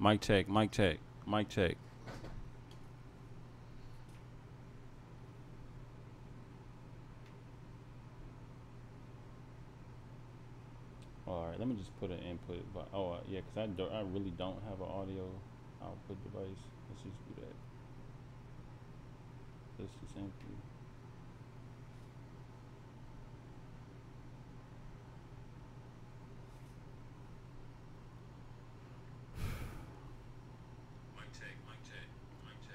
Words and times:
Mic 0.00 0.20
check, 0.20 0.48
mic 0.48 0.70
check, 0.70 0.98
mic 1.26 1.48
check. 1.48 1.76
All 11.26 11.46
right, 11.46 11.58
let 11.58 11.66
me 11.66 11.74
just 11.76 11.98
put 12.00 12.10
an 12.10 12.18
input. 12.18 12.62
But 12.74 12.88
oh 12.92 13.12
uh, 13.12 13.20
yeah, 13.28 13.40
cause 13.40 13.64
I 13.64 13.66
do, 13.66 13.84
I 13.84 14.02
really 14.12 14.32
don't 14.36 14.62
have 14.68 14.80
an 14.80 14.88
audio 14.88 15.24
output 15.82 16.22
device. 16.24 16.60
Let's 16.90 17.02
just 17.02 17.16
do 17.28 17.40
that. 17.40 17.54
This 19.78 19.90
is 19.90 20.16
empty. 20.16 20.54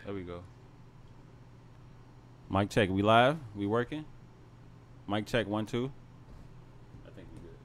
There 0.09 0.16
we 0.16 0.23
go. 0.23 0.41
Mic 2.50 2.72
check. 2.72 2.90
We 2.90 3.04
live? 3.04 3.38
We 3.55 3.67
working? 3.67 4.05
Mic 5.08 5.27
check. 5.27 5.45
One, 5.45 5.67
two. 5.67 5.91
I 7.05 7.12
think 7.12 7.27
we 7.31 7.48
good. 7.48 7.58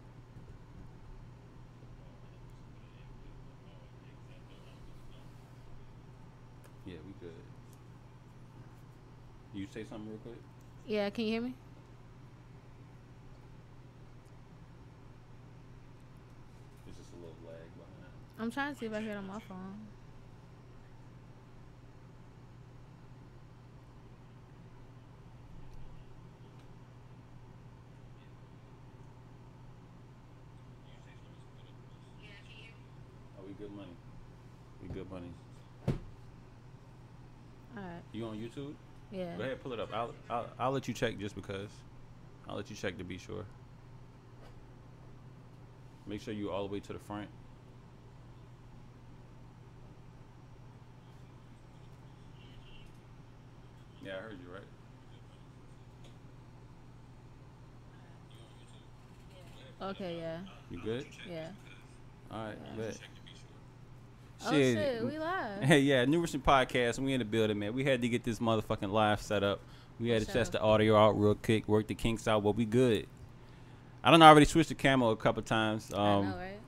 Yeah, 6.85 6.99
we 7.07 7.15
good. 7.19 7.33
You 9.55 9.66
say 9.73 9.87
something 9.88 10.11
real 10.11 10.19
quick? 10.19 10.37
Yeah, 10.87 11.09
can 11.09 11.24
you 11.24 11.33
hear 11.33 11.41
me? 11.41 11.55
It's 16.87 16.99
just 16.99 17.09
a 17.11 17.16
little 17.16 17.35
lag 17.47 17.57
behind. 17.74 18.13
I'm 18.38 18.51
trying 18.51 18.74
to 18.74 18.79
see 18.79 18.85
if 18.85 18.93
I 18.93 19.01
hear 19.01 19.13
it 19.13 19.16
on 19.16 19.29
my 19.29 19.41
phone. 19.49 19.94
Good 33.65 33.76
money. 33.76 33.96
We 34.82 34.88
good 34.88 35.10
money. 35.10 35.32
All 37.76 37.82
right. 37.82 38.02
You 38.12 38.26
on 38.26 38.37
YouTube? 38.37 38.74
Yeah. 39.10 39.37
Go 39.38 39.45
ahead, 39.45 39.62
pull 39.62 39.73
it 39.73 39.80
up. 39.80 39.88
I'll, 39.93 40.15
I'll 40.29 40.46
I'll 40.59 40.71
let 40.73 40.87
you 40.87 40.93
check 40.93 41.18
just 41.18 41.34
because. 41.34 41.71
I'll 42.46 42.56
let 42.56 42.68
you 42.68 42.76
check 42.76 42.98
to 42.98 43.04
be 43.04 43.16
sure. 43.16 43.46
Make 46.06 46.21
sure 46.21 46.34
you 46.34 46.51
all 46.51 46.66
the 46.66 46.73
way 46.73 46.80
to 46.80 46.93
the 46.93 46.98
front. 46.98 47.29
Yeah, 54.02 54.18
I 54.18 54.21
heard 54.21 54.38
you 54.45 54.52
right. 54.52 54.62
Okay. 59.90 60.18
Yeah. 60.18 60.40
You 60.68 60.78
good? 60.84 61.06
Yeah. 61.26 61.49
All 62.30 62.45
right, 62.45 62.59
Yeah. 62.76 62.76
bet. 62.76 62.99
Oh 64.47 64.50
shit, 64.50 65.03
we 65.04 65.19
live. 65.19 65.62
Hey, 65.62 65.81
yeah, 65.81 66.04
New 66.04 66.21
Richmond 66.21 66.44
Podcast. 66.44 66.99
We 66.99 67.12
in 67.12 67.19
the 67.21 67.25
building, 67.25 67.59
man. 67.59 67.72
We 67.75 67.84
had 67.84 68.03
to 68.03 68.09
get 68.09 68.25
this 68.25 68.38
motherfucking 68.38 68.91
live 68.91 69.21
set 69.22 69.43
up. 69.43 69.60
We 70.00 70.10
had 70.10 70.22
For 70.22 70.27
to 70.28 70.32
test 70.38 70.53
the 70.53 70.60
audio 70.60 70.97
out 70.97 71.19
real 71.19 71.34
quick, 71.34 71.69
work 71.69 71.87
the 71.87 71.94
kinks 71.94 72.27
out, 72.28 72.43
but 72.43 72.56
we 72.56 72.65
good. 72.65 73.06
I 74.03 74.10
don't 74.10 74.21
know. 74.21 74.27
I 74.27 74.31
already 74.31 74.47
switched 74.47 74.69
the 74.69 74.75
camera 74.75 75.09
a 75.10 75.16
couple 75.16 75.43
times. 75.43 75.91
Um, 75.94 76.00
I 76.00 76.21
know, 76.31 76.37
right? 76.37 76.59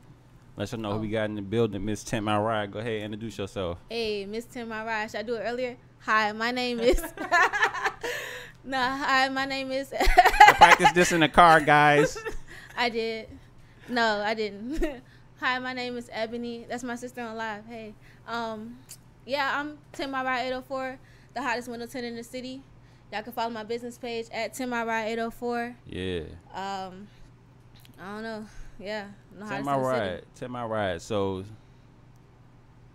Let 0.57 0.73
you 0.73 0.79
know 0.79 0.93
who 0.95 1.01
we 1.01 1.09
Oh. 1.09 1.13
got 1.13 1.25
in 1.25 1.35
the 1.35 1.43
building. 1.43 1.85
Miss 1.85 2.03
Tim 2.03 2.29
Ride. 2.29 2.71
Go 2.73 2.79
ahead, 2.79 3.03
introduce 3.03 3.37
yourself. 3.37 3.79
Hey, 3.91 4.25
Miss 4.25 4.47
Tim 4.47 4.71
Ride. 4.71 5.11
Should 5.11 5.21
I 5.21 5.23
do 5.23 5.35
it 5.35 5.41
earlier? 5.41 5.77
Hi, 6.01 6.33
my 6.33 6.51
name 6.51 6.81
is. 6.81 7.03
nah, 8.65 8.97
hi, 8.97 9.29
my 9.29 9.45
name 9.45 9.71
is. 9.73 9.93
I 9.93 10.53
practiced 10.55 10.95
this 10.95 11.13
in 11.13 11.21
the 11.21 11.29
car, 11.29 11.61
guys. 11.61 12.17
I 12.79 12.89
did. 12.89 13.29
No, 13.89 14.23
I 14.25 14.35
didn't. 14.35 15.03
Hi, 15.39 15.59
my 15.59 15.75
name 15.75 15.99
is 15.99 16.09
Ebony. 16.13 16.65
That's 16.67 16.83
my 16.83 16.97
sister 16.97 17.21
on 17.21 17.37
live. 17.37 17.67
Hey. 17.67 17.93
Um, 18.27 18.79
yeah, 19.27 19.61
I'm 19.61 19.77
Tint 19.93 20.11
My 20.11 20.25
Ride 20.25 20.47
804, 20.47 20.99
the 21.35 21.43
hottest 21.43 21.69
window 21.69 21.85
tint 21.85 22.07
in 22.07 22.17
the 22.17 22.25
city. 22.25 22.63
Y'all 23.13 23.23
can 23.23 23.35
follow 23.35 23.51
my 23.51 23.63
business 23.63 23.99
page 23.99 24.29
at 24.33 24.55
Tint 24.55 24.71
My 24.71 24.83
Ride 24.83 25.09
804. 25.09 25.77
Yeah. 25.87 26.21
Um, 26.55 27.07
I 28.01 28.15
don't 28.15 28.23
know. 28.23 28.47
Yeah, 28.81 29.09
Tim 29.39 29.47
hottest 29.47 29.69
Ride. 29.69 30.11
city. 30.11 30.27
Tim 30.37 30.57
Ride. 30.57 31.03
So 31.03 31.45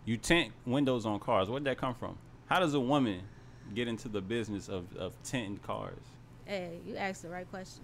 you 0.06 0.18
tint 0.18 0.52
windows 0.66 1.06
on 1.06 1.20
cars. 1.20 1.48
Where'd 1.48 1.64
that 1.66 1.78
come 1.78 1.94
from? 1.94 2.18
How 2.48 2.60
does 2.60 2.74
a 2.74 2.80
woman 2.80 3.22
get 3.76 3.88
into 3.88 4.10
the 4.10 4.20
business 4.20 4.68
of, 4.68 4.86
of 4.98 5.14
tinting 5.24 5.58
cars? 5.58 6.02
Hey, 6.46 6.80
you 6.88 6.96
asked 6.96 7.22
the 7.22 7.30
right 7.30 7.50
question. 7.52 7.84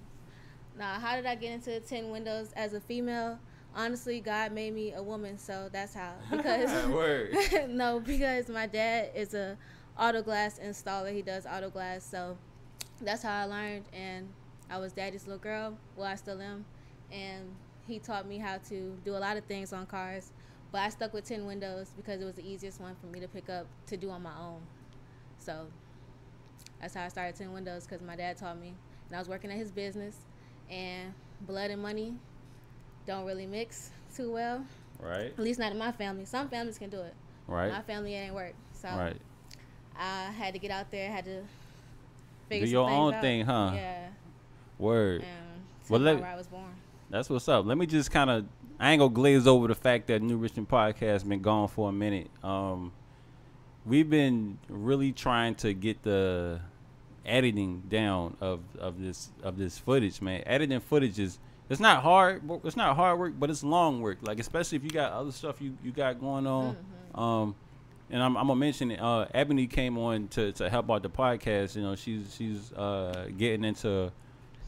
Now, 0.79 0.99
how 0.99 1.15
did 1.15 1.27
I 1.27 1.35
get 1.35 1.51
into 1.51 1.79
tin 1.79 2.09
windows 2.09 2.51
as 2.55 2.73
a 2.73 2.79
female? 2.79 3.37
Honestly, 3.77 4.19
God 4.19 4.53
made 4.53 4.73
me 4.73 4.93
a 4.93 5.03
woman, 5.03 5.37
so 5.37 5.69
that's 5.71 5.93
how. 5.93 6.13
Because 6.31 6.71
no, 7.69 7.99
because 7.99 8.49
my 8.49 8.65
dad 8.65 9.11
is 9.13 9.35
a 9.35 9.55
auto 9.97 10.23
glass 10.23 10.59
installer. 10.59 11.13
He 11.13 11.21
does 11.21 11.45
auto 11.45 11.69
glass, 11.69 12.03
so 12.03 12.35
that's 12.99 13.21
how 13.21 13.41
I 13.41 13.45
learned. 13.45 13.85
And 13.93 14.27
I 14.67 14.79
was 14.79 14.93
daddy's 14.93 15.27
little 15.27 15.39
girl. 15.39 15.77
Well, 15.95 16.07
I 16.07 16.15
still 16.15 16.41
am. 16.41 16.65
And 17.11 17.55
he 17.87 17.99
taught 17.99 18.27
me 18.27 18.39
how 18.39 18.57
to 18.69 18.97
do 19.05 19.15
a 19.15 19.19
lot 19.19 19.37
of 19.37 19.43
things 19.45 19.71
on 19.71 19.85
cars. 19.85 20.31
But 20.71 20.81
I 20.81 20.89
stuck 20.89 21.13
with 21.13 21.25
ten 21.25 21.45
windows 21.45 21.91
because 21.95 22.19
it 22.19 22.25
was 22.25 22.35
the 22.35 22.49
easiest 22.49 22.81
one 22.81 22.95
for 22.99 23.05
me 23.05 23.19
to 23.19 23.27
pick 23.27 23.47
up 23.47 23.67
to 23.87 23.95
do 23.95 24.09
on 24.09 24.23
my 24.23 24.35
own. 24.39 24.59
So 25.37 25.67
that's 26.81 26.95
how 26.95 27.05
I 27.05 27.09
started 27.09 27.35
ten 27.35 27.53
windows 27.53 27.85
because 27.85 28.01
my 28.01 28.15
dad 28.15 28.37
taught 28.37 28.59
me. 28.59 28.73
And 29.07 29.15
I 29.15 29.19
was 29.19 29.29
working 29.29 29.51
at 29.51 29.57
his 29.57 29.71
business. 29.71 30.15
And 30.67 31.13
blood 31.41 31.69
and 31.69 31.79
money 31.81 32.15
don't 33.07 33.25
really 33.25 33.47
mix 33.47 33.89
too 34.15 34.31
well. 34.31 34.63
Right. 34.99 35.27
At 35.31 35.39
least 35.39 35.59
not 35.59 35.71
in 35.71 35.77
my 35.77 35.91
family. 35.91 36.25
Some 36.25 36.49
families 36.49 36.77
can 36.77 36.89
do 36.89 36.99
it. 37.01 37.13
Right. 37.47 37.71
My 37.71 37.81
family 37.81 38.13
it 38.13 38.17
ain't 38.17 38.35
work. 38.35 38.53
So 38.73 38.89
Right. 38.89 39.17
I 39.97 40.25
had 40.31 40.53
to 40.53 40.59
get 40.59 40.69
out 40.69 40.91
there, 40.91 41.09
had 41.09 41.25
to 41.25 41.41
Do 41.41 41.47
figure 42.49 42.67
some 42.67 42.71
your 42.73 42.89
own 42.89 43.13
out. 43.15 43.21
thing, 43.21 43.45
huh? 43.45 43.71
Yeah. 43.73 44.07
Word. 44.77 45.23
Well, 45.89 46.01
let- 46.01 46.19
where 46.19 46.29
I 46.29 46.35
was 46.35 46.47
born. 46.47 46.65
That's 47.09 47.29
what's 47.29 47.47
up. 47.47 47.65
Let 47.65 47.77
me 47.77 47.85
just 47.85 48.11
kind 48.11 48.29
of 48.29 48.45
I 48.79 48.91
ain't 48.91 48.99
gonna 48.99 49.13
glaze 49.13 49.47
over 49.47 49.67
the 49.67 49.73
fact 49.75 50.05
that 50.07 50.21
New 50.21 50.37
Richmond 50.37 50.69
podcast 50.69 51.27
been 51.27 51.41
gone 51.41 51.67
for 51.67 51.89
a 51.89 51.91
minute. 51.91 52.29
Um, 52.43 52.91
we've 53.87 54.07
been 54.09 54.59
really 54.69 55.11
trying 55.13 55.55
to 55.55 55.73
get 55.73 56.03
the 56.03 56.59
editing 57.25 57.81
down 57.89 58.37
of 58.39 58.59
of 58.77 59.01
this 59.01 59.29
of 59.41 59.57
this 59.57 59.77
footage, 59.79 60.21
man. 60.21 60.43
Editing 60.45 60.79
footage 60.79 61.17
is 61.17 61.39
it's 61.69 61.79
not 61.79 62.03
hard. 62.03 62.41
It's 62.63 62.77
not 62.77 62.95
hard 62.95 63.19
work, 63.19 63.33
but 63.37 63.49
it's 63.49 63.63
long 63.63 64.01
work. 64.01 64.19
Like 64.21 64.39
especially 64.39 64.77
if 64.77 64.83
you 64.83 64.89
got 64.89 65.11
other 65.11 65.31
stuff 65.31 65.61
you 65.61 65.77
you 65.83 65.91
got 65.91 66.19
going 66.19 66.47
on. 66.47 66.75
Mm-hmm. 66.75 67.19
Um, 67.19 67.55
and 68.09 68.23
I'm, 68.23 68.37
I'm 68.37 68.47
gonna 68.47 68.59
mention 68.59 68.91
it. 68.91 69.01
Uh, 69.01 69.25
Ebony 69.33 69.67
came 69.67 69.97
on 69.97 70.29
to, 70.29 70.51
to 70.53 70.69
help 70.69 70.89
out 70.89 71.03
the 71.03 71.09
podcast. 71.09 71.75
You 71.75 71.81
know, 71.81 71.95
she's 71.95 72.33
she's 72.35 72.71
uh, 72.73 73.27
getting 73.37 73.65
into 73.65 74.11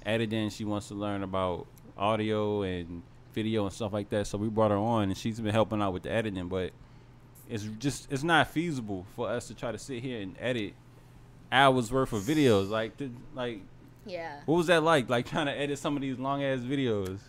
editing. 0.06 0.50
She 0.50 0.66
wants 0.66 0.90
to 0.90 0.96
learn 0.96 1.24
about 1.24 1.68
audio 1.98 2.64
and 2.64 3.02
video 3.34 3.66
and 3.66 3.74
stuff 3.74 3.94
like 3.94 4.10
that. 4.10 4.28
So 4.28 4.38
we 4.38 4.50
brought 4.50 4.72
her 4.72 4.78
on, 4.78 5.04
and 5.04 5.18
she's 5.18 5.40
been 5.40 5.54
helping 5.54 5.82
out 5.82 5.94
with 5.94 6.04
the 6.04 6.12
editing. 6.12 6.50
But 6.50 6.72
it's 7.50 7.64
just 7.80 8.12
it's 8.12 8.24
not 8.24 8.50
feasible 8.50 9.06
for 9.16 9.30
us 9.30 9.48
to 9.48 9.54
try 9.54 9.72
to 9.72 9.78
sit 9.78 10.04
here 10.04 10.20
and 10.22 10.36
edit 10.40 10.74
hours 11.52 11.92
worth 11.92 12.12
of 12.12 12.24
videos. 12.24 12.70
Like 12.70 12.98
th- 12.98 13.12
like 13.34 13.62
Yeah. 14.10 14.40
what 14.46 14.56
was 14.56 14.68
that 14.68 14.84
like? 14.84 15.10
Like 15.10 15.26
trying 15.28 15.46
to 15.46 15.52
edit 15.58 15.78
some 15.80 15.96
of 15.96 16.02
these 16.02 16.18
long 16.20 16.44
ass 16.44 16.60
videos. 16.60 17.20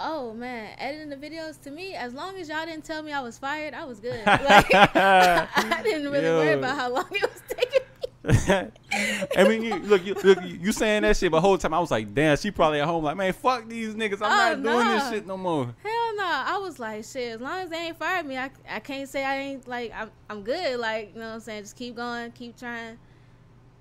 Oh 0.00 0.32
man, 0.34 0.74
editing 0.78 1.08
the 1.08 1.16
videos 1.16 1.60
to 1.62 1.70
me, 1.72 1.94
as 1.94 2.14
long 2.14 2.36
as 2.36 2.48
y'all 2.48 2.64
didn't 2.64 2.84
tell 2.84 3.02
me 3.02 3.12
I 3.12 3.20
was 3.20 3.36
fired, 3.38 3.74
I 3.74 3.84
was 3.84 3.98
good. 3.98 4.20
Like, 4.26 4.72
I 4.74 5.80
didn't 5.82 6.10
really 6.10 6.24
worry 6.28 6.52
about 6.52 6.76
how 6.76 6.90
long 6.90 7.06
it 7.10 7.22
was 7.22 7.42
taking 7.48 7.80
me. 7.80 7.84
I 9.36 9.48
mean, 9.48 9.62
you, 9.62 9.76
look, 9.76 10.04
you, 10.04 10.14
look, 10.14 10.38
you 10.44 10.70
saying 10.70 11.02
that 11.02 11.16
shit, 11.16 11.30
but 11.30 11.38
the 11.38 11.40
whole 11.40 11.56
time 11.58 11.72
I 11.72 11.78
was 11.80 11.90
like, 11.90 12.14
damn, 12.14 12.36
she 12.36 12.50
probably 12.50 12.80
at 12.80 12.86
home 12.86 13.02
like, 13.04 13.16
man, 13.16 13.32
fuck 13.32 13.66
these 13.68 13.94
niggas. 13.94 14.20
I'm 14.22 14.58
Oh, 14.58 14.62
not 14.62 14.62
doing 14.62 14.88
this 14.88 15.08
shit 15.10 15.26
no 15.26 15.36
more. 15.36 15.64
Hell 15.82 16.16
no. 16.16 16.24
I 16.24 16.58
was 16.62 16.78
like, 16.78 17.04
shit, 17.04 17.34
as 17.36 17.40
long 17.40 17.58
as 17.60 17.70
they 17.70 17.76
ain't 17.78 17.98
fired 17.98 18.26
me, 18.26 18.36
I, 18.36 18.50
I 18.68 18.80
can't 18.80 19.08
say 19.08 19.24
I 19.24 19.36
ain't 19.38 19.66
like 19.66 19.92
I'm 19.94 20.10
I'm 20.28 20.42
good. 20.42 20.78
Like, 20.78 21.12
you 21.14 21.20
know 21.20 21.28
what 21.28 21.34
I'm 21.34 21.40
saying? 21.40 21.62
Just 21.62 21.76
keep 21.76 21.96
going, 21.96 22.30
keep 22.32 22.56
trying. 22.58 22.98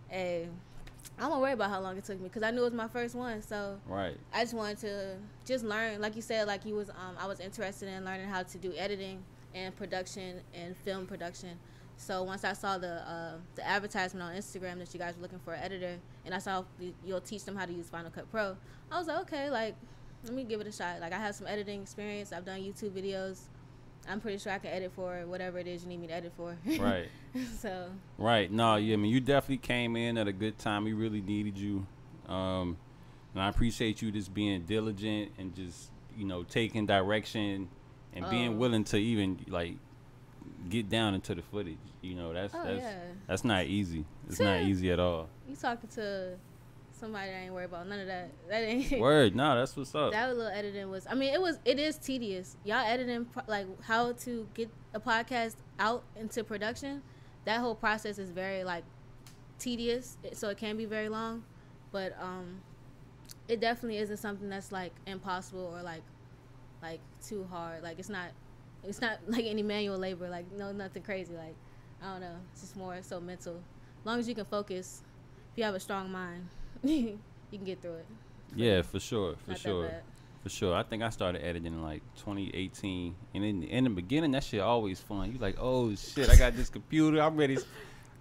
Hey, 0.07 0.47
I'm 1.19 1.29
gonna 1.29 1.41
worry 1.41 1.53
about 1.53 1.71
how 1.71 1.79
long 1.79 1.97
it 1.97 2.05
took 2.05 2.19
me 2.19 2.27
because 2.27 2.43
I 2.43 2.51
knew 2.51 2.61
it 2.61 2.65
was 2.65 2.73
my 2.73 2.87
first 2.87 3.15
one. 3.15 3.41
So 3.41 3.79
Right. 3.87 4.17
I 4.33 4.41
just 4.41 4.53
wanted 4.53 4.77
to 4.79 5.17
just 5.45 5.63
learn, 5.63 5.99
like 5.99 6.15
you 6.15 6.21
said, 6.21 6.47
like 6.47 6.65
you 6.65 6.75
was 6.75 6.89
um 6.89 7.15
I 7.19 7.25
was 7.27 7.39
interested 7.39 7.89
in 7.89 8.05
learning 8.05 8.27
how 8.27 8.43
to 8.43 8.57
do 8.57 8.73
editing 8.77 9.23
and 9.55 9.75
production 9.75 10.41
and 10.53 10.75
film 10.77 11.07
production. 11.07 11.57
So 11.97 12.21
once 12.21 12.43
I 12.43 12.53
saw 12.53 12.77
the 12.77 13.01
uh, 13.09 13.37
the 13.55 13.67
advertisement 13.67 14.23
on 14.29 14.35
Instagram 14.35 14.77
that 14.77 14.93
you 14.93 14.99
guys 14.99 15.15
were 15.15 15.23
looking 15.23 15.39
for 15.39 15.53
an 15.53 15.63
editor, 15.63 15.97
and 16.25 16.35
I 16.35 16.37
saw 16.37 16.63
you'll 17.03 17.21
teach 17.21 17.43
them 17.43 17.55
how 17.55 17.65
to 17.65 17.73
use 17.73 17.89
Final 17.89 18.11
Cut 18.11 18.29
Pro, 18.29 18.55
I 18.91 18.99
was 18.99 19.07
like, 19.07 19.21
okay, 19.21 19.49
like 19.49 19.75
let 20.23 20.33
me 20.33 20.43
give 20.43 20.61
it 20.61 20.67
a 20.67 20.71
shot. 20.71 20.99
Like 21.01 21.13
I 21.13 21.17
have 21.17 21.33
some 21.33 21.47
editing 21.47 21.81
experience. 21.81 22.31
I've 22.31 22.45
done 22.45 22.59
YouTube 22.59 22.91
videos. 22.91 23.39
I'm 24.07 24.19
pretty 24.21 24.37
sure 24.37 24.51
I 24.51 24.59
can 24.59 24.71
edit 24.71 24.91
for 24.95 25.25
whatever 25.25 25.57
it 25.59 25.67
is 25.67 25.83
you 25.83 25.89
need 25.89 25.99
me 26.01 26.07
to 26.07 26.13
edit 26.13 26.31
for. 26.37 26.55
Right. 26.79 27.09
so 27.59 27.89
Right. 28.17 28.51
No, 28.51 28.75
yeah, 28.77 28.93
I 28.93 28.97
mean, 28.97 29.11
you 29.11 29.19
definitely 29.19 29.57
came 29.57 29.95
in 29.95 30.17
at 30.17 30.27
a 30.27 30.31
good 30.33 30.57
time. 30.57 30.83
We 30.85 30.93
really 30.93 31.21
needed 31.21 31.57
you. 31.57 31.85
Um, 32.27 32.77
and 33.33 33.43
I 33.43 33.49
appreciate 33.49 34.01
you 34.01 34.11
just 34.11 34.33
being 34.33 34.63
diligent 34.63 35.31
and 35.37 35.53
just, 35.55 35.91
you 36.17 36.25
know, 36.25 36.43
taking 36.43 36.85
direction 36.85 37.69
and 38.13 38.25
Oh. 38.25 38.29
being 38.29 38.57
willing 38.57 38.83
to 38.85 38.97
even 38.97 39.39
like 39.47 39.75
get 40.69 40.89
down 40.89 41.13
into 41.13 41.35
the 41.35 41.41
footage. 41.41 41.77
You 42.01 42.15
know, 42.15 42.33
that's 42.33 42.53
Oh, 42.55 42.63
that's 42.63 42.81
yeah. 42.81 42.99
that's 43.27 43.43
not 43.43 43.65
easy. 43.65 44.05
It's 44.29 44.39
not 44.39 44.61
easy 44.63 44.91
at 44.91 44.99
all. 44.99 45.29
you 45.47 45.55
talking 45.55 45.89
to 45.95 46.37
somebody 46.99 47.31
that 47.31 47.37
ain't 47.37 47.53
worried 47.53 47.65
about 47.65 47.87
none 47.87 47.99
of 47.99 48.07
that. 48.07 48.31
That 48.49 48.63
ain't 48.63 48.91
Word, 48.99 49.35
no, 49.35 49.55
that's 49.55 49.75
what's 49.75 49.93
up. 49.95 50.11
that 50.11 50.35
little 50.35 50.51
editing 50.51 50.89
was. 50.89 51.05
I 51.09 51.13
mean, 51.15 51.33
it 51.33 51.41
was. 51.41 51.59
It 51.65 51.79
is 51.79 51.97
tedious. 51.97 52.57
Y'all 52.63 52.85
editing 52.85 53.27
like 53.47 53.67
how 53.83 54.13
to 54.13 54.47
get 54.53 54.69
a 54.93 54.99
podcast 54.99 55.55
out 55.79 56.03
into 56.15 56.43
production. 56.43 57.01
That 57.45 57.59
whole 57.59 57.75
process 57.75 58.17
is 58.17 58.29
very 58.31 58.63
like 58.63 58.83
tedious, 59.59 60.17
so 60.33 60.49
it 60.49 60.57
can 60.57 60.77
be 60.77 60.85
very 60.85 61.09
long. 61.09 61.43
But 61.91 62.15
um, 62.21 62.61
it 63.47 63.59
definitely 63.59 63.97
isn't 63.99 64.17
something 64.17 64.49
that's 64.49 64.71
like 64.71 64.93
impossible 65.05 65.73
or 65.75 65.81
like 65.81 66.01
like 66.81 66.99
too 67.25 67.45
hard. 67.49 67.83
Like 67.83 67.99
it's 67.99 68.09
not. 68.09 68.29
It's 68.83 69.01
not 69.01 69.19
like 69.27 69.45
any 69.45 69.63
manual 69.63 69.97
labor. 69.97 70.29
Like 70.29 70.51
no, 70.51 70.71
nothing 70.71 71.03
crazy. 71.03 71.33
Like 71.33 71.55
I 72.01 72.11
don't 72.11 72.21
know. 72.21 72.35
It's 72.51 72.61
just 72.61 72.75
more 72.75 72.97
so 73.01 73.19
mental. 73.19 73.55
As 73.99 74.05
long 74.05 74.19
as 74.19 74.29
you 74.29 74.35
can 74.35 74.45
focus, 74.45 75.01
if 75.51 75.57
you 75.57 75.63
have 75.63 75.75
a 75.75 75.79
strong 75.79 76.11
mind, 76.11 76.47
you 76.83 77.17
can 77.51 77.63
get 77.63 77.81
through 77.81 77.95
it. 77.95 78.05
yeah, 78.55 78.81
for 78.81 78.99
sure, 78.99 79.35
for 79.43 79.51
Not 79.51 79.59
sure. 79.59 79.91
For 80.43 80.49
sure. 80.49 80.75
I 80.75 80.83
think 80.83 81.03
I 81.03 81.09
started 81.09 81.43
editing 81.43 81.73
in 81.73 81.81
like 81.83 82.01
2018. 82.17 83.15
And 83.33 83.43
in, 83.43 83.63
in 83.63 83.83
the 83.83 83.89
beginning, 83.89 84.31
that 84.31 84.43
shit 84.43 84.61
always 84.61 84.99
fun. 84.99 85.31
You 85.33 85.39
like, 85.39 85.57
oh 85.59 85.93
shit, 85.95 86.29
I 86.29 86.35
got 86.35 86.55
this 86.55 86.69
computer. 86.69 87.21
I'm 87.21 87.35
ready. 87.35 87.57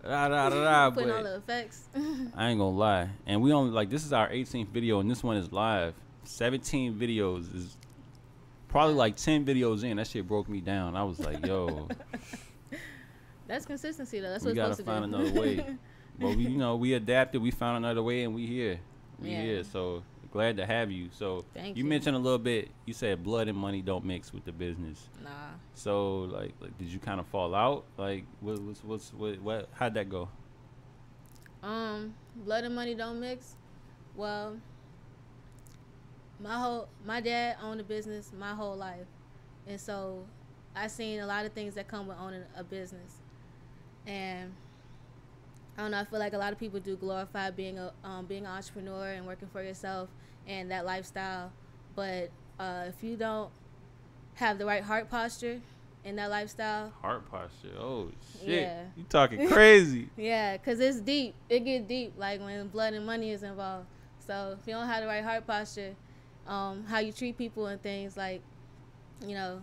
Da, 0.05 0.29
da, 0.29 0.51
da, 0.51 0.91
Putting 0.91 1.11
all 1.11 1.23
the 1.25 1.37
effects. 1.37 1.89
I 2.37 2.51
ain't 2.51 2.61
gonna 2.61 2.71
lie. 2.71 3.09
And 3.27 3.43
we 3.43 3.53
only 3.53 3.73
like 3.73 3.91
this 3.91 4.05
is 4.05 4.13
our 4.13 4.29
18th 4.29 4.69
video, 4.69 5.01
and 5.01 5.11
this 5.11 5.25
one 5.25 5.37
is 5.37 5.51
live. 5.51 5.95
17 6.23 6.95
videos 6.95 7.53
is 7.53 7.77
probably 8.69 8.95
like 8.95 9.17
10 9.17 9.45
videos 9.45 9.83
in. 9.83 9.97
That 9.97 10.07
shit 10.07 10.29
broke 10.29 10.49
me 10.49 10.61
down. 10.61 10.95
I 10.95 11.03
was 11.03 11.19
like, 11.19 11.45
yo, 11.45 11.89
That's 13.49 13.67
consistency 13.67 14.21
though. 14.21 14.31
That's 14.31 14.45
we 14.45 14.51
what 14.51 14.57
gotta 14.57 14.69
it's 14.71 14.77
supposed 14.79 15.03
to 15.03 15.09
do. 15.09 15.17
another 15.17 15.41
way. 15.41 15.77
But 16.19 16.37
we, 16.37 16.45
you 16.45 16.59
know, 16.59 16.77
we 16.77 16.95
adapted. 16.95 17.43
We 17.43 17.51
found 17.51 17.85
another 17.85 18.03
way, 18.03 18.23
and 18.25 18.35
we 18.35 18.47
here. 18.47 18.81
We 19.19 19.31
Yeah. 19.31 19.43
here. 19.43 19.65
So 19.65 20.03
glad 20.33 20.57
to 20.59 20.67
have 20.67 20.91
you. 20.91 21.09
So 21.13 21.45
Thank 21.55 21.77
you 21.77 21.85
you. 21.85 21.89
mentioned 21.89 22.17
a 22.17 22.19
little 22.19 22.39
bit. 22.39 22.69
You 22.85 22.93
said 22.93 23.23
blood 23.23 23.49
and 23.49 23.57
money 23.57 23.81
don't 23.83 24.05
mix 24.05 24.33
with 24.33 24.45
the 24.45 24.53
business. 24.53 25.09
Nah. 25.23 25.31
So 25.75 26.21
like, 26.25 26.53
like 26.61 26.77
did 26.79 26.89
you 26.89 26.99
kind 26.99 27.21
of 27.21 27.27
fall 27.27 27.55
out? 27.55 27.85
Like, 27.97 28.25
what, 28.41 28.61
what's, 28.61 28.85
what's, 28.85 29.13
what, 29.15 29.41
what, 29.41 29.69
how'd 29.73 29.95
that 29.95 30.09
go? 30.11 30.29
Um, 31.63 32.15
blood 32.37 32.65
and 32.65 32.75
money 32.75 32.95
don't 32.95 33.19
mix. 33.19 33.57
Well, 34.15 34.57
my 36.39 36.55
whole 36.59 36.89
my 37.05 37.21
dad 37.21 37.57
owned 37.63 37.81
a 37.81 37.85
business 37.85 38.31
my 38.39 38.53
whole 38.55 38.77
life, 38.77 39.07
and 39.67 39.81
so 39.81 40.25
I 40.75 40.87
seen 40.89 41.21
a 41.21 41.27
lot 41.27 41.47
of 41.47 41.53
things 41.53 41.75
that 41.75 41.89
come 41.89 42.07
with 42.07 42.19
owning 42.19 42.43
a 42.57 42.63
business, 42.63 43.21
and 44.07 44.53
I 45.79 45.83
don't 45.83 45.91
know. 45.91 45.99
I 46.01 46.05
feel 46.05 46.19
like 46.19 46.33
a 46.33 46.39
lot 46.39 46.53
of 46.53 46.59
people 46.59 46.81
do 46.81 46.97
glorify 46.97 47.51
being 47.51 47.79
a 47.79 47.93
um, 48.05 48.27
being 48.27 48.45
an 48.47 48.51
entrepreneur 48.53 49.09
and 49.11 49.27
working 49.27 49.49
for 49.49 49.63
yourself 49.63 50.09
and 50.47 50.71
that 50.71 50.87
lifestyle, 50.87 51.53
but 51.95 52.31
uh, 52.59 52.85
if 52.89 53.03
you 53.03 53.17
don't 53.17 53.51
have 54.35 54.59
the 54.59 54.65
right 54.65 54.83
heart 54.83 55.11
posture 55.11 55.61
in 56.05 56.17
that 56.17 56.31
lifestyle, 56.31 56.93
Heart 57.03 57.29
posture. 57.31 57.73
Oh 57.79 58.11
shit, 58.41 58.49
Yeah. 58.63 58.83
you 58.97 59.05
talking 59.09 59.47
crazy? 59.49 60.09
Yeah, 60.17 60.57
cause 60.59 60.79
it's 60.81 61.01
deep. 61.01 61.35
It 61.49 61.61
get 61.65 61.89
deep, 61.89 62.15
like 62.17 62.41
when 62.41 62.69
blood 62.69 62.95
and 62.95 63.05
money 63.05 63.31
is 63.33 63.43
involved. 63.43 63.87
So 64.27 64.57
if 64.61 64.67
you 64.67 64.75
don't 64.75 64.87
have 64.87 65.03
the 65.03 65.09
right 65.09 65.25
heart 65.25 65.47
posture, 65.47 65.95
um, 66.47 66.85
how 66.85 67.01
you 67.01 67.13
treat 67.13 67.37
people 67.37 67.67
and 67.67 67.83
things 67.83 68.17
like, 68.17 68.41
you 69.27 69.35
know, 69.35 69.61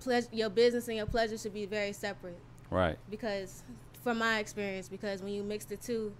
pleas- 0.00 0.28
your 0.32 0.50
business 0.50 0.88
and 0.88 0.96
your 0.96 1.06
pleasure 1.06 1.36
should 1.38 1.54
be 1.54 1.66
very 1.66 1.92
separate. 1.92 2.38
right. 2.70 2.98
Because, 3.10 3.62
from 4.02 4.18
my 4.18 4.38
experience, 4.38 4.88
because 4.88 5.22
when 5.22 5.32
you 5.32 5.42
mix 5.42 5.64
the 5.64 5.76
two, 5.76 6.12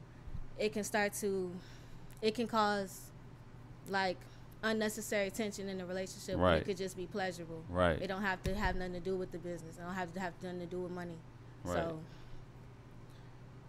it 0.59 0.73
can 0.73 0.85
start 0.85 1.13
to, 1.15 1.51
it 2.23 2.35
can 2.35 2.47
cause, 2.47 3.11
like, 3.89 4.17
unnecessary 4.63 5.31
tension 5.31 5.69
in 5.69 5.79
the 5.79 5.87
relationship. 5.87 6.37
Right. 6.37 6.57
It 6.57 6.65
could 6.65 6.77
just 6.77 6.97
be 6.97 7.07
pleasurable. 7.07 7.63
Right. 7.69 8.01
It 8.01 8.09
don't 8.09 8.23
have 8.23 8.43
to 8.45 8.55
have 8.55 8.77
nothing 8.77 8.95
to 8.95 9.01
do 9.01 9.17
with 9.17 9.31
the 9.33 9.39
business. 9.39 9.77
It 9.77 9.83
don't 9.83 9.95
have 9.95 10.13
to 10.15 10.21
have 10.21 10.33
nothing 10.43 10.61
to 10.61 10.67
do 10.67 10.81
with 10.81 10.93
money. 10.93 11.17
Right. 11.65 11.77
So, 11.77 12.01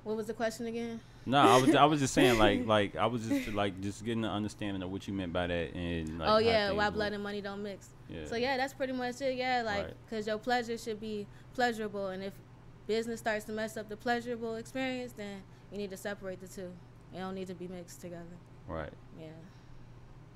what 0.04 0.18
was 0.18 0.28
the 0.28 0.34
question 0.34 0.66
again? 0.68 1.00
No, 1.26 1.38
I 1.38 1.58
was 1.62 1.76
I 1.76 1.86
was 1.86 2.00
just 2.00 2.14
saying 2.14 2.40
like 2.46 2.66
like 2.66 2.96
I 2.96 3.06
was 3.06 3.28
just 3.28 3.50
like 3.50 3.80
just 3.82 4.04
getting 4.04 4.24
an 4.26 4.32
understanding 4.32 4.82
of 4.82 4.92
what 4.92 5.08
you 5.08 5.14
meant 5.14 5.32
by 5.34 5.48
that 5.48 5.74
and 5.76 6.18
like 6.18 6.30
oh 6.30 6.38
yeah, 6.38 6.72
why 6.72 6.90
blood 6.90 7.14
and 7.14 7.22
money 7.22 7.42
don't 7.42 7.62
mix. 7.62 7.90
Yeah. 8.10 8.26
So 8.26 8.36
yeah, 8.36 8.58
that's 8.58 8.74
pretty 8.74 8.94
much 8.94 9.22
it. 9.22 9.36
Yeah, 9.36 9.62
like 9.64 9.86
Right. 9.86 9.94
because 10.06 10.26
your 10.26 10.38
pleasure 10.40 10.78
should 10.78 11.00
be 11.00 11.28
pleasurable, 11.54 12.08
and 12.08 12.24
if 12.24 12.34
business 12.90 13.20
starts 13.20 13.46
to 13.46 13.52
mess 13.52 13.78
up 13.78 13.88
the 13.88 13.96
pleasurable 13.96 14.56
experience, 14.56 15.14
then 15.14 15.44
you 15.72 15.78
need 15.78 15.92
to 15.92 15.96
separate 15.96 16.42
the 16.42 16.48
two. 16.48 16.72
They 17.14 17.20
don't 17.20 17.36
need 17.36 17.48
to 17.48 17.54
be 17.54 17.68
mixed 17.68 18.02
together. 18.02 18.26
Right. 18.68 18.92
Yeah. 19.18 19.28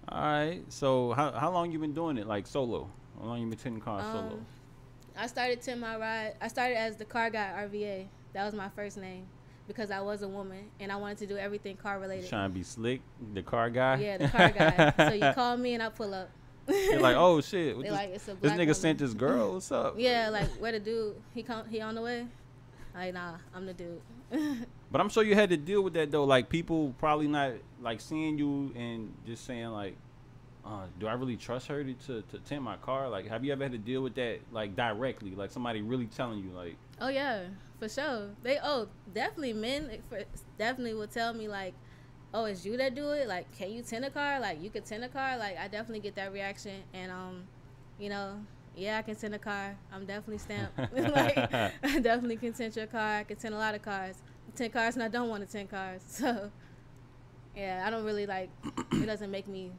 All 0.07 0.21
right. 0.21 0.61
So 0.69 1.13
how 1.13 1.31
how 1.31 1.51
long 1.51 1.71
you 1.71 1.79
been 1.79 1.93
doing 1.93 2.17
it 2.17 2.27
like 2.27 2.45
solo? 2.45 2.87
How 3.19 3.25
long 3.25 3.41
you 3.41 3.47
been 3.47 3.57
tending 3.57 3.81
cars 3.81 4.05
solo? 4.05 4.33
Um, 4.33 4.45
I 5.17 5.25
started 5.25 5.61
Tint 5.61 5.79
My 5.79 5.97
Ride. 5.97 6.35
I 6.39 6.47
started 6.47 6.77
as 6.77 6.95
the 6.95 7.05
car 7.05 7.31
guy 7.31 7.67
RVA. 7.67 8.05
That 8.33 8.45
was 8.45 8.53
my 8.53 8.69
first 8.69 8.97
name 8.97 9.25
because 9.67 9.89
I 9.89 10.01
was 10.01 10.21
a 10.21 10.27
woman 10.27 10.69
and 10.79 10.91
I 10.91 10.95
wanted 10.95 11.17
to 11.19 11.25
do 11.25 11.37
everything 11.37 11.75
car 11.75 11.99
related. 11.99 12.29
Trying 12.29 12.51
to 12.51 12.53
be 12.53 12.63
slick, 12.63 13.01
the 13.33 13.41
car 13.41 13.71
guy. 13.71 13.95
Yeah, 13.95 14.17
the 14.17 14.27
car 14.27 14.51
guy. 14.51 14.93
so 15.09 15.13
you 15.13 15.33
call 15.35 15.57
me 15.57 15.73
and 15.73 15.81
I 15.81 15.89
pull 15.89 16.13
up. 16.13 16.29
You're 16.67 16.99
like, 16.99 17.15
oh 17.17 17.41
shit, 17.41 17.79
this, 17.81 17.91
like 17.91 18.13
this 18.13 18.27
nigga 18.27 18.59
woman. 18.59 18.73
sent 18.75 18.99
this 18.99 19.13
girl. 19.15 19.53
What's 19.53 19.71
up? 19.71 19.95
Yeah, 19.97 20.29
like 20.29 20.49
where 20.61 20.71
the 20.71 20.79
dude? 20.79 21.15
He 21.33 21.41
come? 21.41 21.67
He 21.67 21.81
on 21.81 21.95
the 21.95 22.01
way? 22.01 22.27
Like 22.95 23.13
nah, 23.13 23.37
I'm 23.53 23.65
the 23.65 23.73
dude. 23.73 24.01
But 24.93 25.01
I'm 25.01 25.09
sure 25.09 25.23
you 25.23 25.33
had 25.33 25.49
to 25.49 25.57
deal 25.57 25.81
with 25.81 25.95
that 25.95 26.11
though. 26.11 26.23
Like 26.23 26.49
people 26.49 26.93
probably 26.99 27.27
not 27.27 27.53
like 27.81 27.99
seeing 27.99 28.37
you 28.37 28.71
and 28.75 29.11
just 29.25 29.43
saying 29.43 29.69
like, 29.69 29.95
uh, 30.63 30.83
do 30.99 31.07
I 31.07 31.13
really 31.13 31.35
trust 31.35 31.65
her 31.67 31.83
to, 31.83 31.93
to 31.93 32.21
to 32.21 32.37
tend 32.45 32.61
my 32.61 32.77
car? 32.77 33.09
Like, 33.09 33.27
have 33.27 33.43
you 33.43 33.51
ever 33.51 33.63
had 33.63 33.71
to 33.71 33.79
deal 33.79 34.03
with 34.03 34.13
that 34.15 34.41
like 34.51 34.75
directly? 34.75 35.31
Like 35.31 35.49
somebody 35.49 35.81
really 35.81 36.05
telling 36.05 36.43
you 36.43 36.51
like, 36.51 36.75
oh 37.01 37.07
yeah, 37.07 37.45
for 37.79 37.89
sure. 37.89 38.29
They 38.43 38.59
oh 38.63 38.87
definitely 39.11 39.53
men 39.53 39.89
for, 40.09 40.19
definitely 40.59 40.93
will 40.93 41.07
tell 41.07 41.33
me 41.33 41.47
like, 41.47 41.73
oh 42.31 42.45
it's 42.45 42.63
you 42.63 42.77
that 42.77 42.93
do 42.93 43.09
it. 43.13 43.27
Like 43.27 43.51
can 43.57 43.71
you 43.71 43.81
tend 43.81 44.05
a 44.05 44.11
car? 44.11 44.39
Like 44.39 44.61
you 44.61 44.69
could 44.69 44.85
tend 44.85 45.03
a 45.03 45.09
car. 45.09 45.39
Like 45.39 45.57
I 45.57 45.67
definitely 45.69 46.01
get 46.01 46.13
that 46.17 46.31
reaction 46.31 46.83
and 46.93 47.11
um, 47.11 47.45
you 47.97 48.09
know. 48.09 48.39
Yeah, 48.75 48.97
I 48.97 49.01
can 49.03 49.15
tend 49.15 49.35
a 49.35 49.39
car. 49.39 49.75
I'm 49.91 50.05
definitely 50.05 50.39
stamped. 50.39 50.77
like, 50.93 51.37
I 51.53 51.99
definitely 51.99 52.37
can 52.37 52.53
tend 52.53 52.75
your 52.75 52.87
car. 52.87 53.19
I 53.19 53.23
can 53.23 53.37
tend 53.37 53.53
a 53.53 53.57
lot 53.57 53.75
of 53.75 53.81
cars. 53.81 54.15
Ten 54.55 54.69
cars, 54.69 54.95
and 54.95 55.03
I 55.03 55.07
don't 55.07 55.29
want 55.29 55.45
to 55.45 55.51
tend 55.51 55.69
cars. 55.69 56.01
So, 56.07 56.51
yeah, 57.55 57.83
I 57.85 57.89
don't 57.91 58.03
really 58.03 58.25
like. 58.25 58.49
it 58.91 59.05
doesn't 59.05 59.29
make 59.29 59.47
me 59.47 59.71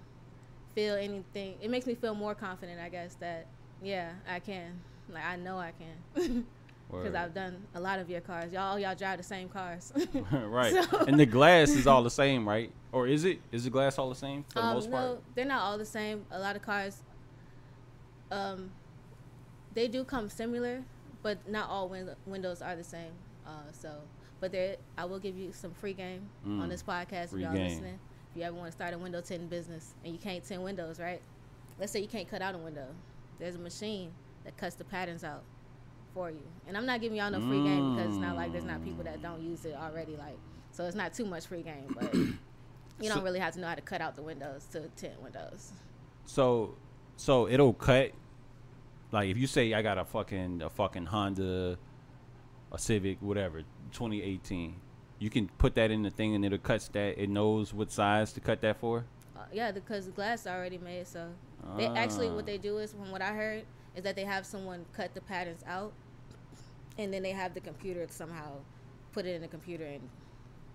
feel 0.74 0.94
anything. 0.94 1.56
It 1.60 1.70
makes 1.70 1.86
me 1.86 1.94
feel 1.94 2.14
more 2.14 2.34
confident, 2.34 2.80
I 2.80 2.88
guess. 2.88 3.14
That 3.16 3.46
yeah, 3.82 4.12
I 4.28 4.38
can. 4.38 4.80
Like 5.12 5.24
I 5.24 5.36
know 5.36 5.58
I 5.58 5.72
can, 5.72 6.46
because 6.90 7.14
I've 7.14 7.34
done 7.34 7.62
a 7.74 7.80
lot 7.80 7.98
of 7.98 8.08
your 8.08 8.20
cars. 8.20 8.52
Y'all, 8.52 8.78
y'all 8.78 8.94
drive 8.94 9.18
the 9.18 9.24
same 9.24 9.48
cars. 9.48 9.92
right. 10.32 10.72
So- 10.72 11.04
And 11.06 11.18
the 11.18 11.26
glass 11.26 11.70
is 11.70 11.86
all 11.86 12.02
the 12.02 12.10
same, 12.10 12.48
right? 12.48 12.70
Or 12.92 13.06
is 13.06 13.24
it? 13.24 13.40
Is 13.52 13.64
the 13.64 13.70
glass 13.70 13.98
all 13.98 14.08
the 14.08 14.14
same 14.14 14.44
for 14.44 14.54
the 14.54 14.64
um, 14.64 14.74
most 14.74 14.90
part? 14.90 15.02
no, 15.04 15.18
they're 15.34 15.44
not 15.44 15.62
all 15.62 15.76
the 15.76 15.84
same. 15.84 16.24
A 16.30 16.38
lot 16.38 16.56
of 16.56 16.62
cars, 16.62 17.02
um, 18.30 18.70
they 19.75 19.88
do 19.88 20.04
come 20.04 20.28
similar, 20.28 20.83
but 21.23 21.49
not 21.49 21.69
all 21.69 21.88
win- 21.88 22.14
windows 22.26 22.62
are 22.62 22.76
the 22.76 22.85
same. 22.85 23.12
Uh, 23.47 23.50
so, 23.73 23.90
but 24.40 24.52
there, 24.52 24.76
I 24.97 25.04
will 25.04 25.19
give 25.19 25.37
you 25.37 25.52
some 25.52 25.73
free 25.73 25.93
game 25.95 26.28
Mm, 26.47 26.62
on 26.62 26.69
this 26.69 26.83
podcast 26.83 27.31
free 27.31 27.43
if 27.43 27.49
y'all 27.49 27.54
game. 27.54 27.69
listening. 27.69 27.99
If 28.31 28.38
you 28.38 28.43
ever 28.45 28.57
want 28.57 28.69
to 28.69 28.73
start 28.73 28.95
a 28.95 28.99
window 28.99 29.21
tinting 29.21 29.49
business 29.49 29.95
and 30.04 30.12
you 30.12 30.19
can't 30.19 30.43
tint 30.45 30.62
windows, 30.62 30.99
right? 30.99 31.21
Let's 31.78 31.93
say 31.93 32.00
you 32.00 32.09
can't 32.09 32.28
cut 32.28 32.43
out 32.43 32.54
a 32.54 32.59
window. 32.59 32.87
There's 33.38 33.54
a 33.57 33.59
machine 33.59 34.12
that 34.45 34.57
cuts 34.57 34.75
the 34.76 34.85
patterns 34.85 35.25
out 35.25 35.43
for 36.14 36.31
you. 36.31 36.43
And 36.69 36.76
I'm 36.76 36.87
not 36.87 37.00
giving 37.00 37.19
y'all 37.19 37.31
no 37.31 37.40
free 37.40 37.62
game 37.64 37.95
because 37.97 38.11
it's 38.14 38.21
not 38.21 38.37
like 38.37 38.52
there's 38.52 38.64
not 38.64 38.83
people 38.85 39.02
that 39.04 39.21
don't 39.23 39.43
use 39.43 39.64
it 39.64 39.75
already. 39.75 40.16
Like, 40.16 40.38
so 40.73 40.85
it's 40.85 40.97
not 40.97 41.14
too 41.14 41.25
much 41.25 41.47
free 41.47 41.62
game, 41.62 41.95
but 41.99 42.14
you 42.14 42.35
So- 43.09 43.14
don't 43.14 43.25
really 43.25 43.40
have 43.40 43.54
to 43.54 43.61
know 43.61 43.66
how 43.69 43.75
to 43.75 43.81
cut 43.83 44.00
out 44.00 44.14
the 44.16 44.23
windows 44.23 44.66
to 44.73 44.88
tint 44.97 45.21
windows. 45.23 45.73
So, 46.26 46.75
so 47.16 47.49
it'll 47.49 47.73
cut. 47.75 48.12
Like 49.14 49.30
if 49.30 49.38
you 49.38 49.47
say 49.47 49.73
I 49.73 49.80
got 49.80 49.97
a 49.97 50.04
fucking 50.04 50.61
a 50.61 50.68
fucking 50.68 51.06
Honda, 51.06 51.78
a 52.73 52.78
Civic, 52.78 53.23
whatever, 53.23 53.61
2018, 53.92 54.75
you 55.21 55.30
can 55.30 55.47
put 55.56 55.76
that 55.76 55.92
in 55.92 56.02
the 56.02 56.11
thing 56.11 56.35
and 56.35 56.44
it'll 56.44 56.59
cut 56.59 56.88
that. 56.94 57.23
It 57.23 57.30
knows 57.30 57.73
what 57.73 57.92
size 57.92 58.33
to 58.33 58.40
cut 58.40 58.61
that 58.62 58.80
for. 58.80 59.04
Uh, 59.37 59.42
yeah, 59.52 59.71
because 59.71 60.06
the 60.06 60.11
glass 60.11 60.49
already 60.49 60.78
made. 60.78 61.06
So 61.06 61.28
they 61.76 61.87
actually 61.87 62.28
what 62.28 62.42
Ah. 62.42 62.47
they 62.47 62.59
do 62.59 62.78
is, 62.78 62.90
from 62.90 63.12
what 63.12 63.23
I 63.23 63.33
heard, 63.33 63.62
is 63.94 64.02
that 64.02 64.16
they 64.16 64.25
have 64.25 64.44
someone 64.44 64.85
cut 64.92 65.14
the 65.14 65.21
patterns 65.21 65.62
out, 65.64 65.92
and 66.99 67.14
then 67.14 67.23
they 67.23 67.30
have 67.30 67.54
the 67.54 67.61
computer 67.61 68.04
somehow 68.11 68.50
put 69.12 69.26
it 69.26 69.37
in 69.37 69.42
the 69.42 69.49
computer 69.49 69.85
and 69.85 70.02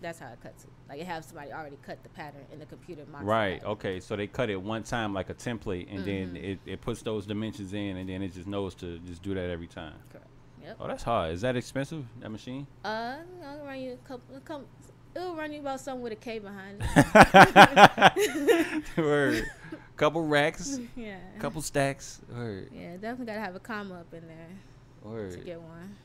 that's 0.01 0.19
how 0.19 0.27
it 0.29 0.39
cuts 0.41 0.63
it. 0.63 0.69
Like 0.87 0.99
it 1.01 1.07
has 1.07 1.25
somebody 1.25 1.51
already 1.51 1.77
cut 1.85 2.01
the 2.03 2.09
pattern 2.09 2.41
in 2.53 2.59
the 2.59 2.65
computer. 2.65 3.03
Right. 3.21 3.63
Okay. 3.63 3.99
So 3.99 4.15
they 4.15 4.27
cut 4.27 4.49
it 4.49 4.61
one 4.61 4.83
time 4.83 5.13
like 5.13 5.29
a 5.29 5.33
template, 5.33 5.87
and 5.93 6.05
then 6.05 6.33
Mhm. 6.35 6.43
it, 6.53 6.59
it 6.65 6.81
puts 6.81 7.01
those 7.01 7.25
dimensions 7.25 7.73
in, 7.73 7.97
and 7.97 8.09
then 8.09 8.21
it 8.21 8.33
just 8.33 8.47
knows 8.47 8.75
to 8.75 8.99
just 8.99 9.21
do 9.21 9.33
that 9.33 9.49
every 9.49 9.67
time. 9.67 9.93
Correct. 10.11 10.27
Yep. 10.63 10.77
Oh, 10.79 10.87
that's 10.87 11.03
hard. 11.03 11.33
Is 11.33 11.41
that 11.41 11.55
expensive? 11.55 12.05
That 12.19 12.29
machine? 12.29 12.67
Uh, 12.83 13.17
I'll 13.45 13.65
run 13.65 13.79
you 13.79 13.93
a 13.93 14.07
couple. 14.07 14.35
A 14.35 14.39
couple 14.41 14.67
it'll 15.15 15.35
run 15.35 15.51
you 15.51 15.59
about 15.59 15.79
something 15.79 16.03
with 16.03 16.13
a 16.13 16.15
K 16.15 16.39
behind 16.39 16.81
it. 16.81 18.83
Word. 18.97 19.49
Couple 19.97 20.25
racks, 20.25 20.79
yeah. 20.95 21.17
couple 21.39 21.61
stacks. 21.61 22.21
Word. 22.33 22.69
Yeah, 22.73 22.93
definitely 22.93 23.25
gotta 23.25 23.41
have 23.41 23.55
a 23.55 23.59
comma 23.59 23.99
up 23.99 24.13
in 24.13 24.23
there 24.27 25.29
to 25.31 25.37
get 25.39 25.59
one. 25.61 25.95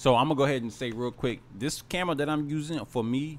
So 0.00 0.16
I'm 0.16 0.28
gonna 0.28 0.34
go 0.34 0.44
ahead 0.44 0.62
and 0.62 0.72
say 0.72 0.92
real 0.92 1.10
quick, 1.10 1.40
this 1.54 1.82
camera 1.82 2.14
that 2.14 2.30
I'm 2.30 2.48
using 2.48 2.82
for 2.86 3.04
me, 3.04 3.38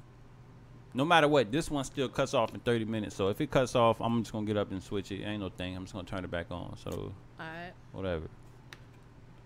no 0.94 1.04
matter 1.04 1.26
what, 1.26 1.50
this 1.50 1.68
one 1.68 1.82
still 1.82 2.08
cuts 2.08 2.34
off 2.34 2.54
in 2.54 2.60
30 2.60 2.84
minutes. 2.84 3.16
So 3.16 3.30
if 3.30 3.40
it 3.40 3.50
cuts 3.50 3.74
off, 3.74 4.00
I'm 4.00 4.22
just 4.22 4.32
gonna 4.32 4.46
get 4.46 4.56
up 4.56 4.70
and 4.70 4.80
switch 4.80 5.10
it. 5.10 5.24
Ain't 5.24 5.40
no 5.40 5.48
thing. 5.48 5.76
I'm 5.76 5.82
just 5.82 5.92
gonna 5.92 6.06
turn 6.06 6.22
it 6.22 6.30
back 6.30 6.52
on. 6.52 6.76
So 6.76 6.90
All 6.92 7.12
right. 7.40 7.72
whatever. 7.90 8.28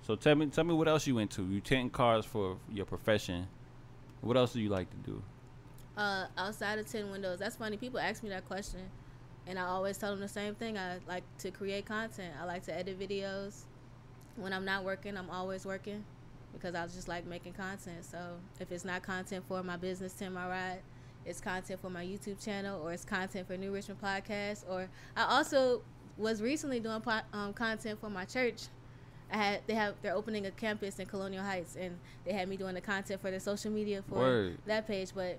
So 0.03 0.15
tell 0.15 0.35
me, 0.35 0.49
tell 0.49 0.65
me 0.65 0.75
what 0.75 0.89
else 0.89 1.07
you 1.07 1.17
into. 1.17 1.47
You 1.47 1.63
tend 1.63 1.95
cars 1.95 2.27
for 2.27 2.59
your 2.71 2.85
profession. 2.85 3.49
What 4.21 4.37
else 4.37 4.53
do 4.53 4.61
you 4.61 4.69
like 4.69 4.91
to 4.91 5.11
do? 5.11 5.23
Uh, 5.97 6.27
outside 6.37 6.79
of 6.79 6.87
ten 6.87 7.11
windows, 7.11 7.39
that's 7.39 7.57
funny. 7.57 7.79
People 7.79 7.99
ask 7.99 8.23
me 8.23 8.29
that 8.29 8.45
question, 8.45 8.83
and 9.47 9.59
I 9.59 9.63
always 9.63 9.97
tell 9.97 10.11
them 10.11 10.21
the 10.21 10.29
same 10.29 10.55
thing. 10.55 10.77
I 10.77 10.99
like 11.09 11.25
to 11.39 11.51
create 11.51 11.87
content. 11.87 12.35
I 12.39 12.45
like 12.45 12.65
to 12.65 12.79
edit 12.79 13.01
videos. 13.01 13.63
When 14.37 14.53
I'm 14.53 14.67
not 14.67 14.85
working, 14.85 15.17
I'm 15.17 15.31
always 15.31 15.65
working 15.65 16.05
because 16.59 16.75
I 16.75 16.83
was 16.83 16.95
just 16.95 17.09
like 17.09 17.27
making 17.27 17.53
content. 17.55 18.05
So 18.05 18.19
if 18.61 18.71
it's 18.73 18.85
not 18.85 19.03
content 19.03 19.45
for 19.49 19.63
my 19.63 19.77
business, 19.77 20.13
Tint 20.13 20.33
My 20.35 20.49
Ride, 20.49 20.79
it's 21.25 21.41
content 21.41 21.81
for 21.81 21.91
my 21.91 22.05
YouTube 22.05 22.43
channel, 22.45 22.81
or 22.83 22.93
it's 22.93 23.05
content 23.05 23.47
for 23.47 23.57
New 23.57 23.73
Richmond 23.73 24.01
Podcast, 24.01 24.65
or 24.69 24.89
I 25.17 25.25
also 25.25 25.83
was 26.17 26.41
recently 26.41 26.81
doing 26.81 27.01
po- 27.01 27.21
um, 27.33 27.53
content 27.53 28.01
for 28.01 28.09
my 28.11 28.25
church. 28.25 28.63
I 29.33 29.37
had 29.37 29.61
they 29.67 29.75
have 29.75 29.95
they're 30.03 30.15
opening 30.15 30.47
a 30.47 30.51
campus 30.53 30.99
in 31.01 31.07
Colonial 31.07 31.43
Heights, 31.43 31.77
and 31.77 31.99
they 32.25 32.33
had 32.33 32.49
me 32.49 32.57
doing 32.57 32.75
the 32.75 32.81
content 32.81 33.21
for 33.21 33.31
their 33.31 33.41
social 33.41 33.71
media 33.73 34.03
for 34.09 34.15
Word. 34.19 34.59
that 34.67 34.87
page, 34.87 35.11
but 35.15 35.39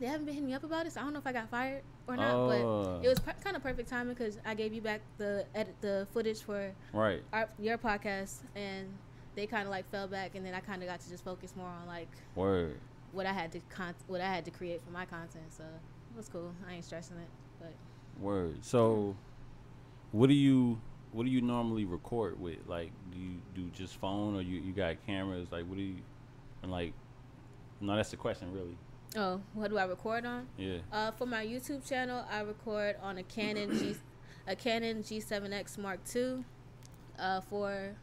they 0.00 0.06
haven't 0.06 0.24
been 0.26 0.34
hitting 0.34 0.48
me 0.48 0.54
up 0.54 0.64
about 0.64 0.86
it. 0.86 0.92
So 0.92 1.00
I 1.00 1.04
don't 1.04 1.12
know 1.12 1.20
if 1.20 1.26
I 1.26 1.32
got 1.32 1.48
fired 1.48 1.82
or 2.08 2.16
not. 2.16 2.34
Oh. 2.34 2.98
But 2.98 3.06
it 3.06 3.08
was 3.08 3.20
per- 3.20 3.34
kind 3.44 3.54
of 3.54 3.62
perfect 3.62 3.88
timing 3.88 4.14
because 4.14 4.38
I 4.44 4.54
gave 4.54 4.72
you 4.74 4.80
back 4.82 5.02
the 5.18 5.46
edit 5.54 5.76
the 5.80 6.08
footage 6.12 6.40
for 6.42 6.72
Right. 6.92 7.22
our, 7.32 7.48
your 7.60 7.78
podcast, 7.78 8.38
and 8.56 8.88
they 9.34 9.46
kind 9.46 9.64
of 9.64 9.70
like 9.70 9.88
fell 9.90 10.06
back, 10.06 10.34
and 10.34 10.44
then 10.44 10.54
I 10.54 10.60
kind 10.60 10.82
of 10.82 10.88
got 10.88 11.00
to 11.00 11.08
just 11.08 11.24
focus 11.24 11.54
more 11.56 11.68
on 11.68 11.86
like 11.86 12.08
Word. 12.34 12.78
what 13.12 13.26
I 13.26 13.32
had 13.32 13.52
to 13.52 13.60
con- 13.70 13.94
what 14.06 14.20
I 14.20 14.26
had 14.26 14.44
to 14.44 14.50
create 14.50 14.82
for 14.82 14.90
my 14.90 15.04
content. 15.04 15.52
So 15.56 15.64
it 15.64 16.16
was 16.16 16.28
cool. 16.28 16.52
I 16.68 16.74
ain't 16.74 16.84
stressing 16.84 17.16
it, 17.16 17.28
but 17.60 17.72
Word. 18.20 18.64
So, 18.64 19.16
what 20.12 20.28
do 20.28 20.34
you 20.34 20.80
what 21.12 21.24
do 21.24 21.30
you 21.30 21.40
normally 21.40 21.84
record 21.84 22.40
with? 22.40 22.58
Like, 22.66 22.90
do 23.12 23.18
you 23.18 23.40
do 23.54 23.68
just 23.70 23.96
phone 23.96 24.34
or 24.36 24.42
you 24.42 24.60
you 24.60 24.72
got 24.72 24.96
cameras? 25.06 25.48
Like, 25.50 25.64
what 25.66 25.76
do 25.76 25.82
you 25.82 25.96
and 26.62 26.70
like? 26.70 26.92
No, 27.80 27.96
that's 27.96 28.10
the 28.10 28.16
question, 28.16 28.52
really. 28.52 28.76
oh, 29.16 29.40
what 29.54 29.68
do 29.70 29.76
I 29.76 29.84
record 29.84 30.24
on? 30.24 30.46
Yeah. 30.56 30.78
Uh, 30.92 31.10
for 31.10 31.26
my 31.26 31.44
YouTube 31.44 31.86
channel, 31.88 32.24
I 32.30 32.40
record 32.42 32.94
on 33.02 33.18
a 33.18 33.24
Canon 33.24 33.76
G, 33.76 33.96
a 34.46 34.54
Canon 34.54 35.02
G7X 35.02 35.78
Mark 35.78 35.98
II. 36.14 36.44
Uh, 37.18 37.40
for 37.40 37.94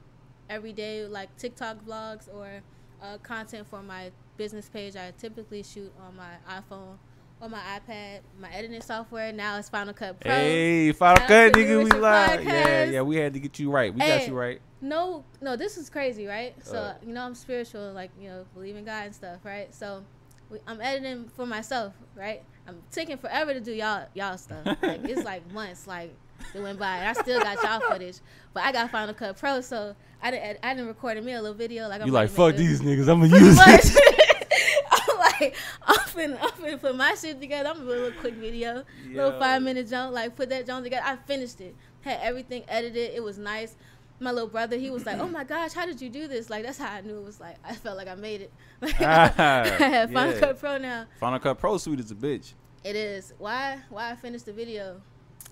everyday 0.49 1.05
like 1.05 1.35
TikTok 1.37 1.85
vlogs 1.85 2.27
or 2.33 2.61
uh, 3.01 3.17
content 3.19 3.67
for 3.69 3.81
my 3.81 4.11
business 4.37 4.67
page, 4.69 4.95
I 4.95 5.13
typically 5.17 5.63
shoot 5.63 5.91
on 6.05 6.15
my 6.15 6.35
iPhone 6.49 6.97
or 7.41 7.49
my 7.49 7.59
iPad. 7.79 8.19
My 8.39 8.49
editing 8.51 8.81
software 8.81 9.31
now 9.31 9.57
is 9.57 9.69
Final 9.69 9.93
Cut 9.93 10.19
Pro. 10.19 10.31
Hey, 10.31 10.91
Final 10.91 11.25
Cut, 11.27 11.53
nigga, 11.53 11.83
we 11.83 11.99
live. 11.99 12.43
Yeah, 12.43 12.83
yeah, 12.85 13.01
we 13.01 13.15
had 13.17 13.33
to 13.33 13.39
get 13.39 13.59
you 13.59 13.71
right. 13.71 13.93
We 13.93 13.99
got 13.99 14.27
you 14.27 14.37
right. 14.37 14.61
No, 14.81 15.23
no, 15.41 15.55
this 15.55 15.77
is 15.77 15.89
crazy, 15.89 16.25
right? 16.25 16.55
So 16.65 16.77
Uh. 16.77 16.93
you 17.05 17.13
know 17.13 17.21
I'm 17.23 17.35
spiritual, 17.35 17.91
like 17.93 18.11
you 18.19 18.29
know, 18.29 18.45
believe 18.53 18.75
in 18.75 18.85
God 18.85 19.05
and 19.05 19.15
stuff, 19.15 19.39
right? 19.43 19.73
So 19.75 20.03
we, 20.49 20.59
I'm 20.67 20.81
editing 20.81 21.29
for 21.35 21.45
myself, 21.45 21.93
right? 22.15 22.43
I'm 22.67 22.81
taking 22.91 23.17
forever 23.17 23.53
to 23.53 23.59
do 23.59 23.73
y'all 23.73 24.05
y'all 24.13 24.37
stuff. 24.37 24.65
Like 24.81 25.03
it's 25.03 25.23
like 25.25 25.49
months, 25.53 25.85
like 25.87 26.13
it 26.53 26.61
went 26.61 26.79
by, 26.79 26.97
and 26.97 27.07
I 27.09 27.21
still 27.21 27.39
got 27.39 27.61
y'all 27.63 27.79
footage, 27.89 28.19
but 28.53 28.63
I 28.63 28.71
got 28.71 28.89
Final 28.91 29.13
Cut 29.13 29.37
Pro, 29.37 29.61
so 29.61 29.95
I 30.21 30.31
didn't 30.31 30.43
ed- 30.43 30.59
I 30.63 30.73
didn't 30.73 30.87
record 30.87 31.23
me 31.23 31.33
a 31.33 31.41
little 31.41 31.55
video 31.55 31.87
like 31.87 32.01
I'm 32.01 32.07
You 32.07 32.13
like 32.13 32.29
fuck 32.29 32.55
these 32.55 32.81
niggas. 32.81 33.07
I'm 33.09 33.21
gonna 33.21 33.37
use 33.37 33.57
it. 33.59 34.45
I'm 34.91 35.17
like, 35.17 35.55
I'm 35.83 35.97
finna, 35.97 36.37
I'm 36.41 36.49
finna 36.51 36.81
put 36.81 36.95
my 36.95 37.15
shit 37.15 37.39
together. 37.39 37.69
I'm 37.69 37.77
gonna 37.77 37.87
do 37.87 37.91
a 37.91 38.01
little 38.03 38.19
quick 38.19 38.33
video, 38.35 38.83
little 39.11 39.39
five 39.39 39.61
minute 39.61 39.89
jump, 39.89 40.13
like 40.13 40.35
put 40.35 40.49
that 40.49 40.65
jump 40.65 40.83
together. 40.83 41.03
I 41.05 41.15
finished 41.15 41.61
it, 41.61 41.75
had 42.01 42.19
everything 42.21 42.63
edited. 42.67 43.11
It 43.13 43.23
was 43.23 43.37
nice. 43.37 43.75
My 44.21 44.31
little 44.31 44.49
brother, 44.49 44.75
he 44.75 44.89
was 44.89 45.05
like, 45.05 45.17
"Oh 45.17 45.29
my 45.29 45.45
gosh, 45.45 45.71
how 45.71 45.85
did 45.85 46.01
you 46.01 46.09
do 46.09 46.27
this?" 46.27 46.49
Like 46.49 46.65
that's 46.65 46.77
how 46.77 46.91
I 46.91 46.99
knew 47.01 47.17
it 47.17 47.23
was 47.23 47.39
like. 47.39 47.55
I 47.63 47.73
felt 47.73 47.95
like 47.95 48.09
I 48.09 48.15
made 48.15 48.41
it. 48.41 48.53
Like, 48.81 48.99
I 49.01 49.33
ah, 49.37 49.63
have 49.77 50.11
Final 50.11 50.33
Yeah. 50.33 50.39
Cut 50.39 50.59
Pro 50.59 50.77
now. 50.77 51.05
Final 51.21 51.39
Cut 51.39 51.57
Pro 51.57 51.77
Suite 51.77 52.01
is 52.01 52.11
a 52.11 52.15
bitch. 52.15 52.53
It 52.83 52.97
is 52.97 53.33
why 53.37 53.79
why 53.89 54.11
I 54.11 54.15
finished 54.15 54.45
the 54.45 54.53
video, 54.53 55.01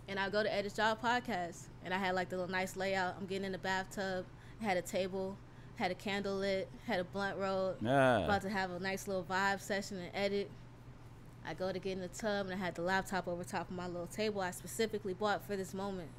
and 0.08 0.20
I 0.20 0.30
go 0.30 0.44
to 0.44 0.54
edit 0.54 0.78
y'all 0.78 0.96
podcast, 0.96 1.64
and 1.84 1.94
I 1.94 1.98
had 1.98 2.16
like 2.16 2.30
the 2.30 2.38
little 2.38 2.52
nice 2.52 2.76
layout. 2.76 3.16
I'm 3.20 3.26
getting 3.26 3.46
in 3.46 3.52
the 3.52 3.58
bathtub, 3.58 4.26
had 4.62 4.78
a 4.78 4.82
table, 4.82 5.38
had 5.76 5.92
a 5.92 5.96
candle 5.96 6.36
lit, 6.38 6.68
had 6.86 7.00
a 7.00 7.04
blunt 7.04 7.38
rolled, 7.38 7.76
Yeah. 7.82 8.26
about 8.26 8.42
to 8.44 8.50
have 8.50 8.72
a 8.72 8.80
nice 8.80 9.08
little 9.08 9.24
vibe 9.24 9.62
session 9.62 9.98
and 9.98 10.10
edit. 10.14 10.50
I 11.46 11.54
go 11.54 11.72
to 11.72 11.80
get 11.80 11.94
in 11.94 12.02
the 12.02 12.08
tub 12.10 12.48
and 12.48 12.54
I 12.54 12.58
had 12.58 12.76
the 12.76 12.82
laptop 12.82 13.28
over 13.28 13.44
top 13.44 13.70
of 13.70 13.76
my 13.76 13.88
little 13.88 14.08
table 14.08 14.42
I 14.42 14.52
specifically 14.52 15.14
bought 15.14 15.46
for 15.46 15.56
this 15.56 15.74
moment. 15.74 16.10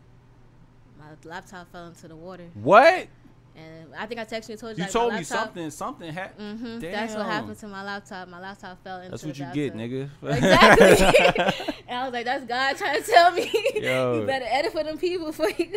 My 0.98 1.06
laptop 1.28 1.70
fell 1.70 1.86
into 1.88 2.08
the 2.08 2.16
water, 2.16 2.48
What? 2.54 3.08
And 3.58 3.94
I 3.94 4.06
think 4.06 4.20
I 4.20 4.24
texted 4.24 4.48
you 4.48 4.52
and 4.52 4.60
told 4.60 4.72
you. 4.76 4.78
You 4.78 4.82
like, 4.84 4.92
told 4.92 5.14
me 5.14 5.24
something. 5.24 5.70
Something 5.70 6.12
happened. 6.12 6.60
Mhm, 6.60 6.80
That's 6.80 7.14
what 7.14 7.26
happened 7.26 7.58
to 7.58 7.68
my 7.68 7.82
laptop. 7.84 8.28
My 8.28 8.40
laptop 8.40 8.82
fell 8.84 8.98
into 8.98 9.10
That's 9.10 9.22
the 9.22 9.28
what 9.28 9.38
you 9.38 9.46
get, 9.52 9.74
nigga. 9.74 10.08
Exactly. 10.22 11.74
and 11.88 11.98
I 11.98 12.04
was 12.04 12.12
like, 12.12 12.24
"That's 12.24 12.44
God 12.44 12.76
trying 12.76 13.02
to 13.02 13.10
tell 13.10 13.32
me 13.32 13.50
Yo. 13.74 14.20
you 14.20 14.26
better 14.26 14.46
edit 14.48 14.72
for 14.72 14.84
them 14.84 14.98
people 14.98 15.26
before 15.26 15.50
you 15.50 15.72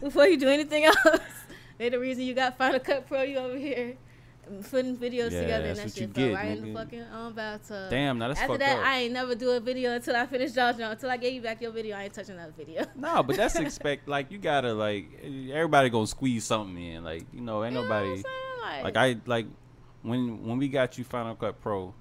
before 0.00 0.26
you 0.26 0.36
do 0.38 0.48
anything 0.48 0.84
else." 0.84 0.96
They 1.78 1.88
the 1.88 1.98
reason 1.98 2.24
you 2.24 2.34
got 2.34 2.58
Final 2.58 2.80
Cut 2.80 3.08
Pro. 3.08 3.22
You 3.22 3.38
over 3.38 3.56
here 3.56 3.96
putting 4.62 4.96
videos 4.96 5.30
Yeah, 5.30 5.42
together, 5.42 5.64
and 5.66 5.78
that 5.78 5.92
shit 5.94 6.12
get, 6.12 6.34
right 6.34 6.56
in 6.56 6.64
nigga. 6.64 6.72
the 6.72 6.78
fucking 6.78 7.04
um, 7.12 7.32
bathtub. 7.32 7.90
Damn, 7.90 8.18
now 8.18 8.28
that's 8.28 8.40
After 8.40 8.58
that, 8.58 8.78
up. 8.78 8.86
I 8.86 8.98
ain't 9.00 9.12
never 9.12 9.34
do 9.34 9.50
a 9.50 9.60
video 9.60 9.92
until 9.94 10.16
I 10.16 10.26
finish 10.26 10.52
Jones. 10.52 10.78
Until 10.78 11.10
I 11.10 11.16
gave 11.16 11.34
you 11.34 11.40
back 11.40 11.62
your 11.62 11.72
video, 11.72 11.96
I 11.96 12.04
ain't 12.04 12.14
touching 12.14 12.36
that 12.36 12.56
video. 12.56 12.84
No, 12.96 13.22
but 13.22 13.36
that's 13.36 13.56
expect 13.56 14.08
like 14.08 14.30
you 14.30 14.38
gotta 14.38 14.72
like 14.74 15.06
everybody 15.24 15.90
gonna 15.90 16.06
squeeze 16.06 16.44
something 16.44 16.82
in. 16.82 17.04
Like 17.04 17.24
you 17.32 17.40
know, 17.40 17.64
ain't 17.64 17.74
You 17.74 17.82
know 17.82 17.88
what 17.88 17.92
I'm 17.96 18.08
nobody 18.08 18.22
like 18.82 18.96
I 18.96 19.16
like 19.26 19.46
when 20.02 20.46
when 20.46 20.58
we 20.58 20.68
got 20.68 20.98
you 20.98 21.04
Final 21.04 21.34
Cut 21.34 21.60
Pro. 21.60 21.94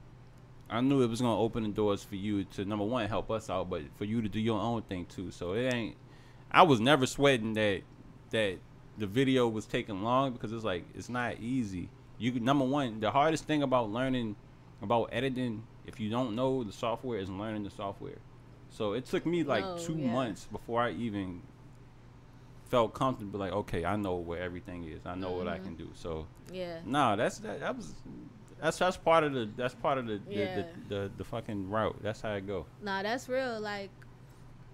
I 0.69 0.79
knew 0.79 1.01
it 1.01 1.07
was 1.07 1.19
gonna 1.19 1.37
open 1.37 1.63
the 1.63 1.69
doors 1.69 2.03
for 2.03 2.15
you 2.15 2.45
to 2.45 2.65
number 2.65 2.85
one 2.85 3.07
help 3.09 3.29
us 3.29 3.49
out, 3.49 3.69
but 3.69 3.81
for 3.95 4.05
you 4.05 4.21
to 4.21 4.29
do 4.29 4.39
your 4.39 4.59
own 4.59 4.81
thing 4.83 5.05
too. 5.05 5.31
So 5.31 5.53
it 5.53 5.73
ain't. 5.73 5.97
I 6.49 6.63
was 6.63 6.79
never 6.79 7.05
sweating 7.05 7.53
that 7.53 7.81
that 8.31 8.57
the 8.97 9.07
video 9.07 9.47
was 9.47 9.65
taking 9.65 10.03
long 10.03 10.33
because 10.33 10.51
it's 10.51 10.63
like 10.63 10.85
it's 10.95 11.09
not 11.09 11.39
easy. 11.39 11.89
You 12.21 12.39
number 12.39 12.63
one, 12.65 12.99
the 12.99 13.09
hardest 13.09 13.45
thing 13.45 13.63
about 13.63 13.89
learning 13.91 14.35
about 14.79 15.09
editing, 15.11 15.63
if 15.87 15.99
you 15.99 16.11
don't 16.11 16.35
know 16.35 16.63
the 16.63 16.71
software, 16.71 17.17
is 17.17 17.29
learning 17.29 17.63
the 17.63 17.71
software. 17.71 18.19
So 18.69 18.93
it 18.93 19.05
took 19.07 19.25
me 19.25 19.43
like 19.43 19.65
No, 19.65 19.75
two 19.77 19.97
yeah. 19.97 20.11
months 20.11 20.47
before 20.51 20.83
I 20.83 20.91
even 20.91 21.41
felt 22.69 22.93
comfortable. 22.93 23.39
Like, 23.39 23.51
okay, 23.53 23.85
I 23.85 23.95
know 23.95 24.15
where 24.17 24.39
everything 24.39 24.83
is. 24.83 25.03
I 25.05 25.15
know 25.15 25.31
what 25.31 25.47
I 25.47 25.57
Mhm. 25.57 25.63
can 25.63 25.75
do. 25.75 25.89
So 25.95 26.27
yeah. 26.53 26.81
no, 26.85 27.15
that's 27.15 27.39
that, 27.39 27.59
that 27.59 27.75
was 27.75 27.95
that's 28.59 28.77
that's 28.77 28.97
part 28.97 29.23
of 29.23 29.33
the 29.33 29.49
that's 29.57 29.73
part 29.73 29.97
of 29.97 30.05
the 30.05 30.17
the, 30.19 30.31
Yeah. 30.31 30.55
the, 30.55 30.95
the 30.95 31.11
the 31.17 31.23
fucking 31.23 31.71
route. 31.71 31.97
That's 32.03 32.21
how 32.21 32.33
it 32.33 32.45
go. 32.45 32.67
Nah, 32.83 33.01
that's 33.01 33.27
real. 33.27 33.59
Like, 33.59 33.89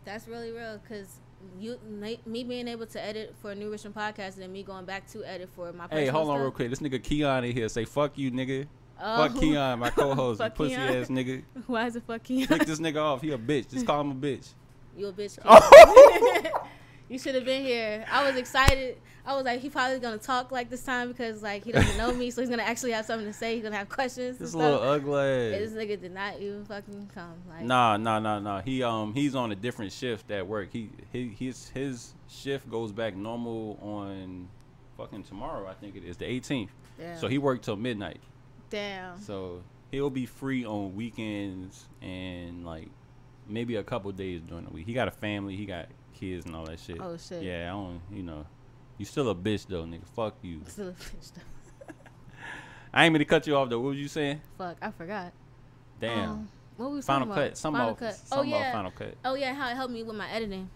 that's 0.03 0.27
really 0.27 0.51
real. 0.51 0.79
Cause 0.85 1.21
you, 1.59 1.79
me 2.25 2.43
being 2.43 2.67
able 2.67 2.85
to 2.87 3.03
edit 3.03 3.35
for 3.41 3.51
a 3.51 3.55
New 3.55 3.71
Richmond 3.71 3.95
podcast, 3.95 4.33
and 4.35 4.43
then 4.43 4.51
me 4.51 4.63
going 4.63 4.85
back 4.85 5.07
to 5.11 5.23
edit 5.23 5.49
for 5.55 5.71
my. 5.73 5.87
Hey, 5.89 6.07
hold 6.07 6.29
on 6.29 6.35
stuff. 6.35 6.41
real 6.41 6.51
quick. 6.51 6.69
This 6.69 6.79
nigga 6.79 7.01
Keon 7.01 7.43
in 7.43 7.55
here 7.55 7.69
say 7.69 7.85
fuck 7.85 8.17
you, 8.17 8.31
nigga. 8.31 8.67
Oh. 9.01 9.27
Fuck 9.27 9.39
Keon, 9.39 9.79
my 9.79 9.89
co-host, 9.91 10.39
you 10.39 10.45
Fuck 10.45 10.55
pussy 10.55 10.75
Keon. 10.75 10.95
ass 10.95 11.07
nigga. 11.07 11.43
Why 11.67 11.85
is 11.85 11.95
it 11.95 12.03
fucking? 12.07 12.47
Pick 12.47 12.65
this 12.65 12.79
nigga 12.79 13.01
off. 13.01 13.21
He 13.21 13.31
a 13.31 13.37
bitch. 13.37 13.69
Just 13.69 13.85
call 13.85 14.01
him 14.01 14.11
a 14.11 14.15
bitch. 14.15 14.49
You 14.95 15.07
a 15.07 15.13
bitch. 15.13 15.37
You 17.09 17.17
should 17.17 17.35
have 17.35 17.45
been 17.45 17.63
here. 17.63 18.05
I 18.11 18.27
was 18.27 18.35
excited. 18.35 18.97
I 19.25 19.33
was 19.35 19.43
like, 19.45 19.59
he 19.61 19.69
probably 19.69 19.99
gonna 19.99 20.17
talk 20.17 20.51
like 20.51 20.69
this 20.69 20.83
time 20.83 21.09
because 21.09 21.41
like 21.41 21.63
he 21.63 21.71
doesn't 21.71 21.97
know 21.97 22.13
me, 22.13 22.31
so 22.31 22.41
he's 22.41 22.49
gonna 22.49 22.63
actually 22.63 22.91
have 22.93 23.05
something 23.05 23.27
to 23.27 23.33
say. 23.33 23.55
He's 23.55 23.63
gonna 23.63 23.75
have 23.77 23.89
questions. 23.89 24.37
This 24.37 24.53
little 24.53 24.81
ugly. 24.81 25.53
And 25.53 25.63
This 25.63 25.71
nigga 25.73 25.99
did 25.99 26.13
not 26.13 26.39
even 26.39 26.63
fucking 26.65 27.09
come. 27.13 27.33
Like, 27.49 27.61
Nah, 27.63 27.97
nah, 27.97 28.19
nah, 28.19 28.39
nah. 28.39 28.61
He 28.61 28.83
um 28.83 29.13
he's 29.13 29.35
on 29.35 29.51
a 29.51 29.55
different 29.55 29.91
shift 29.91 30.31
at 30.31 30.45
work. 30.47 30.69
He 30.71 30.89
he 31.11 31.27
his 31.27 31.69
his 31.69 32.13
shift 32.29 32.69
goes 32.69 32.91
back 32.91 33.15
normal 33.15 33.77
on 33.81 34.47
fucking 34.97 35.23
tomorrow. 35.23 35.67
I 35.67 35.73
think 35.73 35.95
it 35.95 36.03
is 36.05 36.17
the 36.17 36.25
18th. 36.25 36.69
damn. 36.97 37.17
So 37.19 37.27
he 37.27 37.37
worked 37.37 37.65
till 37.65 37.75
midnight. 37.77 38.19
damn. 38.69 39.19
So 39.19 39.61
he'll 39.91 40.09
be 40.09 40.25
free 40.25 40.65
on 40.65 40.95
weekends 40.95 41.85
and 42.01 42.65
like 42.65 42.89
maybe 43.47 43.75
a 43.77 43.83
couple 43.83 44.11
days 44.11 44.41
during 44.41 44.65
the 44.65 44.71
week. 44.71 44.85
He 44.85 44.93
got 44.93 45.07
a 45.07 45.11
family. 45.11 45.55
He 45.55 45.65
got 45.65 45.87
kids 46.19 46.45
and 46.45 46.55
all 46.55 46.65
that 46.65 46.79
shit. 46.79 46.97
Oh 46.99 47.17
shit. 47.17 47.43
Yeah, 47.43 47.65
I 47.67 47.75
don't. 47.75 48.01
You 48.11 48.23
know, 48.23 48.45
you 48.97 49.05
still 49.05 49.29
a 49.29 49.35
bitch 49.35 49.67
though, 49.67 49.83
nigga. 49.83 50.05
Fuck 50.15 50.35
you. 50.41 50.61
Still 50.67 50.89
a 50.89 50.91
bitch 50.93 51.31
though. 51.33 51.93
I 52.93 53.05
ain't 53.05 53.13
mean 53.13 53.19
to 53.19 53.25
cut 53.25 53.45
you 53.47 53.55
off 53.55 53.69
though. 53.69 53.79
What 53.79 53.89
was 53.89 53.97
you 53.99 54.07
saying? 54.07 54.41
Fuck, 54.57 54.77
I 54.81 54.91
forgot. 54.91 55.33
Damn. 55.99 56.29
Um, 56.29 56.49
what 56.77 56.89
we 56.91 56.95
was 56.97 57.05
final 57.05 57.27
talking 57.27 57.41
about? 57.41 57.49
cut. 57.49 57.57
Some 57.57 57.73
Final 57.73 57.89
about 57.89 57.99
cut. 57.99 58.15
some 58.15 58.39
Oh 58.39 58.43
yeah. 58.43 58.71
final 58.71 58.91
cut. 58.91 59.15
Oh 59.25 59.33
yeah, 59.35 59.53
how 59.53 59.69
it 59.69 59.75
helped 59.75 59.93
me 59.93 60.03
with 60.03 60.15
my 60.15 60.29
editing. 60.29 60.69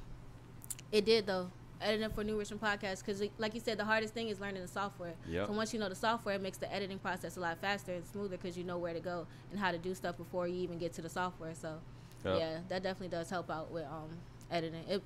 It 0.91 1.05
did 1.05 1.25
though. 1.27 1.49
Editing 1.79 2.11
for 2.11 2.23
New 2.23 2.37
Richmond 2.37 2.61
podcast 2.61 2.99
because, 3.03 3.23
like 3.39 3.55
you 3.55 3.59
said, 3.59 3.75
the 3.79 3.85
hardest 3.85 4.13
thing 4.13 4.27
is 4.29 4.39
learning 4.39 4.61
the 4.61 4.67
software. 4.67 5.13
Yep. 5.27 5.47
So 5.47 5.53
once 5.53 5.73
you 5.73 5.79
know 5.79 5.89
the 5.89 5.95
software, 5.95 6.35
it 6.35 6.41
makes 6.41 6.57
the 6.59 6.71
editing 6.71 6.99
process 6.99 7.37
a 7.37 7.39
lot 7.39 7.57
faster 7.59 7.91
and 7.93 8.05
smoother 8.05 8.37
because 8.37 8.55
you 8.55 8.63
know 8.63 8.77
where 8.77 8.93
to 8.93 8.99
go 8.99 9.25
and 9.49 9.59
how 9.59 9.71
to 9.71 9.79
do 9.79 9.95
stuff 9.95 10.15
before 10.17 10.47
you 10.47 10.61
even 10.61 10.77
get 10.77 10.93
to 10.93 11.01
the 11.01 11.09
software. 11.09 11.55
So 11.55 11.79
Yep. 12.23 12.37
yeah, 12.39 12.57
that 12.69 12.83
definitely 12.83 13.07
does 13.07 13.31
help 13.31 13.49
out 13.49 13.71
with 13.71 13.85
um 13.85 14.09
editing. 14.51 14.83
It 14.87 15.01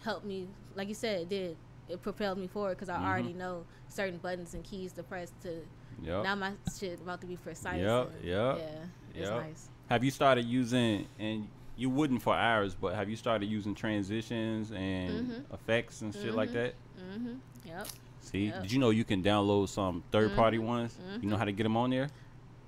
helped 0.00 0.24
me, 0.24 0.48
like 0.74 0.88
you 0.88 0.94
said, 0.94 1.22
it 1.22 1.28
did. 1.28 1.56
It 1.88 2.02
propelled 2.02 2.38
me 2.38 2.46
forward 2.46 2.76
because 2.76 2.88
I 2.88 2.96
Mhm. 2.98 3.04
already 3.08 3.32
know 3.32 3.64
certain 3.88 4.18
buttons 4.18 4.54
and 4.54 4.62
keys 4.64 4.92
to 4.92 5.02
press 5.02 5.32
to. 5.42 5.60
Yep. 6.02 6.24
Now 6.24 6.34
my 6.34 6.52
shit 6.78 7.00
about 7.00 7.20
to 7.20 7.26
be 7.26 7.36
precise. 7.36 7.80
Yep, 7.80 8.10
yep, 8.22 8.58
Yeah, 8.58 8.84
it's 9.14 9.30
yep. 9.30 9.42
nice. 9.42 9.68
Have 9.88 10.04
you 10.04 10.10
started 10.10 10.44
using 10.44 11.06
and 11.18 11.48
you 11.76 11.90
wouldn't 11.90 12.22
for 12.22 12.34
hours, 12.34 12.74
but 12.74 12.94
have 12.94 13.08
you 13.08 13.16
started 13.16 13.46
using 13.46 13.74
transitions 13.74 14.70
and 14.70 15.28
Mhm. 15.28 15.54
effects 15.54 16.02
and 16.02 16.14
shit 16.14 16.34
like 16.34 16.50
Mhm. 16.50 16.52
that? 16.54 16.74
Mhm. 16.98 17.38
Yep. 17.66 17.88
See, 18.20 18.46
Yep. 18.46 18.62
did 18.62 18.72
you 18.72 18.78
know 18.78 18.90
you 18.90 19.04
can 19.04 19.22
download 19.22 19.68
some 19.68 20.02
third 20.10 20.34
party 20.36 20.58
Mhm. 20.58 20.64
ones? 20.66 20.98
You 21.20 21.28
know 21.28 21.36
Mhm. 21.36 21.38
how 21.38 21.44
to 21.46 21.52
get 21.52 21.62
them 21.64 21.76
on 21.76 21.90
there? 21.90 22.08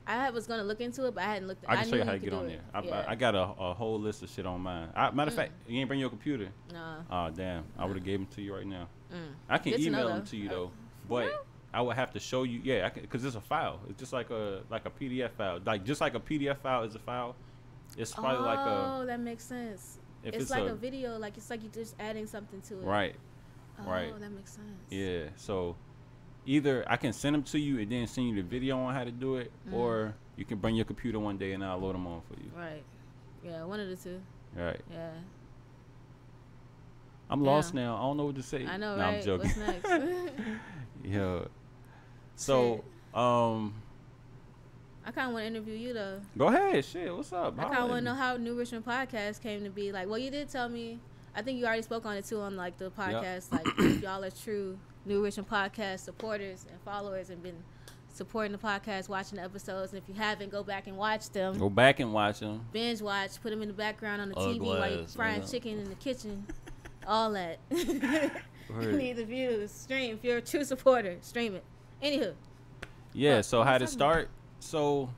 I 0.07 0.31
was 0.31 0.47
gonna 0.47 0.65
look 0.65 0.81
into 0.81 1.07
it, 1.07 1.15
but 1.15 1.23
I 1.23 1.35
hadn't 1.35 1.49
looked. 1.49 1.65
I 1.69 1.77
can 1.77 1.91
show 1.91 1.97
you 1.97 2.05
how 2.05 2.13
to 2.13 2.19
get 2.19 2.33
on 2.33 2.49
there. 2.49 2.61
I, 2.75 2.83
yeah. 2.83 3.05
I, 3.07 3.13
I 3.13 3.15
got 3.15 3.35
a, 3.35 3.43
a 3.43 3.75
whole 3.75 4.01
list 4.01 4.23
of 4.23 4.31
shit 4.31 4.47
on 4.47 4.61
mine. 4.61 4.89
I, 4.95 5.11
matter 5.11 5.29
of 5.29 5.35
Mm. 5.35 5.37
fact, 5.37 5.53
you 5.69 5.79
ain't 5.79 5.89
bring 5.89 6.01
your 6.01 6.11
computer. 6.11 6.49
No. 6.73 6.97
Oh 7.11 7.31
damn, 7.31 7.65
I 7.79 7.85
would 7.85 7.97
have 7.97 8.05
gave 8.05 8.19
them 8.19 8.27
to 8.35 8.43
you 8.43 8.55
right 8.55 8.67
now. 8.67 8.89
Mm. 9.13 9.35
I 9.49 9.59
can 9.59 9.81
email 9.81 10.09
them 10.09 10.25
to 10.27 10.37
you 10.37 10.49
Oh, 10.51 10.55
though, 10.55 10.71
but 11.09 11.27
real? 11.27 11.47
I 11.75 11.81
would 11.83 11.97
have 11.97 12.13
to 12.13 12.21
show 12.21 12.43
you. 12.43 12.61
Yeah, 12.65 12.89
because 12.89 13.25
it's 13.25 13.37
a 13.37 13.41
file. 13.41 13.81
It's 13.89 13.99
just 13.99 14.13
like 14.13 14.31
a 14.31 14.63
like 14.71 14.87
a 14.87 14.91
PDF 14.91 15.31
file. 15.33 15.61
Like 15.65 15.85
just 15.85 16.01
like 16.01 16.15
a 16.15 16.21
PDF 16.21 16.59
file 16.59 16.83
is 16.83 16.95
a 16.95 16.99
file. 16.99 17.37
It's 17.97 18.13
probably 18.13 18.39
oh, 18.39 18.43
like 18.43 18.59
a 18.59 18.93
Oh, 19.01 19.07
that 19.07 19.21
makes 19.21 19.45
sense. 19.45 19.99
if 20.25 20.35
it's, 20.35 20.45
it's, 20.45 20.51
like 20.51 20.63
a, 20.65 20.73
a, 20.73 20.75
video, 20.75 21.19
like 21.19 21.37
it's 21.37 21.51
like 21.51 21.63
you're 21.63 21.73
just 21.73 21.95
adding 22.01 22.27
something 22.27 22.61
to 22.63 22.81
it. 22.81 22.85
right. 22.85 23.15
Oh, 23.79 23.91
right. 23.91 24.19
that 24.21 24.33
makes 24.33 24.53
sense. 24.53 24.67
Yeah. 24.91 25.25
So 25.37 25.77
either 26.47 26.85
I 26.89 26.97
can 26.97 27.13
send 27.13 27.35
them 27.35 27.43
to 27.45 27.59
you 27.59 27.79
and 27.79 27.91
then 27.91 28.07
send 28.07 28.29
you 28.29 28.37
the 28.37 28.43
video 28.43 28.79
on 28.79 28.95
how 28.95 29.05
to 29.05 29.11
do 29.11 29.37
it, 29.37 29.51
Mm. 29.69 29.75
or 29.75 30.15
you 30.37 30.45
can 30.45 30.59
bring 30.59 30.75
your 30.75 30.85
computer 30.85 31.19
one 31.19 31.37
day 31.39 31.53
and 31.53 31.65
I'll 31.65 31.79
load 31.79 31.95
them 31.95 32.07
on 32.07 32.21
for 32.23 32.35
you. 32.41 32.51
Right. 32.57 32.83
Yeah, 33.45 33.65
one 33.65 33.81
of 33.81 33.89
the 33.89 33.97
two. 33.97 34.21
Right. 34.57 34.81
Yeah. 34.91 35.11
I'm 37.31 37.43
lost 37.43 37.73
now. 37.75 37.97
I 37.97 38.01
don't 38.01 38.17
know 38.19 38.27
what 38.27 38.37
to 38.37 38.43
say. 38.43 38.67
I 38.67 38.77
know, 38.77 38.97
Nah, 38.97 39.05
right? 39.05 39.15
I'm 39.19 39.23
joking. 39.25 39.51
What's 39.51 39.89
next? 39.89 39.91
yeah. 41.05 41.41
So, 42.37 42.85
um, 43.15 43.75
I 45.05 45.11
kind 45.11 45.29
of 45.29 45.35
want 45.35 45.43
to 45.45 45.47
interview 45.47 45.75
you 45.75 45.93
though. 45.95 46.21
go 46.37 46.49
ahead. 46.49 46.85
Shit. 46.85 47.15
What's 47.15 47.33
up? 47.33 47.59
I 47.59 47.65
kind 47.65 47.77
of 47.79 47.89
want 47.91 48.01
to 48.01 48.05
know 48.05 48.15
how 48.15 48.37
New 48.37 48.55
Richmond 48.57 48.85
podcast 48.85 49.41
came 49.41 49.65
to 49.65 49.71
be. 49.71 49.93
Like, 49.93 50.09
well, 50.09 50.19
you 50.19 50.31
did 50.31 50.49
tell 50.49 50.69
me. 50.69 50.99
I 51.35 51.41
think 51.41 51.59
you 51.59 51.65
already 51.65 51.83
spoke 51.83 52.05
on 52.05 52.17
it 52.17 52.27
too 52.27 52.41
on 52.41 52.57
like 52.57 52.77
the 52.79 52.91
podcast. 52.91 53.51
Like, 53.51 53.67
if 53.79 54.03
y'all 54.03 54.23
are 54.23 54.31
true 54.31 54.79
New 55.05 55.23
Richmond 55.23 55.49
podcast 55.49 56.01
supporters 56.01 56.67
and 56.71 56.81
followers 56.83 57.31
and 57.31 57.43
been 57.43 57.57
supporting 58.13 58.53
the 58.53 58.59
podcast, 58.59 59.09
watching 59.09 59.37
the 59.37 59.45
episodes. 59.45 59.93
And 59.93 60.01
if 60.01 60.09
you 60.09 60.15
haven't, 60.15 60.51
go 60.51 60.63
back 60.63 60.87
and 60.87 60.97
watch 60.97 61.31
them. 61.31 61.59
Go 61.59 61.69
back 61.71 62.01
and 62.01 62.13
watch 62.13 62.41
them. 62.41 62.65
binge 62.73 63.01
watch, 63.03 63.41
put 63.43 63.51
them 63.51 63.63
in 63.63 63.69
the 63.69 63.75
background 63.75 64.21
on 64.23 64.29
the 64.29 64.37
Ugly 64.37 64.59
TV 64.59 64.79
while 64.79 64.91
you're 64.91 65.07
frying 65.07 65.47
chicken 65.47 65.79
in 65.79 65.89
the 65.89 65.95
kitchen. 65.97 66.47
All 67.07 67.33
that. 67.33 67.59
Word. 68.71 68.95
Need 68.95 69.17
the 69.17 69.25
views. 69.25 69.71
Stream. 69.73 70.15
If 70.15 70.25
you're 70.25 70.39
a 70.39 70.43
true 70.43 70.65
supporter, 70.65 71.17
stream 71.21 71.55
it. 71.57 71.65
Anywho. 72.03 72.35
Yeah, 73.13 73.37
Fuck, 73.37 73.45
so 73.45 73.63
how 73.63 73.79
to 73.79 73.87
start? 73.87 74.31
So 74.61 75.11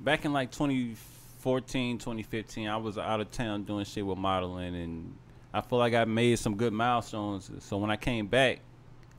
back 0.00 0.24
in 0.24 0.32
like 0.32 0.50
2014, 0.50 1.98
2015, 1.98 2.68
I 2.68 2.76
was 2.76 2.98
out 2.98 3.20
of 3.20 3.30
town 3.30 3.64
doing 3.64 3.84
shit 3.84 4.04
with 4.04 4.18
modeling 4.18 4.74
and 4.74 5.16
I 5.52 5.60
feel 5.60 5.78
like 5.78 5.94
I 5.94 6.04
made 6.04 6.38
some 6.38 6.56
good 6.56 6.72
milestones. 6.72 7.50
So 7.60 7.76
when 7.76 7.90
I 7.90 7.96
came 7.96 8.26
back, 8.26 8.60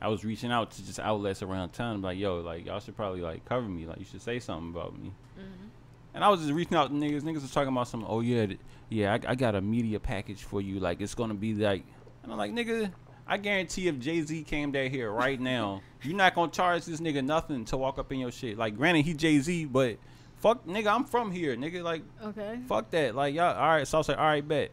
I 0.00 0.08
was 0.08 0.24
reaching 0.24 0.52
out 0.52 0.70
to 0.72 0.86
just 0.86 1.00
outlets 1.00 1.42
around 1.42 1.70
town 1.70 2.02
like, 2.02 2.18
yo, 2.18 2.40
like 2.40 2.66
y'all 2.66 2.80
should 2.80 2.96
probably 2.96 3.20
like 3.20 3.44
cover 3.44 3.66
me. 3.68 3.86
Like 3.86 3.98
you 3.98 4.04
should 4.04 4.22
say 4.22 4.38
something 4.38 4.70
about 4.70 4.96
me. 4.98 5.12
Mhm. 5.38 5.68
And 6.14 6.24
I 6.24 6.28
was 6.28 6.40
just 6.40 6.52
reaching 6.52 6.76
out 6.76 6.88
to 6.88 6.94
niggas. 6.94 7.22
Niggas 7.22 7.42
was 7.42 7.52
talking 7.52 7.72
about 7.72 7.88
some, 7.88 8.04
oh 8.08 8.20
yeah, 8.20 8.46
th- 8.46 8.60
yeah, 8.88 9.12
I, 9.14 9.32
I 9.32 9.34
got 9.34 9.54
a 9.54 9.60
media 9.60 9.98
package 10.00 10.42
for 10.44 10.60
you. 10.60 10.78
Like 10.80 11.00
it's 11.00 11.14
gonna 11.14 11.34
be 11.34 11.54
like, 11.54 11.84
and 12.22 12.32
I'm 12.32 12.38
like, 12.38 12.52
nigga, 12.52 12.90
I 13.26 13.36
guarantee 13.38 13.88
if 13.88 13.98
Jay 13.98 14.20
Z 14.22 14.44
came 14.44 14.72
down 14.72 14.90
here 14.90 15.10
right 15.10 15.38
now, 15.40 15.82
you're 16.02 16.16
not 16.16 16.34
gonna 16.34 16.50
charge 16.52 16.84
this 16.84 17.00
nigga 17.00 17.24
nothing 17.24 17.64
to 17.66 17.76
walk 17.76 17.98
up 17.98 18.10
in 18.12 18.20
your 18.20 18.30
shit. 18.32 18.56
Like, 18.56 18.76
granted, 18.76 19.04
he 19.04 19.14
Jay 19.14 19.38
Z, 19.40 19.66
but 19.66 19.98
fuck, 20.36 20.64
nigga, 20.66 20.86
I'm 20.94 21.04
from 21.04 21.30
here, 21.32 21.56
nigga. 21.56 21.82
Like, 21.82 22.02
Okay. 22.24 22.58
fuck 22.68 22.90
that. 22.90 23.14
Like, 23.16 23.34
y'all, 23.34 23.54
all 23.56 23.68
right. 23.68 23.86
So 23.86 23.98
I 23.98 24.00
was 24.00 24.08
like, 24.08 24.18
all 24.18 24.24
right, 24.24 24.46
bet. 24.46 24.70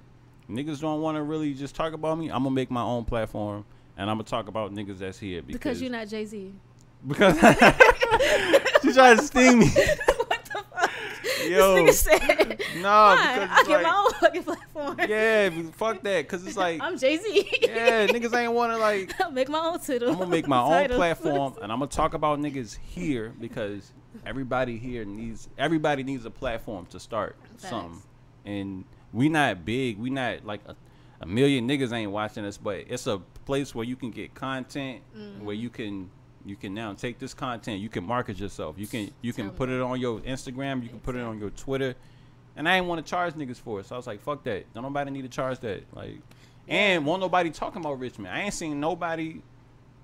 Niggas 0.50 0.80
don't 0.82 1.02
want 1.02 1.16
to 1.18 1.24
really 1.24 1.54
just 1.56 1.74
talk 1.76 1.94
about 1.94 2.18
me. 2.20 2.28
I'm 2.30 2.44
gonna 2.44 2.52
make 2.52 2.70
my 2.70 2.84
own 2.84 3.04
platform, 3.06 3.66
and 3.98 4.10
I'm 4.10 4.16
gonna 4.18 4.24
talk 4.24 4.48
about 4.48 4.74
niggas 4.74 5.00
that's 5.00 5.20
here 5.20 5.42
because 5.42 5.54
Because 5.60 5.82
you're 5.82 5.92
not 5.92 6.08
Jay 6.08 6.26
Z. 6.26 6.52
because 7.08 7.36
she 8.82 8.94
tried 8.94 9.18
to 9.18 9.24
sting 9.24 9.60
me. 9.60 9.68
what 10.18 10.46
the 10.46 10.64
fuck? 10.72 10.92
Yo, 11.48 11.86
this 11.86 12.08
nigga 12.08 12.20
said. 12.28 12.60
no, 12.78 13.16
Fine, 13.16 13.40
because 13.40 13.50
I'll 13.52 13.60
it's 13.60 13.68
get 13.68 13.84
my 13.84 14.04
own 14.06 14.12
fucking 14.20 14.44
platform. 14.44 14.98
Yeah, 15.08 15.50
fuck 15.74 16.02
that, 16.04 16.28
cause 16.28 16.46
it's 16.46 16.58
like, 16.58 16.82
I'm 16.82 16.98
Jay 16.98 17.18
Z. 17.18 17.50
yeah, 17.62 18.08
niggas 18.08 18.36
ain't 18.36 18.54
want 18.54 18.74
to 18.74 18.78
like. 18.78 19.14
I'll 19.22 19.32
make 19.40 19.50
my 19.50 19.60
own 19.60 19.80
title. 19.80 20.10
I'm 20.10 20.18
gonna 20.18 20.30
make 20.30 20.48
my 20.48 20.62
own 20.62 20.88
platform, 20.90 21.54
and 21.62 21.72
I'm 21.72 21.80
gonna 21.80 21.88
talk 21.92 22.14
about 22.14 22.40
niggas 22.40 22.78
here 22.78 23.34
because 23.40 23.92
everybody 24.26 24.78
here 24.78 25.06
needs 25.06 25.48
everybody 25.58 26.04
needs 26.04 26.26
a 26.26 26.32
platform 26.32 26.86
to 26.88 27.00
start 27.00 27.36
Facts. 27.58 27.70
something, 27.70 28.02
and 28.46 28.84
we 29.14 29.30
not 29.30 29.64
big, 29.66 29.98
we 30.00 30.10
not 30.10 30.46
like 30.46 30.62
a, 30.68 30.76
a 31.22 31.26
million 31.26 31.68
niggas 31.68 31.92
ain't 31.94 32.12
watching 32.12 32.44
us, 32.46 32.58
but 32.58 32.86
it's 32.88 33.08
a 33.08 33.22
place 33.46 33.74
where 33.76 33.86
you 33.86 33.96
can 33.96 34.12
get 34.12 34.34
content, 34.34 35.02
Mm-hmm. 35.18 35.46
where 35.46 35.56
you 35.56 35.70
can 35.70 36.10
you 36.48 36.56
can 36.56 36.74
now 36.76 36.94
take 36.94 37.18
this 37.18 37.34
content, 37.34 37.80
you 37.82 37.90
can 37.90 38.04
market 38.04 38.38
yourself, 38.40 38.76
you 38.78 38.86
can 38.88 39.10
you 39.22 39.34
can 39.34 39.46
Tell 39.46 39.54
me 39.54 39.58
put 39.58 39.70
it 39.70 39.82
on 39.82 40.00
your 40.00 40.20
Instagram, 40.22 40.84
you 40.84 40.90
can 40.90 41.00
put 41.00 41.16
it 41.16 41.22
on 41.22 41.40
your 41.40 41.50
Twitter, 41.52 41.96
and 42.56 42.70
I 42.70 42.78
ain't 42.78 42.86
want 42.86 43.04
to 43.04 43.10
charge 43.10 43.34
niggas 43.34 43.58
for 43.58 43.80
it, 43.80 43.88
so 43.88 43.96
I 43.96 43.98
was 43.98 44.06
like, 44.08 44.22
fuck 44.22 44.44
that, 44.44 44.72
don't 44.74 44.84
nobody 44.84 45.10
need 45.12 45.24
to 45.24 45.30
charge 45.30 45.60
that, 45.62 45.84
like. 45.96 46.20
And 46.68 47.06
won't 47.06 47.22
nobody 47.22 47.52
talking 47.52 47.80
about 47.82 48.00
Richmond. 48.00 48.34
I 48.34 48.42
ain't 48.42 48.54
seen 48.54 48.80
nobody 48.80 49.42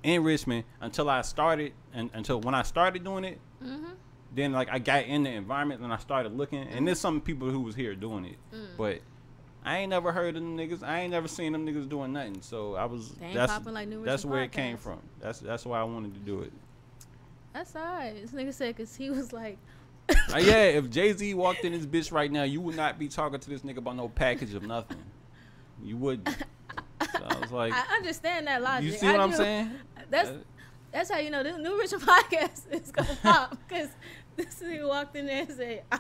in 0.04 0.24
Richmond 0.24 0.64
until 0.80 1.10
I 1.10 1.22
started 1.22 1.74
and 1.94 2.10
until 2.14 2.40
when 2.40 2.54
I 2.54 2.62
started 2.62 3.04
doing 3.04 3.24
it. 3.24 3.40
Mhm. 3.64 3.94
Then 4.36 4.52
like 4.54 4.70
I 4.72 4.78
got 4.80 5.06
in 5.06 5.24
the 5.24 5.32
environment 5.32 5.82
and 5.82 5.92
I 5.92 5.98
started 5.98 6.38
looking, 6.38 6.60
and 6.68 6.88
there's 6.88 7.00
some 7.00 7.20
people 7.20 7.50
who 7.50 7.62
was 7.62 7.74
here 7.76 7.96
doing 7.96 8.26
it, 8.26 8.38
Mm. 8.54 8.78
but 8.78 9.00
I 9.64 9.78
ain't 9.78 9.90
never 9.92 10.12
heard 10.12 10.36
of 10.36 10.42
them 10.42 10.58
niggas. 10.58 10.82
I 10.84 11.02
ain't 11.02 11.12
never 11.12 11.28
seen 11.28 11.54
them 11.54 11.66
niggas 11.66 11.88
doing 11.88 12.14
nothing. 12.14 12.42
So 12.42 12.76
I 12.76 12.86
was 12.86 13.14
that's 13.34 13.66
like 13.66 13.90
that's 14.04 14.26
where 14.26 14.44
it 14.44 14.52
came 14.52 14.78
from. 14.78 15.00
That's 15.20 15.40
that's 15.40 15.66
why 15.66 15.80
I 15.80 15.84
wanted 15.84 16.14
to 16.16 16.20
do 16.20 16.42
it. 16.42 16.52
That's 17.54 17.76
alright. 17.76 18.22
This 18.22 18.32
nigga 18.32 18.54
said 18.54 18.76
because 18.76 18.96
he 18.96 19.10
was 19.10 19.34
like. 19.34 19.58
Uh, 20.10 20.40
yeah, 20.40 20.64
if 20.64 20.90
Jay 20.90 21.14
Z 21.14 21.34
walked 21.36 21.64
in 21.64 21.74
this 21.74 21.86
bitch 21.86 22.12
right 22.12 22.32
now, 22.32 22.44
you 22.44 22.60
would 22.62 22.76
not 22.76 22.98
be 22.98 23.08
talking 23.08 23.40
to 23.40 23.50
this 23.50 23.62
nigga 23.62 23.78
about 23.78 23.96
no 23.96 24.10
package 24.10 24.54
of 24.56 24.64
nothing. 24.64 24.98
You 25.84 25.98
would. 25.98 26.28
So 26.28 27.24
I 27.24 27.40
was 27.40 27.52
like, 27.52 27.74
I 27.74 27.96
understand 27.96 28.48
that 28.48 28.62
logic. 28.62 28.92
you 28.92 28.98
see 28.98 29.08
what 29.08 29.20
I'm 29.20 29.32
do. 29.32 29.38
saying? 29.38 29.72
That's 30.10 30.30
Uh, 30.30 30.38
that's 30.92 31.10
how 31.10 31.20
you 31.20 31.30
know 31.30 31.44
this 31.44 31.58
new 31.58 31.78
Richmond 31.80 32.04
podcast 32.08 32.72
is 32.72 32.92
gonna 32.92 33.18
pop 33.22 33.58
because 33.68 33.90
this 34.36 34.62
nigga 34.62 34.88
walked 34.88 35.16
in 35.16 35.26
there 35.28 35.44
and 35.44 35.52
said, 35.52 35.84
I 35.92 36.00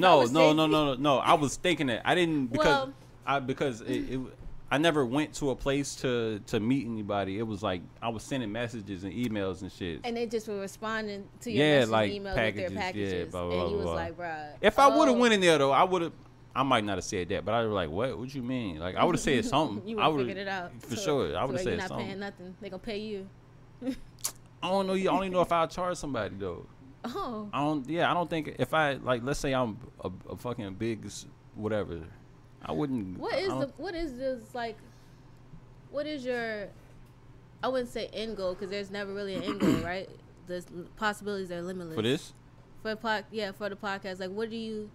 no, 0.00 0.24
no, 0.24 0.52
no, 0.52 0.66
no, 0.66 0.84
no, 0.86 0.94
no. 0.94 1.18
I 1.18 1.34
was 1.34 1.56
thinking 1.56 1.88
it. 1.88 2.02
I 2.04 2.14
didn't 2.14 2.46
because 2.46 2.66
Well- 2.66 2.92
I 3.26 3.40
because 3.40 3.80
it, 3.80 4.10
it. 4.14 4.20
I 4.68 4.78
never 4.78 5.06
went 5.06 5.32
to 5.34 5.50
a 5.50 5.56
place 5.56 5.94
to 5.96 6.40
to 6.48 6.58
meet 6.60 6.86
anybody. 6.86 7.38
It 7.38 7.46
was 7.46 7.62
like 7.62 7.82
I 8.02 8.08
was 8.08 8.22
sending 8.24 8.50
messages 8.50 9.04
and 9.04 9.12
emails 9.12 9.62
and 9.62 9.70
shit. 9.70 10.00
And 10.04 10.16
they 10.16 10.26
just 10.26 10.48
were 10.48 10.58
responding 10.60 11.28
to 11.42 11.50
your 11.52 11.64
Yeah, 11.64 11.84
like 11.88 12.06
and 12.08 12.14
email 12.16 12.34
packages, 12.34 12.62
with 12.62 12.72
yeah, 12.72 12.78
their 12.78 12.86
packages, 12.92 13.30
blah, 13.32 13.46
blah, 13.48 13.60
and 13.62 13.70
you 13.70 13.76
was 13.76 13.84
blah. 13.84 13.94
like, 13.94 14.16
"Bruh." 14.18 14.46
if 14.60 14.78
I 14.78 14.88
would 14.88 15.06
have 15.08 15.16
oh, 15.16 15.20
went 15.20 15.34
in 15.34 15.40
there 15.40 15.58
though, 15.58 15.72
I 15.72 15.84
would 15.84 16.02
have. 16.02 16.12
I 16.54 16.62
might 16.62 16.84
not 16.84 16.96
have 16.96 17.04
said 17.04 17.28
that, 17.28 17.44
but 17.44 17.52
I 17.54 17.62
was 17.62 17.70
like, 17.72 17.90
"What? 17.90 18.18
What 18.18 18.34
you 18.34 18.42
mean?" 18.42 18.78
Like 18.80 18.96
I 18.96 19.04
would 19.04 19.14
have 19.14 19.20
said 19.22 19.44
something. 19.54 19.86
you 19.86 20.00
I 20.00 20.08
would 20.08 20.20
have 20.20 20.26
figured 20.28 20.46
it 20.46 20.50
out 20.50 20.72
for 20.80 20.96
So- 20.96 21.02
sure. 21.04 21.36
I 21.36 21.44
would 21.44 21.48
have 21.48 21.50
where 21.50 21.58
said 21.58 21.66
You're 21.66 21.76
not 21.78 21.88
something. 21.88 22.06
paying 22.06 22.18
nothing. 22.20 22.54
They 22.60 22.68
gonna 22.70 22.78
pay 22.82 22.98
you. 22.98 23.28
I 24.62 24.70
don't 24.70 24.86
know. 24.86 24.94
I 24.94 25.02
don't 25.04 25.30
know 25.30 25.42
if 25.42 25.52
I'll 25.52 25.68
charge 25.68 25.96
somebody 25.96 26.34
though. 26.38 26.66
Oh, 27.14 27.48
I 27.52 27.60
don't. 27.60 27.88
Yeah, 27.88 28.10
I 28.10 28.14
don't 28.14 28.28
think 28.28 28.56
if 28.58 28.74
I 28.74 28.94
like, 28.94 29.22
let's 29.22 29.38
say 29.40 29.52
I'm 29.54 29.78
a, 30.02 30.10
a 30.30 30.36
fucking 30.36 30.74
big 30.74 31.06
whatever, 31.54 32.00
I 32.64 32.72
wouldn't. 32.72 33.18
what 33.18 33.38
is 33.38 33.48
the 33.48 33.72
what 33.76 33.94
is 33.94 34.14
this 34.16 34.54
like? 34.54 34.76
What 35.90 36.06
is 36.06 36.24
your? 36.24 36.68
I 37.62 37.68
wouldn't 37.68 37.90
say 37.90 38.08
end 38.12 38.36
goal 38.36 38.54
because 38.54 38.70
there's 38.70 38.90
never 38.90 39.12
really 39.14 39.34
an 39.34 39.42
end 39.42 39.60
goal, 39.60 39.70
right? 39.84 40.08
The 40.46 40.64
possibilities 40.96 41.50
are 41.50 41.60
limitless. 41.60 41.96
for 41.96 42.02
this? 42.02 42.32
for 42.80 42.90
the 42.90 42.96
pod, 42.96 43.24
yeah, 43.32 43.50
for 43.50 43.68
the 43.68 43.74
podcast. 43.74 44.20
Like, 44.20 44.30
what 44.30 44.48
do 44.48 44.56
you? 44.56 44.88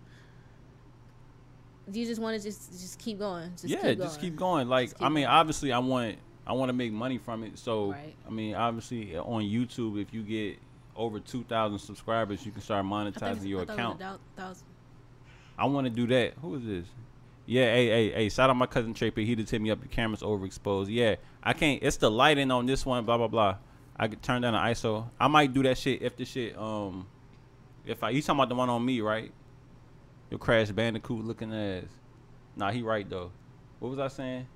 Do 1.91 2.00
you 2.00 2.06
just 2.06 2.21
want 2.21 2.38
to 2.38 2.43
just 2.47 2.71
just 2.71 2.97
keep 3.00 3.19
going? 3.19 3.52
Just 3.52 3.65
yeah, 3.65 3.82
keep 3.82 3.97
just 4.00 4.21
keep 4.21 4.36
going. 4.38 4.69
Like 4.69 4.91
Just 4.91 5.02
I 5.02 5.10
mean, 5.10 5.26
going. 5.26 5.26
obviously, 5.26 5.74
I 5.74 5.80
want 5.80 6.15
I 6.47 6.54
want 6.54 6.69
to 6.69 6.74
make 6.74 6.93
money 6.93 7.17
from 7.17 7.43
it. 7.43 7.58
So 7.60 7.91
Right. 7.91 8.15
I 8.26 8.30
mean, 8.30 8.56
obviously, 8.56 9.17
uh, 9.17 9.24
on 9.24 9.43
YouTube, 9.43 10.02
if 10.02 10.13
you 10.13 10.24
get 10.24 10.60
over 11.02 11.20
two 11.20 11.44
thousand 11.44 11.80
subscribers, 11.80 12.46
you 12.46 12.52
can 12.52 12.62
start 12.62 12.86
monetizing 12.86 13.48
your 13.48 13.62
I 13.62 13.66
thought 13.66 13.80
it 13.80 13.84
was 13.84 13.96
account. 14.00 14.00
I 15.58 15.66
want 15.66 15.86
to 15.86 15.92
do 15.92 16.08
that. 16.08 16.34
Who 16.42 16.56
is 16.56 16.64
this? 16.64 16.86
Yeah, 17.46 17.74
hey, 17.74 17.88
hey, 17.88 18.12
hey! 18.12 18.30
Shout 18.30 18.50
out 18.50 18.56
my 18.56 18.68
cousin 18.68 18.94
Trey 18.94 19.12
P. 19.12 19.26
He 19.26 19.36
just 19.36 19.50
hit 19.52 19.62
me 19.62 19.72
up. 19.72 19.82
The 19.82 19.88
camera's 19.88 20.22
overexposed. 20.22 20.88
Yeah, 20.90 21.16
I 21.44 21.54
can't. 21.54 21.82
It's 21.82 21.98
the 21.98 22.10
lighting 22.10 22.52
on 22.52 22.66
this 22.66 22.86
one. 22.86 23.04
Blah 23.04 23.18
blah 23.18 23.28
blah. 23.28 23.58
I 23.98 24.08
could 24.08 24.22
turn 24.22 24.44
down 24.44 24.54
the 24.54 24.60
ISO. 24.60 25.08
I 25.20 25.28
might 25.28 25.54
do 25.54 25.64
that 25.64 25.78
shit 25.78 26.02
if 26.02 26.16
the 26.16 26.26
shit. 26.26 26.58
Um, 26.58 27.08
if 27.86 28.04
I 28.04 28.12
you 28.12 28.22
talking 28.22 28.40
about 28.40 28.50
the 28.50 28.56
one 28.56 28.70
on 28.70 28.86
me, 28.86 29.02
right? 29.02 29.32
Your 30.30 30.40
Crash 30.40 30.70
Bandicoot 30.70 31.26
looking 31.26 31.54
ass. 31.54 31.84
Nah, 32.56 32.72
he 32.72 32.84
right 32.84 33.10
though. 33.10 33.32
What 33.80 33.90
was 33.90 34.00
I 34.00 34.08
saying? 34.08 34.48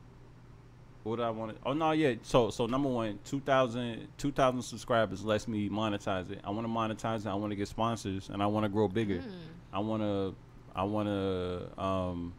What 1.06 1.20
I 1.20 1.30
want? 1.30 1.52
To 1.56 1.58
oh 1.70 1.74
no, 1.74 1.91
yeah. 1.91 2.15
So 2.24 2.50
so 2.50 2.65
number 2.65 2.89
one, 2.89 3.20
2,000 3.26 4.08
2,000 4.18 4.62
subscribers 4.63 5.24
lets 5.24 5.48
me 5.48 5.70
monetize 5.70 6.32
it. 6.32 6.41
I 6.44 6.50
want 6.50 6.65
to 6.65 6.74
monetize 6.74 7.20
it. 7.20 7.28
I 7.28 7.36
want 7.36 7.52
to 7.52 7.56
get 7.56 7.68
sponsors, 7.68 8.30
and 8.30 8.41
I 8.41 8.48
want 8.48 8.63
to 8.63 8.70
grow 8.70 8.88
bigger. 8.88 9.20
Mm. 9.20 9.32
I 9.72 9.80
want 9.80 10.02
to 10.02 10.36
I 10.76 10.84
want 10.84 11.08
to 11.08 11.82
um 11.82 12.34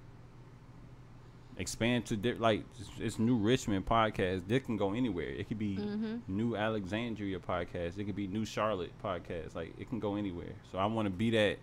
expand 1.58 2.06
to 2.06 2.16
di- 2.16 2.34
like 2.34 2.64
it's, 2.98 3.18
New 3.18 3.36
Richmond 3.36 3.86
podcast. 3.86 4.50
It 4.50 4.64
can 4.64 4.76
go 4.76 4.92
anywhere. 4.94 5.28
It 5.28 5.48
could 5.48 5.58
be 5.58 5.76
Mhm. 5.76 6.20
New 6.28 6.56
Alexandria 6.56 7.38
podcast. 7.38 7.98
It 7.98 8.04
could 8.04 8.16
be 8.16 8.26
New 8.26 8.44
Charlotte 8.44 8.92
podcast. 9.02 9.54
Like 9.54 9.74
it 9.78 9.88
can 9.88 10.00
go 10.00 10.16
anywhere. 10.16 10.52
So 10.72 10.78
I 10.78 10.86
want 10.86 11.06
to 11.06 11.10
be 11.10 11.30
that, 11.30 11.58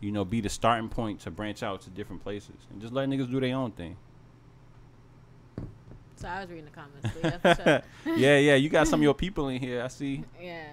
you 0.00 0.10
know, 0.12 0.24
be 0.24 0.40
the 0.40 0.48
starting 0.50 0.88
point 0.88 1.20
to 1.20 1.30
branch 1.30 1.62
out 1.62 1.82
to 1.82 1.90
different 1.90 2.22
places 2.22 2.56
and 2.70 2.80
just 2.80 2.92
let 2.92 3.08
niggas 3.08 3.30
do 3.30 3.40
their 3.40 3.54
own 3.56 3.70
thing. 3.70 3.96
So 6.18 6.26
I 6.26 6.40
was 6.40 6.50
reading 6.50 6.64
the 6.64 6.70
comments. 6.72 7.08
But 7.22 7.40
yeah, 7.44 7.54
sure. 7.54 8.16
yeah, 8.16 8.38
yeah. 8.38 8.54
You 8.56 8.68
got 8.68 8.88
some 8.88 8.98
of 9.00 9.04
your 9.04 9.14
people 9.14 9.48
in 9.48 9.60
here. 9.60 9.82
I 9.82 9.88
see. 9.88 10.24
yeah. 10.42 10.64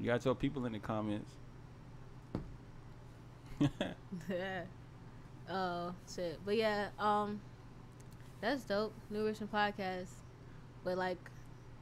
You 0.00 0.06
got 0.06 0.24
your 0.24 0.36
people 0.36 0.64
in 0.66 0.72
the 0.72 0.78
comments. 0.78 1.30
Yeah. 3.60 4.62
Oh 5.50 5.92
shit. 6.14 6.38
But 6.46 6.56
yeah, 6.56 6.88
um 6.98 7.40
that's 8.40 8.62
dope. 8.62 8.94
New 9.10 9.26
Richmond 9.26 9.52
podcast. 9.52 10.08
But 10.84 10.96
like 10.96 11.18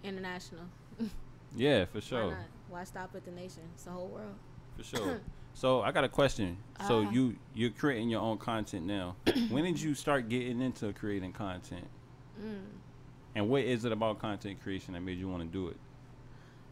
international. 0.03 0.65
yeah, 1.55 1.85
for 1.85 1.99
Why 1.99 2.01
sure. 2.01 2.31
not? 2.31 2.39
Why 2.71 2.85
stop 2.85 3.15
at 3.15 3.25
the 3.25 3.31
nation? 3.31 3.63
It's 3.75 3.85
the 3.85 3.91
whole 3.91 4.09
world. 4.09 4.35
For 4.79 4.83
sure. 4.83 5.21
So 5.53 5.83
I 5.83 5.93
got 5.93 6.05
a 6.05 6.09
question. 6.09 6.57
So 6.89 7.05
Ah. 7.07 7.11
you 7.11 7.37
you're 7.55 7.71
creating 7.71 8.09
your 8.09 8.23
own 8.23 8.39
content 8.39 8.87
now. 8.87 9.15
when 9.51 9.65
did 9.65 9.81
you 9.81 9.95
start 9.95 10.29
getting 10.29 10.63
into 10.63 10.93
creating 10.95 11.33
content? 11.33 11.87
Mm. 12.41 12.61
And 13.35 13.49
what 13.49 13.63
is 13.63 13.85
it 13.85 13.93
about 13.93 14.19
content 14.19 14.61
creation 14.63 14.95
that 14.95 15.01
made 15.01 15.19
you 15.19 15.29
want 15.29 15.43
to 15.43 15.49
do 15.49 15.69
it? 15.69 15.77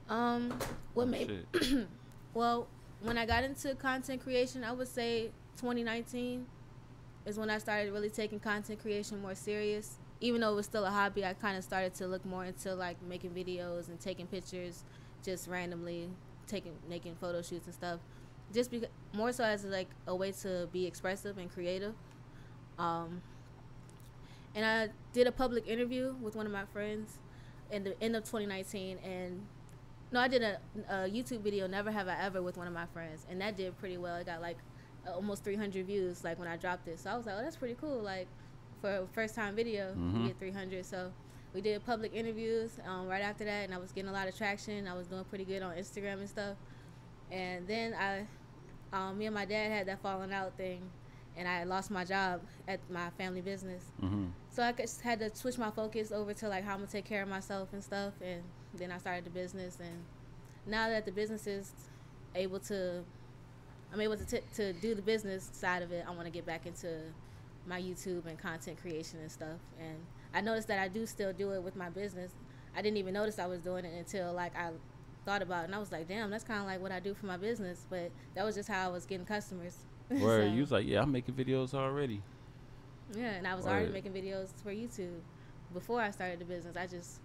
Um 0.08 0.58
what 0.94 1.04
Oh, 1.04 1.06
made 1.06 1.46
well, 2.34 2.66
when 3.02 3.18
I 3.18 3.26
got 3.26 3.44
into 3.44 3.74
content 3.74 4.22
creation, 4.22 4.64
I 4.64 4.72
would 4.72 4.88
say 4.88 5.30
2019 5.56 6.46
is 7.26 7.38
when 7.38 7.50
I 7.50 7.58
started 7.58 7.92
really 7.92 8.10
taking 8.10 8.40
content 8.40 8.80
creation 8.80 9.20
more 9.20 9.34
serious. 9.34 9.98
Even 10.20 10.40
though 10.40 10.52
it 10.52 10.56
was 10.56 10.66
still 10.66 10.84
a 10.84 10.90
hobby, 10.90 11.24
I 11.24 11.34
kind 11.34 11.56
of 11.56 11.62
started 11.62 11.94
to 11.94 12.06
look 12.08 12.24
more 12.24 12.44
into 12.44 12.74
like 12.74 13.00
making 13.02 13.30
videos 13.30 13.88
and 13.88 14.00
taking 14.00 14.26
pictures 14.26 14.84
just 15.22 15.46
randomly, 15.46 16.08
taking 16.46 16.72
making 16.88 17.14
photo 17.16 17.42
shoots 17.42 17.66
and 17.66 17.74
stuff. 17.74 18.00
Just 18.52 18.70
because 18.70 18.88
more 19.12 19.30
so 19.32 19.44
as 19.44 19.64
like 19.64 19.88
a 20.06 20.16
way 20.16 20.32
to 20.32 20.68
be 20.72 20.86
expressive 20.86 21.38
and 21.38 21.52
creative. 21.52 21.94
Um, 22.78 23.20
and 24.58 24.66
I 24.66 24.88
did 25.12 25.28
a 25.28 25.32
public 25.32 25.68
interview 25.68 26.16
with 26.20 26.34
one 26.34 26.44
of 26.44 26.50
my 26.52 26.64
friends 26.72 27.18
in 27.70 27.84
the 27.84 27.94
end 28.02 28.16
of 28.16 28.24
2019 28.24 28.98
and 28.98 29.46
no, 30.10 30.18
I 30.20 30.26
did 30.26 30.42
a, 30.42 30.58
a 30.88 30.94
YouTube 31.08 31.42
video, 31.42 31.66
Never 31.68 31.90
Have 31.92 32.08
I 32.08 32.16
Ever, 32.22 32.42
with 32.42 32.56
one 32.56 32.66
of 32.66 32.72
my 32.72 32.86
friends, 32.86 33.24
and 33.30 33.40
that 33.42 33.56
did 33.58 33.78
pretty 33.78 33.98
well. 33.98 34.16
It 34.16 34.24
got 34.26 34.40
like 34.40 34.56
almost 35.06 35.44
300 35.44 35.86
views, 35.86 36.24
like 36.24 36.38
when 36.38 36.48
I 36.48 36.56
dropped 36.56 36.88
it. 36.88 36.98
So 36.98 37.10
I 37.10 37.16
was 37.16 37.26
like, 37.26 37.36
oh, 37.38 37.42
that's 37.42 37.56
pretty 37.56 37.76
cool. 37.78 38.00
Like 38.00 38.26
for 38.80 38.90
a 38.90 39.06
first 39.12 39.34
time 39.34 39.54
video, 39.54 39.92
Mhm. 39.94 40.22
we 40.22 40.28
get 40.28 40.38
300. 40.38 40.84
So 40.86 41.12
we 41.54 41.60
did 41.60 41.84
public 41.84 42.14
interviews 42.14 42.78
um, 42.86 43.06
right 43.06 43.22
after 43.22 43.44
that, 43.44 43.64
and 43.66 43.74
I 43.74 43.78
was 43.78 43.92
getting 43.92 44.08
a 44.08 44.12
lot 44.12 44.26
of 44.28 44.34
traction. 44.36 44.88
I 44.88 44.94
was 44.94 45.06
doing 45.08 45.24
pretty 45.24 45.44
good 45.44 45.60
on 45.62 45.76
Instagram 45.76 46.20
and 46.20 46.28
stuff. 46.28 46.56
And 47.30 47.68
then 47.68 47.92
I, 47.94 48.26
um, 48.96 49.18
me 49.18 49.26
and 49.26 49.34
my 49.34 49.44
dad 49.44 49.70
had 49.70 49.86
that 49.88 50.00
falling 50.00 50.32
out 50.32 50.56
thing, 50.56 50.80
and 51.38 51.46
I 51.46 51.62
lost 51.64 51.90
my 51.90 52.04
job 52.04 52.40
at 52.66 52.80
my 52.90 53.10
family 53.10 53.40
business. 53.40 53.84
Mm-hmm. 54.02 54.26
So 54.50 54.62
I 54.62 54.72
just 54.72 55.00
had 55.00 55.20
to 55.20 55.34
switch 55.34 55.56
my 55.56 55.70
focus 55.70 56.10
over 56.10 56.34
to 56.34 56.48
like 56.48 56.64
how 56.64 56.72
I'm 56.72 56.80
gonna 56.80 56.90
take 56.90 57.04
care 57.04 57.22
of 57.22 57.28
myself 57.28 57.68
and 57.72 57.82
stuff, 57.82 58.12
and 58.20 58.42
then 58.74 58.90
I 58.90 58.98
started 58.98 59.24
the 59.24 59.30
business. 59.30 59.78
And 59.80 60.04
now 60.66 60.88
that 60.88 61.06
the 61.06 61.12
business 61.12 61.46
is 61.46 61.72
able 62.34 62.58
to, 62.60 63.04
I'm 63.92 64.00
able 64.00 64.16
to 64.16 64.26
t- 64.26 64.46
to 64.56 64.72
do 64.74 64.94
the 64.94 65.02
business 65.02 65.48
side 65.52 65.82
of 65.82 65.92
it. 65.92 66.04
I 66.06 66.10
want 66.10 66.24
to 66.24 66.30
get 66.30 66.44
back 66.44 66.66
into 66.66 66.88
my 67.66 67.80
YouTube 67.80 68.26
and 68.26 68.36
content 68.38 68.80
creation 68.80 69.20
and 69.20 69.30
stuff. 69.30 69.60
And 69.80 69.96
I 70.34 70.40
noticed 70.40 70.68
that 70.68 70.80
I 70.80 70.88
do 70.88 71.06
still 71.06 71.32
do 71.32 71.52
it 71.52 71.62
with 71.62 71.76
my 71.76 71.88
business. 71.88 72.32
I 72.76 72.82
didn't 72.82 72.96
even 72.96 73.14
notice 73.14 73.38
I 73.38 73.46
was 73.46 73.60
doing 73.60 73.84
it 73.84 73.96
until 73.96 74.32
like 74.32 74.56
I 74.56 74.70
thought 75.24 75.42
about 75.42 75.62
it, 75.62 75.64
and 75.66 75.74
I 75.74 75.78
was 75.78 75.92
like, 75.92 76.08
damn, 76.08 76.30
that's 76.30 76.44
kind 76.44 76.60
of 76.60 76.66
like 76.66 76.80
what 76.80 76.90
I 76.90 76.98
do 76.98 77.14
for 77.14 77.26
my 77.26 77.36
business. 77.36 77.86
But 77.88 78.10
that 78.34 78.44
was 78.44 78.56
just 78.56 78.68
how 78.68 78.88
I 78.88 78.92
was 78.92 79.06
getting 79.06 79.26
customers. 79.26 79.76
Where 80.22 80.42
So- 80.42 80.52
you 80.54 80.60
was 80.60 80.70
like, 80.72 80.86
yeah, 80.86 81.02
I'm 81.02 81.12
making 81.12 81.34
videos 81.34 81.74
already. 81.74 82.22
yeah, 83.16 83.30
and 83.32 83.46
I 83.46 83.54
was 83.54 83.66
already 83.66 83.90
making 83.92 84.12
videos 84.12 84.48
for 84.62 84.70
YouTube 84.70 85.20
before 85.72 86.00
I 86.00 86.10
started 86.10 86.38
the 86.38 86.44
business. 86.44 86.76
I 86.76 86.86
just 86.86 87.20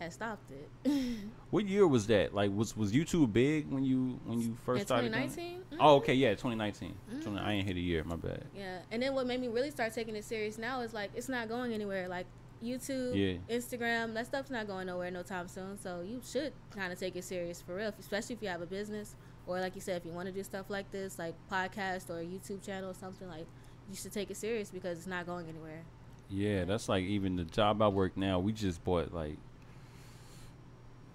had 0.00 0.12
stopped 0.12 0.50
it. 0.52 0.68
What 1.50 1.66
year 1.66 1.86
was 1.88 2.06
that? 2.08 2.34
Like, 2.34 2.50
was 2.54 2.76
was 2.76 2.92
YouTube 2.92 3.32
big 3.32 3.68
when 3.70 3.84
you 3.84 4.20
when 4.26 4.40
you 4.40 4.56
first 4.64 4.82
In 4.82 4.86
started? 4.86 5.10
doing 5.12 5.24
it? 5.24 5.30
2019. 5.34 5.78
Oh, 5.80 5.96
okay, 5.96 6.14
yeah, 6.14 6.30
2019. 6.30 6.94
Mhm. 7.12 7.22
20 7.24 7.38
I 7.40 7.52
ain't 7.54 7.66
hit 7.66 7.76
a 7.76 7.80
year. 7.80 8.04
My 8.04 8.16
bad. 8.16 8.44
Yeah, 8.54 8.78
and 8.92 9.02
then 9.02 9.14
what 9.14 9.26
made 9.26 9.40
me 9.40 9.48
really 9.48 9.70
start 9.70 9.92
taking 9.94 10.14
it 10.14 10.24
serious 10.24 10.58
now 10.58 10.80
is 10.82 10.92
like 10.94 11.10
it's 11.14 11.28
not 11.28 11.48
going 11.48 11.72
anywhere. 11.72 12.06
Like 12.08 12.26
YouTube, 12.62 13.14
Yeah. 13.16 13.56
Instagram, 13.56 14.14
that 14.14 14.26
stuff's 14.26 14.50
not 14.50 14.66
going 14.66 14.86
nowhere 14.88 15.10
no 15.10 15.22
time 15.22 15.48
soon. 15.48 15.78
So 15.78 16.00
you 16.02 16.20
should 16.24 16.52
kind 16.74 16.92
of 16.92 16.98
take 16.98 17.16
it 17.16 17.24
serious 17.24 17.62
for 17.62 17.74
real, 17.76 17.92
especially 17.98 18.34
if 18.36 18.42
you 18.42 18.48
have 18.48 18.60
a 18.62 18.66
business 18.66 19.14
or 19.48 19.58
like 19.60 19.74
you 19.74 19.80
said, 19.80 19.96
if 19.96 20.04
you 20.06 20.12
want 20.12 20.26
to 20.26 20.32
do 20.32 20.44
stuff 20.44 20.66
like 20.68 20.90
this, 20.92 21.18
like 21.18 21.34
podcast 21.50 22.10
or 22.10 22.20
a 22.20 22.24
YouTube 22.24 22.64
channel 22.64 22.90
or 22.90 22.94
something 22.94 23.28
like. 23.28 23.46
You 23.90 23.96
should 23.96 24.12
take 24.12 24.30
it 24.30 24.36
serious 24.36 24.68
because 24.70 24.98
it's 24.98 25.06
not 25.06 25.24
going 25.24 25.48
anywhere. 25.48 25.80
Yeah, 26.28 26.66
that's 26.66 26.90
like 26.90 27.04
even 27.04 27.36
the 27.36 27.44
job 27.44 27.80
I 27.80 27.88
work 27.88 28.18
now. 28.18 28.38
We 28.38 28.52
just 28.52 28.84
bought 28.84 29.14
like 29.14 29.38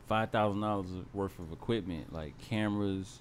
five 0.07 0.31
thousand 0.31 0.61
dollars 0.61 0.87
worth 1.13 1.37
of 1.39 1.51
equipment, 1.51 2.11
like 2.11 2.37
cameras, 2.39 3.19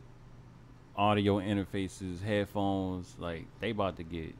audio 0.96 1.38
interfaces, 1.38 2.22
headphones. 2.22 3.14
Like 3.18 3.44
they 3.60 3.70
about 3.70 3.96
to 3.98 4.04
get 4.04 4.34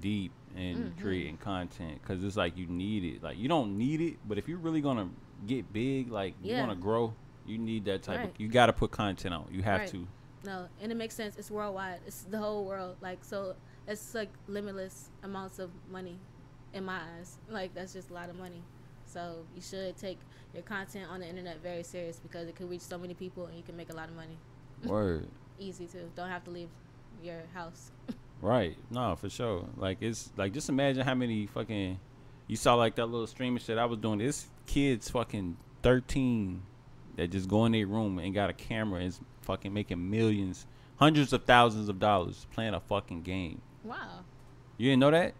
deep 0.00 0.32
in 0.56 0.92
Mhm. 0.96 1.00
creating 1.02 1.36
content 1.38 2.00
because 2.02 2.24
it's 2.24 2.36
like 2.36 2.56
you 2.56 2.66
need 2.66 3.04
it. 3.04 3.22
Like 3.22 3.38
you 3.38 3.48
don't 3.48 3.76
need 3.76 4.00
it, 4.00 4.16
but 4.26 4.38
if 4.38 4.48
you're 4.48 4.56
really 4.58 4.80
gonna 4.80 5.10
get 5.46 5.72
big, 5.72 6.10
like 6.10 6.34
you 6.42 6.52
Yeah. 6.52 6.60
wanna 6.60 6.76
grow, 6.76 7.12
you 7.46 7.58
need 7.58 7.84
that 7.86 8.02
type 8.02 8.18
Right. 8.18 8.28
of. 8.30 8.40
You 8.40 8.48
got 8.48 8.66
to 8.66 8.72
put 8.72 8.90
content 8.90 9.34
out. 9.34 9.48
You 9.50 9.62
have 9.62 9.80
Right. 9.80 9.88
to. 9.90 10.06
No, 10.44 10.68
and 10.80 10.92
it 10.92 10.94
makes 10.94 11.14
sense. 11.14 11.36
It's 11.38 11.50
worldwide. 11.50 12.00
It's 12.06 12.22
the 12.24 12.38
whole 12.38 12.64
world. 12.64 12.96
Like 13.00 13.24
so, 13.24 13.54
it's 13.88 14.14
like 14.14 14.28
limitless 14.46 15.10
amounts 15.22 15.58
of 15.58 15.70
money, 15.90 16.18
in 16.72 16.84
my 16.84 17.00
eyes. 17.18 17.38
Like 17.48 17.74
that's 17.74 17.92
just 17.92 18.10
a 18.10 18.14
lot 18.14 18.28
of 18.28 18.36
money. 18.36 18.62
So 19.06 19.46
you 19.54 19.62
should 19.62 19.96
take 19.96 20.18
your 20.52 20.62
content 20.62 21.08
on 21.10 21.20
the 21.20 21.28
internet 21.28 21.62
very 21.62 21.82
serious 21.82 22.18
because 22.18 22.48
it 22.48 22.56
could 22.56 22.68
reach 22.68 22.80
so 22.82 22.98
many 22.98 23.14
people 23.14 23.46
and 23.46 23.56
you 23.56 23.62
can 23.62 23.76
make 23.76 23.90
a 23.90 23.94
lot 23.96 24.08
of 24.08 24.16
money. 24.16 24.36
Word. 24.84 25.28
Easy 25.58 25.86
too. 25.86 26.10
Don't 26.16 26.28
have 26.28 26.44
to 26.44 26.50
leave 26.50 26.68
your 27.22 27.42
house. 27.54 27.90
Right. 28.42 28.76
No, 28.90 29.16
for 29.16 29.30
sure. 29.30 29.64
Like 29.76 29.98
it's 30.02 30.30
like 30.36 30.52
just 30.52 30.68
imagine 30.68 31.02
how 31.02 31.14
many 31.14 31.46
fucking 31.46 31.98
you 32.46 32.56
saw 32.56 32.74
like 32.74 32.94
that 32.96 33.06
little 33.06 33.26
streaming 33.26 33.58
shit 33.58 33.78
I 33.78 33.86
was 33.86 33.98
doing. 33.98 34.18
This 34.18 34.48
kids 34.66 35.08
fucking 35.08 35.56
thirteen 35.82 36.60
that 37.16 37.30
just 37.30 37.48
go 37.48 37.64
in 37.66 37.72
their 37.72 37.86
room 37.86 38.18
and 38.18 38.34
got 38.34 38.50
a 38.50 38.52
camera 38.52 39.00
and 39.00 39.08
is 39.08 39.20
fucking 39.42 39.72
making 39.72 40.10
millions, 40.10 40.66
hundreds 40.96 41.32
of 41.32 41.44
thousands 41.44 41.88
of 41.88 41.98
dollars 41.98 42.46
playing 42.52 42.74
a 42.74 42.80
fucking 42.80 43.22
game. 43.22 43.60
Wow. 43.82 44.20
You 44.78 44.90
didn't 44.90 45.00
know 45.00 45.10
that? 45.10 45.34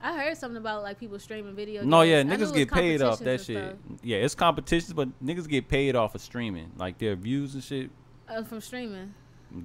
I 0.00 0.18
heard 0.18 0.36
something 0.36 0.58
about 0.58 0.82
like 0.82 1.00
people 1.00 1.18
streaming 1.18 1.54
video. 1.54 1.82
No, 1.82 2.02
games. 2.02 2.10
yeah, 2.10 2.22
knew 2.24 2.32
it 2.34 2.40
niggas 2.40 2.54
get 2.54 2.70
paid 2.70 3.00
off 3.00 3.20
that 3.20 3.40
shit. 3.40 3.56
and 3.56 3.98
Yeah, 4.02 4.18
it's 4.18 4.34
competitions, 4.34 4.92
but 4.92 5.08
niggas 5.24 5.48
get 5.48 5.66
paid 5.68 5.96
off 5.96 6.14
of 6.14 6.20
streaming, 6.20 6.70
like 6.76 6.98
their 6.98 7.16
views 7.16 7.54
and 7.54 7.64
shit. 7.64 7.90
uh, 8.28 8.42
from 8.42 8.60
streaming. 8.60 9.14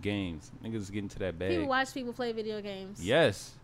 Games, 0.01 0.51
niggas 0.63 0.89
get 0.91 1.03
into 1.03 1.19
that 1.19 1.37
bag. 1.37 1.49
People 1.49 1.67
watch 1.67 1.93
people 1.93 2.13
play 2.13 2.31
video 2.31 2.61
games. 2.61 3.03
yes, 3.03 3.55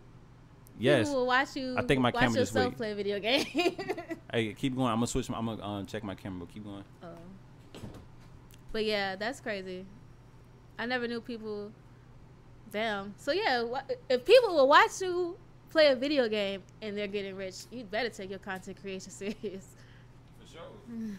yes. 0.77 1.08
People 1.08 1.21
will 1.21 1.27
watch 1.27 1.55
you. 1.55 1.75
I 1.77 1.84
think 1.84 2.01
my 2.01 2.10
watch 2.10 2.15
camera 2.19 2.39
just 2.39 2.53
yourself 2.53 2.73
wait. 2.73 2.77
play 2.77 2.93
video 2.93 3.19
game. 3.19 3.45
Hey, 4.34 4.53
keep 4.53 4.75
going. 4.75 4.89
I'm 4.91 4.97
gonna 4.97 5.08
switch. 5.08 5.29
My, 5.29 5.38
I'm 5.38 5.45
gonna 5.45 5.62
uh, 5.62 5.84
check 5.86 6.03
my 6.03 6.15
camera. 6.15 6.39
But 6.45 6.53
keep 6.53 6.65
going. 6.65 6.84
Oh. 7.01 7.08
But 8.76 8.84
yeah, 8.84 9.16
that's 9.16 9.40
crazy. 9.40 9.86
I 10.78 10.86
never 10.86 11.08
knew 11.08 11.22
people. 11.22 11.72
Damn. 12.74 13.14
So 13.16 13.32
yeah, 13.32 13.64
if 14.10 14.26
people 14.26 14.54
will 14.54 14.68
watch 14.68 15.00
you 15.00 15.38
play 15.70 15.88
a 15.88 15.96
video 15.96 16.28
game 16.28 16.62
and 16.82 16.98
they're 16.98 17.08
getting 17.08 17.38
rich, 17.38 17.56
you 17.72 17.86
better 17.86 18.10
take 18.10 18.30
your 18.30 18.40
content 18.40 18.76
creation 18.82 19.12
serious. 19.22 19.76
For 20.42 20.58
sure. 20.58 20.62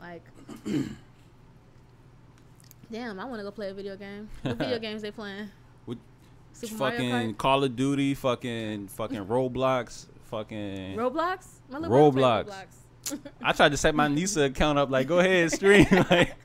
Like, 0.00 0.22
damn, 2.92 3.18
I 3.18 3.24
want 3.24 3.40
to 3.40 3.44
go 3.44 3.50
play 3.50 3.70
a 3.70 3.74
video 3.74 3.96
game. 3.96 4.28
What 4.42 4.56
video 4.58 4.78
games 4.78 5.00
they 5.00 5.10
playing? 5.10 5.48
What- 5.86 5.96
Super 6.52 6.74
fucking 6.74 7.34
Call 7.36 7.64
of 7.64 7.74
Duty, 7.74 8.14
fucking 8.14 8.88
fucking 8.88 9.24
Roblox, 9.24 10.06
fucking. 10.26 10.96
Roblox? 10.96 11.46
My 11.70 11.78
little 11.78 12.12
brother 12.12 12.44
play 12.44 12.52
Roblox. 12.52 12.66
Roblox. 13.06 13.18
I 13.42 13.52
tried 13.52 13.70
to 13.70 13.78
set 13.78 13.94
my 13.94 14.06
Nisa 14.06 14.42
account 14.42 14.78
up. 14.78 14.90
Like, 14.90 15.08
go 15.08 15.18
ahead, 15.18 15.50
stream. 15.50 15.86
like, 16.10 16.36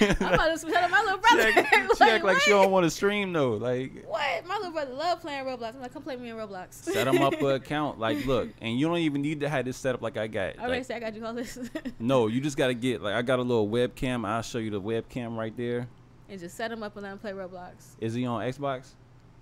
I'm 0.00 0.34
about 0.34 0.58
to 0.58 0.70
tell 0.70 0.88
my 0.88 1.00
little 1.02 1.18
she 1.28 1.34
brother. 1.36 1.52
act, 1.56 1.96
she 1.98 2.04
act 2.04 2.24
like 2.24 2.40
she 2.40 2.50
don't 2.50 2.70
want 2.70 2.84
to 2.84 2.90
stream 2.90 3.32
though. 3.32 3.52
Like, 3.52 4.04
What? 4.06 4.46
My 4.46 4.56
little 4.56 4.72
brother 4.72 4.92
love 4.94 5.20
playing 5.20 5.44
Roblox. 5.44 5.74
I'm 5.74 5.82
like, 5.82 5.92
come 5.92 6.02
play 6.02 6.16
with 6.16 6.22
me 6.24 6.30
in 6.30 6.36
Roblox. 6.36 6.72
set 6.74 7.04
them 7.04 7.20
up 7.22 7.34
an 7.40 7.46
account. 7.50 7.98
Like, 7.98 8.24
look, 8.26 8.48
and 8.60 8.78
you 8.78 8.86
don't 8.88 8.98
even 8.98 9.22
need 9.22 9.40
to 9.40 9.48
have 9.48 9.64
this 9.64 9.76
set 9.76 9.94
up 9.94 10.02
like 10.02 10.16
I 10.16 10.26
got. 10.26 10.58
I 10.58 10.62
already 10.62 10.78
Like, 10.78 10.84
said 10.86 10.96
I 10.96 11.00
got 11.00 11.14
you 11.14 11.26
all 11.26 11.34
this. 11.34 11.58
no, 11.98 12.26
you 12.26 12.40
just 12.40 12.56
gotta 12.56 12.74
get 12.74 13.02
like 13.02 13.14
I 13.14 13.22
got 13.22 13.38
a 13.38 13.42
little 13.42 13.68
webcam. 13.68 14.26
I'll 14.26 14.42
show 14.42 14.58
you 14.58 14.70
the 14.70 14.80
webcam 14.80 15.36
right 15.36 15.56
there. 15.56 15.86
and 16.28 16.40
just 16.40 16.56
set 16.56 16.72
him 16.72 16.82
up 16.82 16.96
and 16.96 17.02
let 17.04 17.10
them 17.10 17.18
play 17.18 17.32
Roblox. 17.32 17.96
Is 18.00 18.14
he 18.14 18.26
on 18.26 18.40
Xbox, 18.42 18.94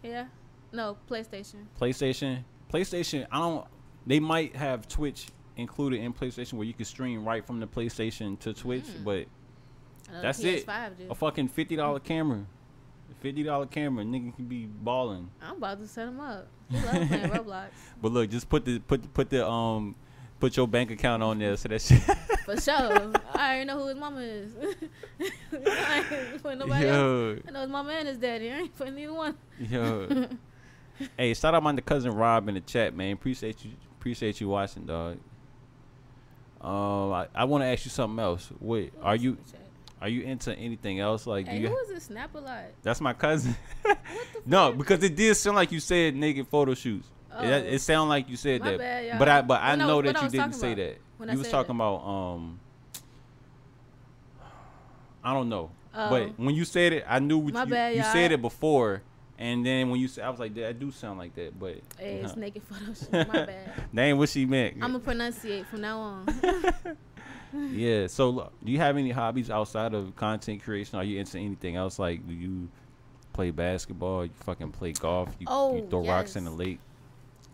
Yeah. 0.03 0.27
No, 0.73 0.97
PlayStation. 1.09 1.65
PlayStation? 1.81 2.41
PlayStation. 2.73 3.27
I 3.33 3.39
don't. 3.39 3.67
They 4.07 4.21
might 4.21 4.55
have 4.57 4.87
Twitch 4.89 5.29
included 5.57 6.01
in 6.01 6.13
PlayStation 6.13 6.55
where 6.55 6.67
you 6.67 6.75
can 6.75 6.85
stream 6.85 7.27
right 7.27 7.45
from 7.47 7.59
the 7.61 7.67
PlayStation 7.67 8.39
to 8.41 8.53
Twitch, 8.53 8.85
Mm. 8.85 9.05
but 9.05 9.27
That's 10.23 10.41
it. 10.41 10.67
PS5 10.67 10.99
do. 10.99 11.07
a 11.11 11.15
fucking 11.15 11.49
fifty 11.49 11.77
dollar 11.77 12.01
camera, 12.01 12.45
fifty 13.21 13.43
dollar 13.43 13.67
camera, 13.67 14.05
nigga 14.05 14.35
can 14.35 14.47
be 14.47 14.67
balling. 14.67 15.31
I'm 15.43 15.57
about 15.57 15.81
to 15.81 15.89
set 15.89 16.09
him 16.09 16.21
up. 16.21 16.49
He 16.71 16.77
love 16.77 17.09
playing 17.09 17.09
Roblox. 17.31 17.69
But 18.01 18.13
look, 18.13 18.31
just 18.31 18.49
put 18.49 18.65
the 18.65 18.79
put 18.81 19.13
put 19.15 19.31
the 19.31 19.47
um 19.47 19.95
put 20.41 20.57
your 20.57 20.69
bank 20.69 20.91
account 20.91 21.23
on 21.23 21.39
there 21.39 21.57
so 21.57 21.69
that 21.69 21.83
shit. 21.83 22.01
For 22.45 22.61
sure. 22.61 23.13
I 23.35 23.51
already 23.51 23.65
know 23.67 23.79
who 23.79 23.87
his 23.89 23.97
mama 23.97 24.21
is. 24.21 24.53
I 25.67 26.05
ain't 26.33 26.43
putting 26.43 26.59
nobody 26.59 26.87
else. 26.87 27.41
I 27.47 27.51
know 27.51 27.61
his 27.61 27.71
mama 27.71 27.93
and 27.93 28.09
his 28.09 28.19
daddy. 28.19 28.51
I 28.51 28.59
ain't 28.61 28.77
putting 28.77 28.95
neither 28.95 29.13
one. 29.13 29.37
yo. 29.59 30.29
hey, 31.17 31.35
shout 31.35 31.55
out 31.55 31.63
my 31.63 31.75
cousin 31.77 32.15
Rob 32.15 32.49
in 32.49 32.55
the 32.55 32.61
chat, 32.61 32.95
man. 32.95 33.13
Appreciate 33.13 33.65
you 33.65 33.73
appreciate 33.99 34.41
you 34.41 34.49
watching, 34.49 34.87
dog. 34.87 35.19
Um, 36.61 37.13
I, 37.13 37.27
I 37.35 37.45
want 37.45 37.63
to 37.63 37.67
ask 37.67 37.85
you 37.85 37.91
something 37.91 38.19
else. 38.19 38.51
Wait, 38.61 38.93
are 39.03 39.15
you 39.15 39.37
are 40.01 40.09
you 40.09 40.23
into 40.23 40.55
anything 40.57 41.01
else? 41.01 41.27
Like, 41.27 41.47
do 41.47 41.51
Hey, 41.53 41.61
you? 41.61 41.69
who 41.69 41.77
is 41.79 41.89
this 41.89 42.05
Snap 42.05 42.35
a 42.35 42.39
lot? 42.39 42.65
That's 42.83 43.01
my 43.01 43.13
cousin. 43.13 43.57
What 43.85 43.99
the 44.45 44.51
no, 44.51 44.73
because 44.73 45.03
it 45.03 45.15
did 45.17 45.35
sound 45.37 45.57
like 45.57 45.71
you 45.73 45.81
said 45.81 46.15
naked 46.17 46.47
photo 46.49 46.75
shoots. 46.75 47.09
Oh. 47.33 47.43
It, 47.45 47.75
it 47.75 47.81
sounded 47.83 48.09
like 48.09 48.29
you 48.29 48.37
said 48.37 48.61
My 48.61 48.71
that, 48.73 48.79
bad, 48.79 49.19
but 49.19 49.29
I 49.29 49.43
but 49.43 49.61
I 49.61 49.71
When 49.73 49.81
I 49.83 49.87
know 49.87 49.97
was- 50.01 50.13
that 50.13 50.23
you 50.23 50.29
didn't 50.31 50.53
say 50.55 50.75
that. 50.75 50.99
When 51.19 51.29
I 51.29 51.33
you 51.35 51.39
was 51.39 51.49
talking 51.51 51.77
that. 51.77 51.83
about 51.85 52.07
um. 52.07 52.61
I 55.23 55.35
don't 55.35 55.49
know, 55.49 55.71
Oh. 55.95 56.11
but 56.11 56.39
when 56.39 56.55
you 56.55 56.65
said 56.65 56.93
it, 56.93 57.05
I 57.09 57.19
knew 57.19 57.39
what 57.39 57.53
My 57.55 57.65
you, 57.65 57.71
bad, 57.71 57.97
you 57.97 58.03
said 58.05 58.33
it 58.33 58.41
before, 58.41 59.03
and 59.39 59.67
then 59.67 59.91
when 59.91 60.01
you 60.01 60.09
said, 60.09 60.25
I 60.25 60.31
was 60.31 60.39
like, 60.41 60.55
that 60.55 60.79
do 60.79 60.91
sound 60.91 61.19
like 61.19 61.35
that, 61.35 61.59
but 61.59 61.77
Hey, 61.99 62.21
it's 62.21 62.37
naked 62.37 62.63
photo 62.63 62.95
shoot. 62.95 63.13
My 63.13 63.25
bad. 63.47 63.73
that 63.93 64.03
ain't 64.03 64.17
what 64.17 64.29
she 64.29 64.47
meant. 64.47 64.75
I'm 64.81 64.93
gonna 64.93 65.01
pronunciate 65.01 65.67
from 65.67 65.81
now 65.83 65.99
on. 65.99 66.27
Yeah. 67.53 68.07
So, 68.07 68.51
do 68.65 68.73
you 68.73 68.79
have 68.79 68.97
any 68.97 69.11
hobbies 69.11 69.51
outside 69.51 69.95
of 69.95 70.15
content 70.17 70.63
creation? 70.63 70.99
Are 70.99 71.05
you 71.05 71.19
into 71.21 71.39
anything 71.39 71.77
else? 71.77 71.99
Like, 71.99 72.27
do 72.27 72.35
you 72.35 72.69
play 73.33 73.51
basketball? 73.51 74.25
You 74.25 74.31
fucking 74.35 74.73
play 74.73 74.93
golf? 74.93 75.35
You, 75.39 75.47
oh, 75.49 75.77
you 75.77 75.83
Oh, 75.83 75.89
throw 75.91 76.07
rocks 76.07 76.37
in 76.37 76.45
the 76.45 76.51
lake? 76.51 76.81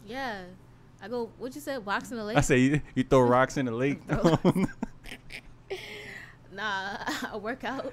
yeah. 0.06 0.42
I 1.02 1.08
go. 1.08 1.28
What 1.38 1.54
you 1.54 1.60
said? 1.60 1.86
Rocks 1.86 2.10
in 2.12 2.16
the 2.16 2.24
lake? 2.24 2.38
I 2.38 2.40
say 2.40 2.58
you, 2.58 2.80
you 2.94 3.04
throw 3.04 3.20
rocks 3.20 3.56
in 3.58 3.66
the 3.66 3.72
lake. 3.72 4.00
Nah, 6.52 6.98
I 7.32 7.36
work 7.36 7.64
out. 7.64 7.92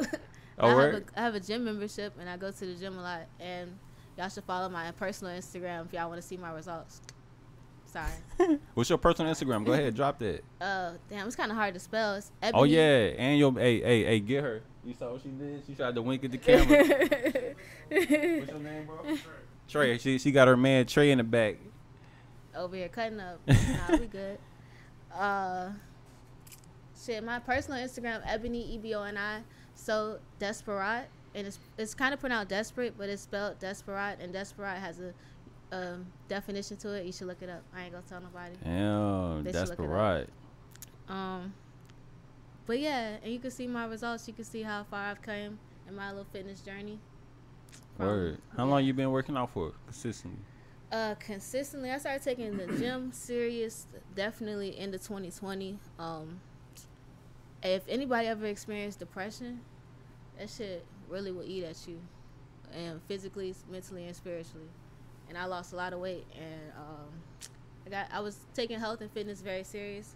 Oh, 0.59 0.67
I, 0.77 0.83
have 0.83 0.93
a, 0.93 1.03
I 1.17 1.21
have 1.21 1.35
a 1.35 1.39
gym 1.39 1.65
membership 1.65 2.13
and 2.19 2.29
I 2.29 2.37
go 2.37 2.51
to 2.51 2.65
the 2.65 2.75
gym 2.75 2.97
a 2.97 3.01
lot. 3.01 3.21
And 3.39 3.71
y'all 4.17 4.29
should 4.29 4.43
follow 4.43 4.69
my 4.69 4.91
personal 4.91 5.33
Instagram 5.33 5.87
if 5.87 5.93
y'all 5.93 6.09
want 6.09 6.21
to 6.21 6.27
see 6.27 6.37
my 6.37 6.51
results. 6.51 7.01
Sorry. 7.91 8.58
What's 8.73 8.89
your 8.89 8.97
personal 8.97 9.34
Instagram? 9.34 9.65
Go 9.65 9.73
ahead, 9.73 9.95
drop 9.95 10.17
that. 10.19 10.43
Uh, 10.62 10.93
damn, 11.10 11.25
it's 11.27 11.36
kind 11.36 11.51
of 11.51 11.58
hard 11.58 11.73
to 11.73 11.80
spell. 11.80 12.15
It's 12.15 12.32
Oh 12.54 12.63
yeah, 12.63 13.13
and 13.17 13.38
your 13.38 13.51
hey 13.54 13.82
hey 13.82 14.04
hey, 14.04 14.19
get 14.19 14.43
her. 14.43 14.62
You 14.86 14.93
saw 14.93 15.12
what 15.12 15.21
she 15.23 15.30
did? 15.30 15.63
She 15.65 15.73
tried 15.73 15.95
to 15.95 16.01
wink 16.01 16.23
at 16.23 16.32
the 16.32 16.38
camera. 16.38 16.77
What's 17.89 18.51
your 18.51 18.60
name, 18.60 18.86
bro? 18.86 19.17
Trey. 19.67 19.97
She 19.97 20.19
she 20.19 20.32
got 20.32 20.47
her 20.47 20.56
man 20.56 20.86
Trey 20.86 21.12
in 21.12 21.17
the 21.17 21.23
back. 21.23 21.58
Over 22.56 22.75
here 22.75 22.89
cutting 22.89 23.19
up. 23.19 23.39
Nah, 23.47 23.97
we 23.97 24.06
good. 24.06 24.38
Uh, 25.13 25.69
shit, 27.04 27.23
my 27.23 27.39
personal 27.39 27.80
Instagram 27.80 28.21
Ebony 28.25 28.75
E 28.75 28.77
B 28.77 28.93
O 28.93 29.04
N 29.04 29.17
I. 29.17 29.41
So 29.73 30.19
desperate, 30.38 31.08
and 31.34 31.47
it's 31.47 31.58
it's 31.77 31.95
kind 31.95 32.13
of 32.13 32.19
pronounced 32.19 32.49
desperate, 32.49 32.93
but 32.97 33.10
it's 33.10 33.23
spelled 33.23 33.60
desperate, 33.60 34.19
and 34.21 34.32
desperate 34.32 34.77
has 34.77 34.99
a 34.99 35.13
um, 35.71 36.05
definition 36.27 36.77
to 36.77 36.93
it. 36.93 37.05
You 37.05 37.12
should 37.12 37.27
look 37.27 37.41
it 37.41 37.49
up. 37.49 37.63
I 37.75 37.84
ain't 37.84 37.91
gonna 37.93 38.03
tell 38.07 38.21
nobody. 38.21 38.55
Damn, 38.63 39.43
They 39.43 39.51
that's 39.51 39.71
right. 39.77 40.27
Um, 41.07 41.53
but 42.65 42.79
yeah, 42.79 43.17
and 43.23 43.31
you 43.31 43.39
can 43.39 43.51
see 43.51 43.67
my 43.67 43.86
results. 43.86 44.27
You 44.27 44.34
can 44.34 44.45
see 44.45 44.62
how 44.62 44.84
far 44.84 45.07
I've 45.07 45.21
come 45.21 45.60
in 45.88 45.95
my 45.95 46.10
little 46.10 46.27
fitness 46.31 46.62
journey. 46.62 46.99
From- 47.97 48.05
Word. 48.05 48.38
How 48.55 48.65
yeah. 48.65 48.71
long 48.71 48.86
you 48.86 48.93
been 48.93 49.12
working 49.12 49.38
out 49.38 49.51
for 49.51 49.73
consistently? 49.86 50.39
Uh, 50.91 51.15
consistently, 51.15 51.89
I 51.89 51.97
started 51.97 52.21
taking 52.21 52.57
the 52.57 52.67
gym 52.77 53.13
serious 53.13 53.88
definitely 54.13 54.77
into 54.77 54.97
2020. 54.97 55.79
Um, 55.97 56.41
if 57.63 57.84
anybody 57.88 58.27
ever 58.27 58.45
experienced 58.45 58.99
depression, 58.99 59.62
that 60.38 60.49
shit 60.49 60.86
really 61.07 61.31
will 61.31 61.45
eat 61.45 61.63
at 61.63 61.77
you, 61.88 61.99
and 62.73 63.01
physically, 63.07 63.55
mentally, 63.69 64.05
and 64.05 64.15
spiritually. 64.15 64.67
And 65.32 65.38
I 65.38 65.46
lost 65.46 65.72
a 65.72 65.78
lot 65.78 65.94
of 65.94 66.02
weight, 66.02 66.26
and 66.38 66.72
um, 66.78 67.08
I 67.88 67.89
got 67.89 68.08
I 68.12 68.20
was 68.20 68.38
taking 68.54 68.78
health 68.82 69.00
and 69.00 69.10
fitness 69.12 69.39
very 69.41 69.63
serious. 69.63 70.13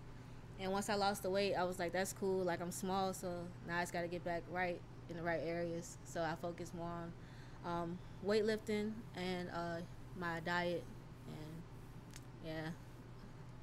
And 0.60 0.74
once 0.74 0.90
I 0.90 0.96
lost 0.96 1.24
the 1.24 1.30
weight, 1.30 1.56
I 1.56 1.64
was 1.64 1.80
like, 1.80 1.94
that's 1.94 2.12
cool. 2.12 2.44
Like 2.44 2.60
I'm 2.60 2.70
small, 2.70 3.14
so 3.14 3.30
now 3.66 3.78
I 3.78 3.82
just 3.84 3.94
got 3.94 4.02
to 4.02 4.10
get 4.10 4.26
back 4.26 4.44
right 4.52 4.78
in 5.10 5.16
the 5.16 5.24
right 5.24 5.40
areas. 5.42 5.96
So 6.04 6.22
I 6.22 6.36
focus 6.42 6.74
more 6.78 6.90
on 7.66 7.72
um, 7.82 7.98
weightlifting 8.28 8.92
and 9.16 9.48
uh, 9.54 9.78
my 10.20 10.42
diet, 10.46 10.84
and 11.30 12.46
yeah, 12.46 12.70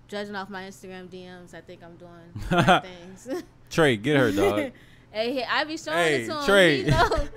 judging 0.09 0.35
off 0.35 0.49
my 0.49 0.63
Instagram 0.63 1.09
DMs, 1.09 1.53
I 1.53 1.61
think 1.61 1.83
I'm 1.85 1.97
doing 1.97 2.81
things. 2.81 3.43
Trey, 3.71 3.99
get 3.99 4.17
her 4.17 4.33
dog. 4.33 4.73
hey, 5.13 5.33
he- 5.35 5.45
I 5.45 5.65
be 5.65 5.77
showing 5.77 5.99
Hey, 5.99 6.23
it 6.23 6.27
to 6.29 6.39
him. 6.39 6.45
Trey. 6.47 6.83
He 6.83 6.91
know. 6.91 7.29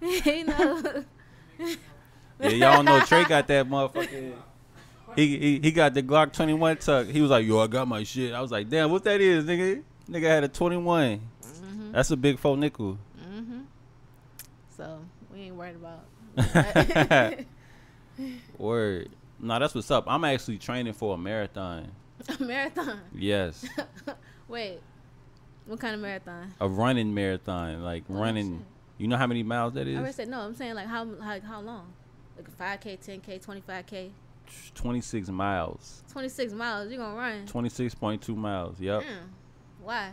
he 0.00 0.42
know. 0.42 1.04
Yeah, 2.42 2.48
y'all 2.50 2.82
know 2.82 3.00
Trey 3.00 3.24
got 3.24 3.46
that 3.48 3.68
motherfucker. 3.68 4.34
He, 5.16 5.38
he 5.38 5.60
he 5.60 5.72
got 5.72 5.92
the 5.94 6.02
Glock 6.02 6.32
21 6.32 6.76
tuck. 6.78 7.06
He 7.08 7.20
was 7.20 7.30
like, 7.30 7.44
"Yo, 7.46 7.58
I 7.60 7.66
got 7.66 7.88
my 7.88 8.04
shit." 8.04 8.32
I 8.32 8.40
was 8.40 8.50
like, 8.52 8.68
"Damn, 8.68 8.90
what 8.90 9.02
that 9.04 9.20
is, 9.20 9.44
nigga?" 9.44 9.82
Nigga 10.08 10.22
had 10.24 10.44
a 10.44 10.48
21. 10.48 11.20
hmm 11.42 11.92
That's 11.92 12.10
a 12.10 12.16
big 12.16 12.38
four 12.38 12.56
nickel. 12.56 12.96
hmm 13.20 13.60
So 14.76 15.00
we 15.32 15.40
ain't 15.40 15.56
worried 15.56 15.76
about. 15.76 16.04
Word. 18.58 19.08
No, 19.38 19.58
that's 19.58 19.74
what's 19.74 19.90
up. 19.90 20.04
I'm 20.06 20.24
actually 20.24 20.58
training 20.58 20.92
for 20.92 21.14
a 21.14 21.18
marathon. 21.18 21.90
a 22.38 22.42
marathon. 22.42 23.00
Yes, 23.14 23.64
Wait, 24.48 24.80
what 25.66 25.80
kind 25.80 25.94
of 25.94 26.00
marathon? 26.00 26.52
a 26.60 26.68
running 26.68 27.14
marathon. 27.14 27.82
Like 27.82 28.04
Oh, 28.10 28.14
running. 28.14 28.58
shit. 28.58 28.66
You 28.98 29.08
know 29.08 29.16
how 29.16 29.26
many 29.26 29.42
miles 29.42 29.72
that 29.74 29.86
is? 29.88 29.96
I 29.96 30.00
already 30.00 30.12
said 30.12 30.28
no. 30.28 30.40
I'm 30.40 30.54
saying 30.54 30.74
like 30.74 30.86
how 30.86 31.04
like 31.04 31.42
how 31.42 31.60
long? 31.60 31.92
Like 32.40 32.56
five 32.56 32.80
k, 32.80 32.96
ten 32.96 33.20
k, 33.20 33.38
twenty 33.38 33.60
five 33.60 33.84
k, 33.84 34.12
26 34.74 35.28
miles. 35.28 36.02
twenty 36.10 36.30
six 36.30 36.54
miles. 36.54 36.90
You're 36.90 36.98
gonna 36.98 37.14
run? 37.14 37.46
26.2 37.46 38.34
miles. 38.34 38.80
Yep. 38.80 39.02
Damn. 39.02 39.30
Why? 39.82 40.12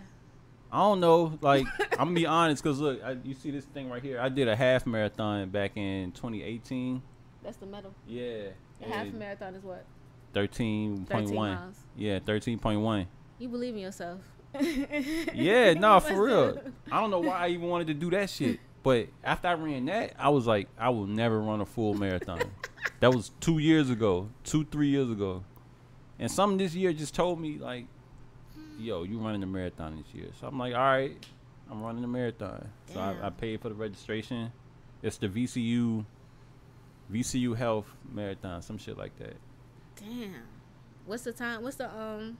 I 0.70 0.78
don't 0.80 1.00
know. 1.00 1.38
Like 1.40 1.66
I'm 1.94 1.98
gonna 1.98 2.12
be 2.12 2.26
honest, 2.26 2.62
cause 2.62 2.80
look, 2.80 3.02
I, 3.02 3.16
you 3.24 3.34
see 3.34 3.52
this 3.52 3.64
thing 3.64 3.90
right 3.90 4.04
here. 4.04 4.20
I 4.20 4.28
did 4.28 4.50
a 4.50 4.58
half 4.58 4.86
marathon 4.86 5.50
back 5.52 5.78
in 5.78 6.12
2018. 6.12 7.02
That's 7.44 7.56
the 7.56 7.66
medal. 7.66 7.94
Yeah. 8.06 8.50
A 8.82 8.90
half 8.90 9.08
marathon 9.14 9.56
is 9.56 9.64
what? 9.64 9.86
Thirteen 10.34 11.06
point 11.06 11.28
13 11.28 11.34
one. 11.34 11.56
miles. 11.56 11.76
Yeah, 11.96 12.20
thirteen 12.20 12.60
point 12.60 12.82
one. 12.82 13.08
You 13.40 13.48
believe 13.48 13.74
in 13.74 13.80
yourself. 13.80 14.20
Yeah, 15.34 15.74
no, 15.76 16.02
for 16.02 16.26
real. 16.26 16.60
I 16.92 17.00
don't 17.00 17.10
know 17.10 17.20
why 17.20 17.46
I 17.46 17.48
even 17.50 17.70
wanted 17.70 17.88
to 17.88 17.94
do 17.94 18.10
that 18.12 18.30
shit. 18.30 18.60
But 18.88 19.10
after 19.22 19.50
I 19.50 19.54
ran 19.56 19.84
that, 19.88 20.14
I 20.18 20.30
was 20.30 20.48
like, 20.48 20.70
I 20.80 20.92
will 20.92 21.08
never 21.08 21.42
run 21.42 21.60
a 21.60 21.66
full 21.66 21.94
marathon. 21.94 22.40
that 23.02 23.14
was 23.14 23.32
two 23.42 23.58
years 23.58 23.90
ago, 23.90 24.30
two, 24.46 24.64
three 24.64 24.88
years 24.88 25.12
ago. 25.12 25.44
And 26.18 26.32
something 26.32 26.58
this 26.58 26.74
year 26.74 26.94
just 26.94 27.14
told 27.14 27.38
me, 27.42 27.58
like, 27.58 27.86
yo, 28.80 29.04
you 29.04 29.20
running 29.20 29.44
a 29.44 29.46
marathon 29.46 29.98
this 29.98 30.16
year. 30.16 30.30
So 30.40 30.48
I'm 30.48 30.58
like, 30.58 30.74
all 30.74 30.80
right, 30.80 31.18
I'm 31.70 31.84
running 31.84 32.02
a 32.02 32.08
marathon. 32.08 32.70
So 32.94 33.02
I, 33.02 33.14
I 33.24 33.30
paid 33.30 33.60
for 33.60 33.68
the 33.68 33.76
registration. 33.76 34.54
It's 35.04 35.18
the 35.18 35.28
VCU, 35.28 36.06
VCU 37.12 37.58
Health 37.58 37.94
Marathon, 38.10 38.62
some 38.62 38.78
shit 38.78 38.98
like 38.98 39.18
that. 39.18 39.36
Damn. 39.98 40.44
What's 41.06 41.26
the 41.26 41.34
time? 41.34 41.62
What's 41.62 41.76
the 41.76 41.94
um 41.94 42.38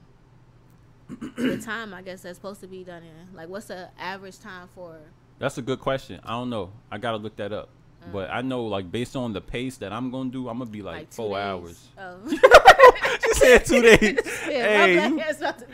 the 1.36 1.58
time 1.62 1.92
I 1.92 2.00
guess 2.00 2.22
that's 2.22 2.38
supposed 2.38 2.62
to 2.62 2.66
be 2.66 2.84
done 2.84 3.02
in? 3.02 3.36
Like, 3.36 3.50
what's 3.50 3.66
the 3.66 3.90
average 3.98 4.38
time 4.38 4.70
for? 4.74 4.98
That's 5.38 5.58
a 5.58 5.62
good 5.62 5.80
question. 5.80 6.20
I 6.24 6.30
don't 6.32 6.50
know. 6.50 6.72
I 6.90 6.98
gotta 6.98 7.16
look 7.18 7.36
that 7.36 7.52
up. 7.52 7.68
But 8.10 8.30
I 8.30 8.40
know, 8.40 8.64
like, 8.64 8.90
based 8.90 9.16
on 9.16 9.34
the 9.34 9.40
pace 9.42 9.76
that 9.78 9.92
I'm 9.92 10.10
gonna 10.10 10.30
do, 10.30 10.48
I'm 10.48 10.58
gonna 10.58 10.70
be 10.70 10.80
like, 10.80 10.96
Like, 10.96 11.12
four 11.12 11.36
days? 11.36 11.44
hours. 11.44 11.88
Oh. 11.98 12.16
she 13.22 13.34
said 13.34 13.64
two 13.66 13.82
days. 13.82 14.18
yeah, 14.48 14.86
hey, 14.86 14.96
my 14.96 15.08
black 15.10 15.28
ass 15.28 15.38
about 15.40 15.58
to 15.58 15.66
be. 15.66 15.72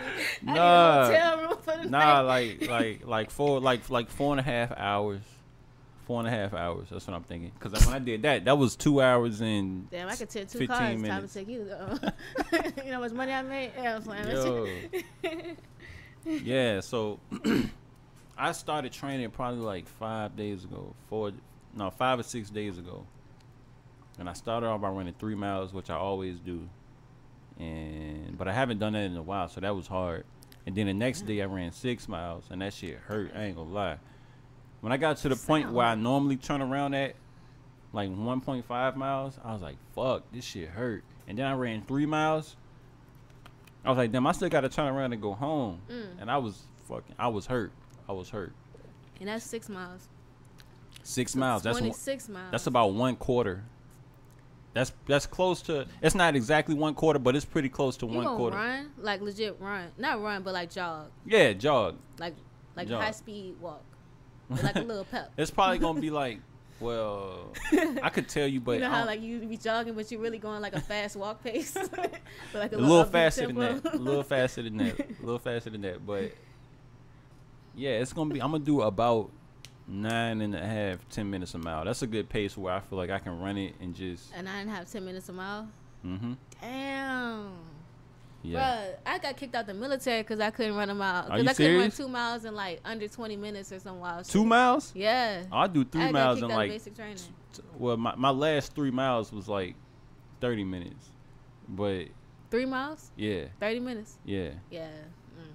I 0.49 0.53
Nah. 0.53 1.09
need 1.09 1.15
a 1.15 1.21
hotel 1.21 1.39
room 1.43 1.59
for 1.63 1.77
the 1.85 1.89
nah, 1.91 2.21
like, 2.23 2.67
like, 2.69 3.07
like 3.07 3.31
four, 3.31 3.61
like, 3.61 3.89
like 3.89 4.11
four 4.11 4.33
and 4.33 4.41
a 4.41 4.43
half 4.43 4.73
hours. 4.77 5.21
Four 6.07 6.19
and 6.21 6.29
a 6.29 6.31
half 6.33 6.55
hours. 6.55 6.89
That's 6.91 7.07
what 7.07 7.15
I'm 7.15 7.23
thinking. 7.23 7.53
Because 7.59 7.87
when 7.87 7.95
I 7.95 7.99
did 8.01 8.23
that, 8.23 8.45
that 8.47 8.59
was 8.59 8.75
two 8.75 9.01
hours 9.01 9.41
and 9.41 9.89
Damn, 9.91 10.09
I 10.09 10.17
could 10.17 10.29
take 10.29 10.49
two 10.49 10.59
15 10.59 10.67
cars. 10.67 10.79
Time 10.81 11.03
minutes. 11.03 11.33
to 11.35 11.39
take 11.39 11.49
you. 11.49 11.71
You 12.85 12.91
know 12.91 12.95
how 12.95 13.01
much 13.01 13.13
money 13.13 13.33
I 13.33 13.43
made? 13.43 13.71
Yeah, 13.79 14.01
I'm. 14.05 14.29
Yo. 14.29 14.67
yeah. 16.27 16.81
So 16.81 17.21
I 18.37 18.53
started 18.53 18.93
training 18.93 19.31
probably 19.31 19.61
like 19.61 19.87
five 19.87 20.37
days 20.37 20.65
ago. 20.65 20.95
Four, 21.09 21.33
no, 21.75 21.91
five 21.91 22.19
or 22.19 22.23
six 22.23 22.51
days 22.51 22.79
ago. 22.79 23.07
And 24.19 24.29
I 24.29 24.33
started 24.33 24.67
off 24.67 24.81
by 24.81 24.89
running 24.89 25.15
three 25.19 25.35
miles, 25.35 25.73
which 25.73 25.91
I 25.91 25.97
always 25.97 26.39
do. 26.39 26.69
And 27.59 28.37
but 28.37 28.49
I 28.49 28.53
haven't 28.53 28.79
done 28.79 28.95
that 28.95 29.05
in 29.05 29.17
a 29.17 29.23
while, 29.23 29.49
so 29.49 29.61
that 29.61 29.75
was 29.75 29.87
hard. 29.87 30.25
And 30.67 30.75
then 30.75 30.87
the 30.87 30.95
next 30.95 31.23
day 31.23 31.43
I 31.43 31.47
ran 31.47 31.73
six 31.73 32.09
miles, 32.09 32.45
and 32.51 32.63
that 32.63 32.73
shit 32.73 32.97
hurt. 32.97 33.33
I 33.35 33.45
ain't 33.45 33.57
gonna 33.57 33.71
lie. 33.71 33.99
When 34.81 34.93
I 34.93 34.97
got 34.97 35.19
to 35.19 35.29
the 35.29 35.37
point 35.37 35.73
where 35.73 35.87
I 35.87 35.95
normally 35.95 36.37
turn 36.37 36.61
around 36.61 36.95
at, 36.95 37.15
like 37.93 38.11
1.5 38.11 38.97
miles, 38.97 39.39
I 39.45 39.53
was 39.53 39.63
like, 39.63 39.77
"Fuck, 39.95 40.25
this 40.33 40.45
shit 40.45 40.69
hurt." 40.69 41.05
And 41.29 41.39
then 41.39 41.47
I 41.47 41.55
ran 41.55 41.83
three 41.83 42.07
miles. 42.07 42.57
I 43.85 43.91
was 43.91 43.99
like, 43.99 44.11
"Damn, 44.11 44.27
I 44.27 44.33
still 44.33 44.49
got 44.49 44.63
to 44.63 44.69
turn 44.69 44.93
around 44.93 45.13
and 45.13 45.23
go 45.23 45.33
home." 45.35 45.81
Mm. 45.89 46.23
And 46.23 46.31
I 46.31 46.39
was 46.39 46.61
fucking, 46.89 47.15
I 47.19 47.29
was 47.29 47.47
hurt. 47.47 47.73
I 48.09 48.13
was 48.13 48.29
hurt. 48.31 48.53
And 49.21 49.29
that's 49.29 49.45
six 49.45 49.69
miles. 49.69 50.09
Six 51.03 51.37
miles. 51.37 51.63
That's 51.63 51.75
one, 51.75 51.83
twenty-six 51.83 52.29
miles. 52.29 52.51
that's 52.51 52.67
about 52.67 52.95
one 52.95 53.17
quarter. 53.17 53.63
That's 54.73 54.93
that's 55.07 55.27
close 55.27 55.63
to. 55.63 55.87
It's 56.03 56.15
not 56.15 56.35
exactly 56.35 56.75
one 56.75 56.95
quarter, 56.95 57.19
but 57.19 57.37
it's 57.37 57.45
pretty 57.45 57.69
close 57.69 57.97
to 57.99 58.07
you 58.07 58.13
one 58.13 58.27
quarter. 58.37 58.57
run 58.57 58.91
like 58.99 59.21
legit 59.21 59.57
run, 59.61 59.89
not 59.99 60.21
run, 60.23 60.43
but 60.43 60.53
like 60.55 60.71
jog, 60.73 61.11
Yeah, 61.27 61.53
jog. 61.53 61.97
like 62.19 62.35
like 62.75 62.89
Jog. 62.89 63.03
high 63.03 63.13
speed 63.13 63.55
walk, 63.61 63.85
like 64.51 64.75
a 64.77 64.81
little 64.81 65.05
pep. 65.11 65.31
It's 65.37 65.51
probably 65.51 65.79
gonna 65.79 66.01
be 66.01 66.11
like, 66.23 66.41
well, 66.81 67.53
I 68.03 68.09
could 68.11 68.29
tell 68.29 68.49
you, 68.49 68.61
but 68.63 68.73
you 68.73 68.81
know 68.81 68.91
how 68.91 69.07
like 69.07 69.21
you 69.23 69.39
be 69.41 69.57
jogging, 69.57 69.95
but 69.95 70.11
you're 70.11 70.21
really 70.21 70.39
going 70.39 70.61
like 70.61 70.75
a 70.75 70.81
fast 70.81 71.15
walk 71.15 71.45
pace, 71.45 71.73
but 71.93 72.21
like 72.55 72.73
a 72.73 72.77
little 72.77 73.05
upbeat 73.05 73.13
faster 73.13 73.47
than 73.47 73.57
that. 73.57 73.95
A 73.95 73.97
little 73.97 74.23
faster 74.25 74.63
than 74.63 74.77
that. 74.79 74.99
A 74.99 75.23
little 75.25 75.39
faster 75.39 75.71
than 75.71 75.83
that. 75.83 76.05
But 76.05 76.33
yeah, 77.77 77.91
it's 78.01 78.13
gonna 78.13 78.33
be. 78.33 78.41
I'm 78.41 78.51
gonna 78.53 78.65
do 78.65 78.83
about 78.83 79.31
nine 79.87 80.41
and 80.41 80.55
a 80.55 80.65
half, 80.67 81.07
ten 81.11 81.29
minutes 81.31 81.55
a 81.55 81.59
mile. 81.59 81.85
That's 81.85 82.03
a 82.03 82.07
good 82.07 82.29
pace 82.29 82.57
where 82.57 82.73
I 82.75 82.81
feel 82.81 82.99
like 82.99 83.11
I 83.11 83.19
can 83.19 83.39
run 83.41 83.57
it 83.59 83.75
and 83.81 83.95
just. 83.95 84.33
and 84.35 84.49
I 84.49 84.59
didn't 84.61 84.71
have 84.75 84.91
ten 84.91 85.05
minutes 85.05 85.29
a 85.29 85.33
mile. 85.33 85.69
Mm-hmm. 86.05 86.33
Damn. 86.61 87.51
Yeah. 88.43 88.61
Bruh, 88.61 88.95
I 89.07 89.19
got 89.19 89.37
kicked 89.39 89.55
out 89.55 89.67
the 89.67 89.73
military 89.73 90.21
because 90.23 90.39
I 90.39 90.51
couldn't 90.51 90.77
run 90.77 90.91
a 90.91 90.95
mile. 90.95 91.25
Are 91.31 91.39
Because 91.39 91.49
I 91.49 91.55
couldn't 91.55 91.81
run 91.81 91.91
two 91.91 92.09
miles 92.09 92.45
in 92.45 92.55
like 92.55 92.79
under 92.85 93.09
20 93.09 93.37
minutes 93.37 93.73
or 93.73 93.79
some 93.81 94.01
wild 94.01 94.27
Two 94.27 94.45
miles? 94.45 94.93
Yeah. 94.95 95.45
I 95.51 95.67
do 95.67 95.83
three 95.83 96.03
got 96.03 96.13
miles 96.13 96.43
in 96.43 96.49
like. 96.49 96.71
basic 96.71 96.95
training. 96.95 97.17
t- 97.55 97.63
Well, 97.79 97.97
my 97.97 98.15
my 98.17 98.29
last 98.31 98.75
three 98.75 98.91
miles 98.91 99.33
was 99.33 99.49
like 99.49 99.75
thirty 100.43 100.63
minutes, 100.65 101.09
but 101.69 102.05
Three 102.51 102.67
miles? 102.67 103.11
yeah, 103.17 103.47
30 103.61 103.81
minutes? 103.81 104.19
yeah. 104.27 104.51
Yeah. 104.71 104.89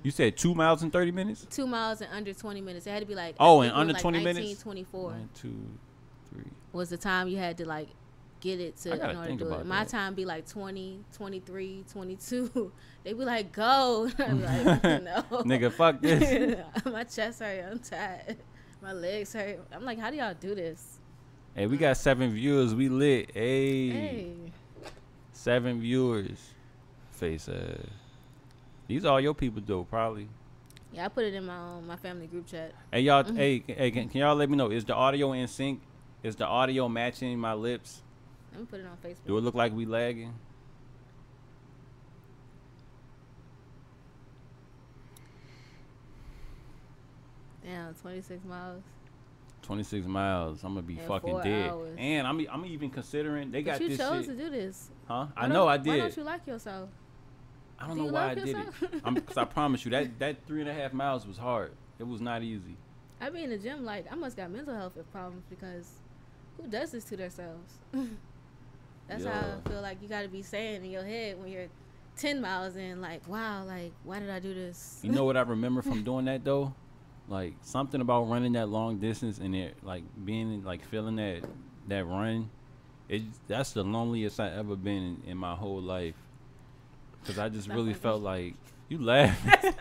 You 0.04 0.12
said 0.12 0.38
two 0.38 0.56
miles 0.56 0.84
in 0.84 0.92
thirty 0.92 1.12
minutes? 1.12 1.46
Two 1.50 1.68
miles 1.68 2.02
in 2.02 2.08
under 2.12 2.34
20 2.34 2.62
minutes. 2.62 2.88
It 2.88 2.92
had 2.92 3.00
to 3.02 3.06
be 3.06 3.16
like. 3.16 3.36
Oh, 3.40 3.60
I 3.62 3.66
in 3.66 3.72
think 3.72 3.72
it 3.72 3.76
was 3.76 3.82
under 3.82 3.94
like 3.94 4.02
20 4.02 4.24
19, 4.24 4.44
minutes? 4.44 4.62
24 4.64 5.04
One, 5.04 5.30
two, 5.36 5.56
three. 6.32 6.44
was 6.72 6.90
the 6.90 6.98
time 6.98 7.28
you 7.28 7.38
had 7.38 7.58
to 7.58 7.68
like 7.68 7.90
get 8.40 8.60
it 8.60 8.78
to 8.78 8.94
in 8.94 9.18
order 9.18 9.30
to 9.30 9.36
do 9.36 9.54
it. 9.54 9.66
My 9.66 9.84
that. 9.84 9.90
time 9.90 10.14
be 10.16 10.26
like 10.26 10.48
20, 10.48 11.04
23, 11.14 11.86
22. 11.92 12.72
they 13.04 13.14
be 13.14 13.26
like, 13.26 13.52
go. 13.52 14.10
I'm 14.20 14.42
like, 14.42 14.84
no. 14.84 15.24
Nigga, 15.44 15.72
fuck 15.72 16.02
this. 16.02 16.58
My 16.86 17.04
chest 17.04 17.40
hurt. 17.40 17.66
I'm 17.70 17.80
tired. 17.80 18.38
My 18.82 18.94
legs 18.94 19.34
hurt. 19.34 19.60
I'm 19.74 19.84
like, 19.84 20.00
how 20.00 20.10
do 20.10 20.18
y'all 20.18 20.34
do 20.40 20.56
this? 20.56 21.00
hey, 21.56 21.68
we 21.68 21.78
got 21.78 21.98
seven 21.98 22.32
viewers. 22.32 22.74
We 22.74 22.88
lit. 22.88 23.32
Hey. 23.34 23.90
Hey. 23.90 24.34
Seven 25.34 25.82
viewers. 25.82 26.40
Face 27.12 27.50
ass. 27.50 27.99
These 28.90 29.06
are 29.06 29.10
all 29.14 29.22
your 29.22 29.36
people 29.36 29.62
though, 29.64 29.84
probably. 29.84 30.28
Yeah, 30.92 31.06
I 31.06 31.10
put 31.10 31.24
it 31.24 31.36
in 31.36 31.46
my 31.46 31.56
um, 31.56 31.86
my 31.86 31.96
family 31.96 32.26
group 32.26 32.48
chat. 32.48 32.74
Hey 32.92 33.02
y'all, 33.02 33.24
hey, 33.24 33.64
hey, 33.68 33.92
can, 33.92 34.10
can 34.10 34.22
y'all 34.22 34.36
let 34.36 34.50
me 34.50 34.58
know? 34.58 34.72
Is 34.72 34.84
the 34.84 34.96
audio 34.96 35.32
in 35.34 35.48
sync? 35.48 35.80
Is 36.24 36.36
the 36.36 36.48
audio 36.48 36.90
matching 36.90 37.38
my 37.38 37.54
lips? 37.54 38.02
Let 38.52 38.62
me 38.62 38.66
put 38.66 38.80
it 38.80 38.88
on 38.88 38.98
Facebook. 38.98 39.28
Do 39.28 39.38
it 39.38 39.42
look 39.42 39.54
like 39.54 39.74
we 39.76 39.86
lagging? 39.86 40.34
Damn, 47.64 47.94
26 47.94 48.44
miles. 48.46 48.82
26 49.62 50.08
miles. 50.08 50.64
I'm 50.64 50.74
gonna 50.74 50.82
be 50.82 50.98
And 50.98 51.08
fucking 51.08 51.42
dead. 51.42 51.70
hours. 51.70 51.96
And 52.00 52.26
I'm 52.26 52.44
I'm 52.50 52.66
even 52.66 52.90
considering 52.90 53.52
they 53.52 53.62
got 53.62 53.80
you 53.80 53.90
this 53.90 54.00
chose 54.00 54.26
shit. 54.26 54.38
to 54.38 54.44
do 54.46 54.50
this. 54.50 54.90
Huh? 55.08 55.28
I 55.38 55.48
know 55.48 55.68
I 55.68 55.78
Why 55.78 55.84
did. 55.84 55.98
don't 56.00 56.18
you 56.18 56.24
like 56.24 56.48
yourself? 56.48 56.90
I 57.80 57.88
don't 57.88 57.98
Do 57.98 58.04
know 58.06 58.12
why 58.12 58.32
I 58.32 58.36
did 58.36 58.48
yourself? 58.48 58.84
it. 58.84 59.26
Cause 59.26 59.38
I 59.38 59.46
promise 59.46 59.86
you 59.86 59.92
that 59.92 60.20
that 60.20 60.46
three 60.46 60.62
and 60.62 60.70
a 60.70 60.74
half 60.74 60.94
miles 60.94 61.26
was 61.26 61.38
hard. 61.38 61.72
It 61.98 62.08
was 62.08 62.22
not 62.22 62.44
easy. 62.44 62.76
I 63.22 63.30
be 63.30 63.44
in 63.44 63.50
the 63.50 63.58
gym 63.58 63.84
like 63.86 64.06
I 64.12 64.16
must 64.16 64.38
got 64.38 64.52
mental 64.52 64.76
health 64.76 64.98
problems 65.12 65.44
because 65.50 65.90
who 66.58 66.68
does 66.68 66.92
this 66.92 67.06
to 67.06 67.18
themselves? 67.18 67.74
That's 69.08 69.26
how 69.26 69.32
I 69.66 69.70
feel 69.70 69.82
like 69.82 70.02
you 70.02 70.08
got 70.08 70.22
to 70.22 70.28
be 70.28 70.44
saying 70.44 70.86
in 70.86 70.92
your 70.92 71.04
head 71.04 71.42
when 71.42 71.52
you're 71.52 71.68
10 72.18 72.42
miles 72.42 72.76
in, 72.76 73.02
like, 73.02 73.28
wow, 73.28 73.64
like, 73.64 73.92
why 74.04 74.20
did 74.20 74.30
I 74.30 74.40
do 74.40 74.54
this? 74.54 75.00
You 75.02 75.12
know 75.12 75.26
what 75.26 75.36
I 75.38 75.42
remember 75.48 75.82
from 75.82 76.04
doing 76.04 76.26
that 76.26 76.44
though? 76.44 76.74
Like 77.28 77.54
something 77.62 78.02
about 78.02 78.30
running 78.30 78.54
that 78.54 78.70
long 78.70 78.98
distance 78.98 79.38
and 79.38 79.56
it 79.56 79.78
like 79.84 80.04
being 80.26 80.64
like 80.64 80.84
feeling 80.86 81.16
that 81.18 81.42
that 81.88 82.06
run. 82.06 82.50
It 83.08 83.22
that's 83.48 83.72
the 83.72 83.84
loneliest 83.84 84.40
I 84.40 84.50
ever 84.50 84.76
been 84.76 85.20
in, 85.26 85.32
in 85.32 85.38
my 85.38 85.56
whole 85.56 85.82
life. 85.82 86.16
Cause 87.26 87.38
I 87.38 87.50
just 87.50 87.68
really 87.68 87.94
felt 87.94 88.22
like 88.22 88.56
you 88.88 88.98
laugh. 89.04 89.38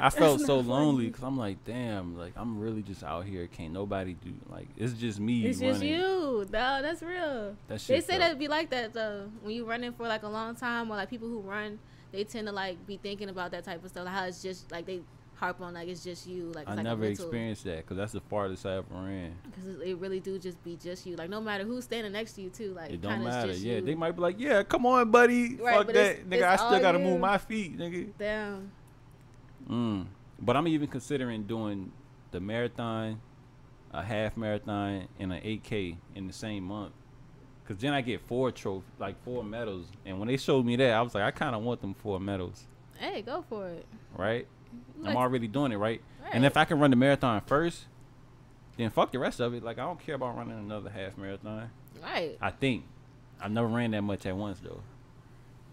I 0.00 0.10
felt 0.10 0.40
so 0.40 0.56
not 0.56 0.66
lonely 0.66 1.06
because 1.06 1.22
I'm 1.22 1.38
like, 1.38 1.64
damn, 1.64 2.18
like 2.18 2.32
I'm 2.36 2.58
really 2.60 2.82
just 2.82 3.02
out 3.02 3.24
here. 3.24 3.46
Can't 3.46 3.72
nobody 3.72 4.14
do 4.14 4.34
like 4.50 4.68
it's 4.76 4.92
just 4.92 5.18
me. 5.20 5.46
it's 5.46 5.60
just 5.60 5.82
you. 5.82 6.46
No, 6.52 6.82
that's 6.82 7.02
real. 7.02 7.56
That 7.68 7.78
They 7.78 7.78
say 7.78 8.00
felt- 8.00 8.20
that 8.20 8.26
it'd 8.26 8.38
be 8.38 8.48
like 8.48 8.70
that 8.70 8.92
though. 8.92 9.30
When 9.42 9.54
you 9.54 9.64
running 9.64 9.92
for 9.92 10.06
like 10.06 10.22
a 10.22 10.28
long 10.28 10.54
time, 10.54 10.90
or 10.90 10.96
like 10.96 11.08
people 11.10 11.28
who 11.28 11.40
run, 11.40 11.78
they 12.12 12.24
tend 12.24 12.46
to 12.48 12.52
like 12.52 12.84
be 12.86 12.96
thinking 12.98 13.28
about 13.28 13.50
that 13.52 13.64
type 13.64 13.82
of 13.84 13.90
stuff. 13.90 14.04
Like 14.04 14.14
how 14.14 14.24
it's 14.24 14.42
just 14.42 14.70
like 14.70 14.86
they 14.86 15.00
harp 15.36 15.60
on 15.60 15.74
like 15.74 15.88
it's 15.88 16.02
just 16.02 16.26
you. 16.26 16.50
Like 16.54 16.66
I 16.68 16.74
like 16.74 16.84
never 16.84 17.04
experienced 17.04 17.64
that 17.64 17.76
because 17.78 17.96
that's 17.96 18.12
the 18.12 18.20
farthest 18.22 18.66
I 18.66 18.76
ever 18.78 18.86
ran. 18.90 19.34
because 19.44 19.80
it, 19.80 19.96
really 19.98 20.18
do 20.20 20.38
just 20.38 20.62
be 20.64 20.76
just 20.76 21.06
you. 21.06 21.14
Like 21.16 21.30
no 21.30 21.40
matter 21.40 21.64
who's 21.64 21.84
standing 21.84 22.12
next 22.12 22.32
to 22.34 22.42
you 22.42 22.50
too. 22.50 22.72
Like 22.74 22.90
It 22.92 23.00
don't 23.02 23.22
matter. 23.22 23.52
Just 23.52 23.62
Yeah, 23.62 23.76
you. 23.76 23.80
they 23.82 23.94
might 23.94 24.12
be 24.12 24.22
like, 24.22 24.36
"Yeah, 24.38 24.62
come 24.62 24.84
on, 24.86 25.10
buddy. 25.10 25.56
Right, 25.56 25.76
Fuck 25.78 25.86
that, 25.88 25.96
it's- 25.96 26.24
nigga. 26.26 26.52
it's 26.52 26.62
I 26.62 26.66
still 26.68 26.80
gotta 26.80 26.98
you. 26.98 27.04
move 27.04 27.20
my 27.20 27.38
feet, 27.38 27.78
nigga. 27.78 28.10
Damn. 28.18 28.70
Mm. 29.68 30.06
But 30.40 30.56
I'm 30.56 30.68
even 30.68 30.88
considering 30.88 31.44
doing 31.44 31.92
the 32.30 32.40
marathon, 32.40 33.20
a 33.92 34.02
half 34.02 34.36
marathon, 34.36 35.08
and 35.18 35.32
an 35.32 35.40
8K 35.42 35.96
in 36.14 36.26
the 36.26 36.32
same 36.32 36.64
month. 36.64 36.92
Cause 37.66 37.78
then 37.78 37.92
I 37.92 38.00
get 38.00 38.20
four 38.28 38.52
trophy, 38.52 38.84
like 39.00 39.20
four 39.24 39.42
medals. 39.42 39.86
And 40.04 40.20
when 40.20 40.28
they 40.28 40.36
showed 40.36 40.64
me 40.64 40.76
that, 40.76 40.92
I 40.94 41.02
was 41.02 41.14
like, 41.16 41.24
I 41.24 41.32
kind 41.32 41.56
of 41.56 41.62
want 41.62 41.80
them 41.80 41.94
four 41.94 42.20
medals, 42.20 42.64
Hey, 42.96 43.22
go 43.22 43.44
for 43.48 43.66
it. 43.68 43.84
right? 44.16 44.46
Like- 44.98 45.10
I'm 45.10 45.16
already 45.16 45.48
doing 45.48 45.72
it, 45.72 45.76
right? 45.76 46.00
And 46.32 46.44
if 46.44 46.56
I 46.56 46.64
can 46.64 46.78
run 46.80 46.90
the 46.90 46.96
marathon 46.96 47.40
first, 47.46 47.84
then 48.76 48.90
fuck 48.90 49.12
the 49.12 49.18
rest 49.18 49.40
of 49.40 49.54
it. 49.54 49.62
Like 49.62 49.78
I 49.78 49.82
don't 49.82 50.00
care 50.04 50.16
about 50.16 50.36
running 50.36 50.58
another 50.58 50.90
half 50.90 51.16
marathon. 51.16 51.70
Right. 52.02 52.36
I 52.40 52.50
think. 52.50 52.84
I 53.40 53.48
never 53.48 53.66
ran 53.68 53.90
that 53.92 54.02
much 54.02 54.26
at 54.26 54.36
once 54.36 54.58
though. 54.60 54.80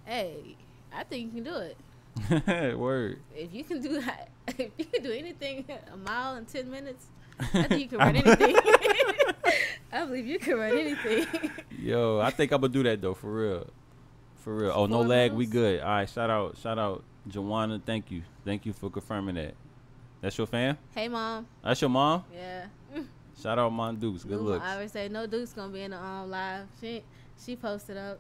Hey, 0.06 0.56
I 0.94 1.04
think 1.04 1.34
you 1.34 1.42
can 1.42 1.52
do 1.52 1.58
it. 1.58 2.78
Word. 2.78 3.20
If 3.36 3.54
you 3.54 3.64
can 3.64 3.82
do 3.82 4.00
that, 4.02 4.30
if 4.58 4.72
you 4.78 4.86
can 4.86 5.02
do 5.04 5.12
anything 5.12 5.66
a 5.92 5.98
mile 5.98 6.36
in 6.36 6.46
ten 6.46 6.70
minutes, 6.70 7.06
I 7.40 7.64
think 7.64 7.82
you 7.82 7.88
can 7.98 7.98
run 7.98 8.16
anything. 8.16 8.56
I 9.92 10.06
believe 10.06 10.28
you 10.28 10.40
can 10.40 10.58
run 10.58 10.78
anything. 10.78 11.26
Yo, 11.80 12.20
I 12.20 12.30
think 12.30 12.52
I'm 12.52 12.62
gonna 12.62 12.72
do 12.74 12.84
that 12.84 13.02
though, 13.02 13.14
for 13.14 13.32
real. 13.32 13.68
For 14.38 14.54
real. 14.54 14.72
Oh, 14.76 14.86
no 14.88 15.02
lag, 15.02 15.32
we 15.32 15.46
good. 15.46 15.80
All 15.82 15.88
right, 15.90 16.10
shout 16.10 16.30
out, 16.30 16.58
shout 16.58 16.78
out, 16.78 17.04
Joanna. 17.28 17.82
Thank 17.86 18.12
you, 18.12 18.24
thank 18.46 18.66
you 18.66 18.74
for 18.74 18.90
confirming 18.90 19.36
that. 19.36 19.54
That's 20.22 20.38
your 20.38 20.48
fam? 20.48 20.78
hey, 20.96 21.08
mom. 21.08 21.46
That's 21.64 21.82
your 21.82 21.90
mom? 21.90 22.24
Yeah. 22.34 22.66
Shout 23.42 23.60
out, 23.60 23.72
Mon 23.72 23.96
Dukes. 23.96 24.24
Good 24.24 24.40
looks. 24.40 24.64
I 24.64 24.76
always 24.76 24.92
say 24.92 25.10
no 25.10 25.26
Duke's 25.26 25.54
gonna 25.54 25.74
be 25.74 25.82
in 25.82 25.92
the 25.92 25.98
um 25.98 26.30
live. 26.30 26.68
She 26.80 27.04
she 27.44 27.56
posted 27.56 27.98
up. 27.98 28.20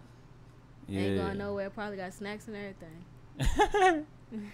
Yeah. 0.87 1.01
Ain't 1.01 1.17
going 1.17 1.37
nowhere. 1.37 1.69
Probably 1.69 1.97
got 1.97 2.13
snacks 2.13 2.47
and 2.47 2.57
everything. 2.57 4.05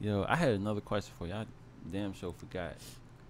Yo, 0.00 0.24
I 0.28 0.36
had 0.36 0.50
another 0.50 0.80
question 0.80 1.12
for 1.18 1.26
you. 1.26 1.32
I 1.32 1.46
damn 1.90 2.12
sure 2.12 2.32
forgot. 2.32 2.74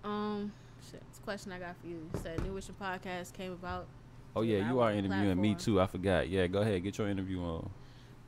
Um, 0.04 0.52
shit. 0.90 1.02
This 1.10 1.18
question 1.24 1.52
I 1.52 1.58
got 1.58 1.76
for 1.80 1.86
you. 1.86 1.96
You 2.12 2.20
said 2.22 2.42
New 2.42 2.54
Vision 2.54 2.74
podcast 2.80 3.32
came 3.32 3.52
about. 3.52 3.86
Oh 4.34 4.42
yeah, 4.42 4.68
you 4.70 4.80
are 4.80 4.92
interviewing 4.92 5.40
me 5.40 5.54
too. 5.54 5.80
I 5.80 5.86
forgot. 5.86 6.28
Yeah, 6.28 6.46
go 6.46 6.60
ahead, 6.60 6.82
get 6.82 6.98
your 6.98 7.08
interview 7.08 7.40
on. 7.40 7.70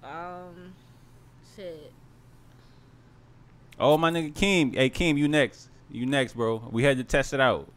Um, 0.03 0.73
shit. 1.61 1.93
Oh 3.79 3.97
my 3.97 4.11
nigga 4.11 4.33
Keem. 4.33 4.75
Hey 4.75 4.91
Keem, 4.91 5.17
you 5.19 5.29
next. 5.29 5.69
You 5.91 6.07
next, 6.07 6.35
bro. 6.35 6.63
We 6.71 6.83
had 6.83 6.97
to 6.99 7.05
test 7.05 7.33
it 7.33 7.41
out. 7.41 7.69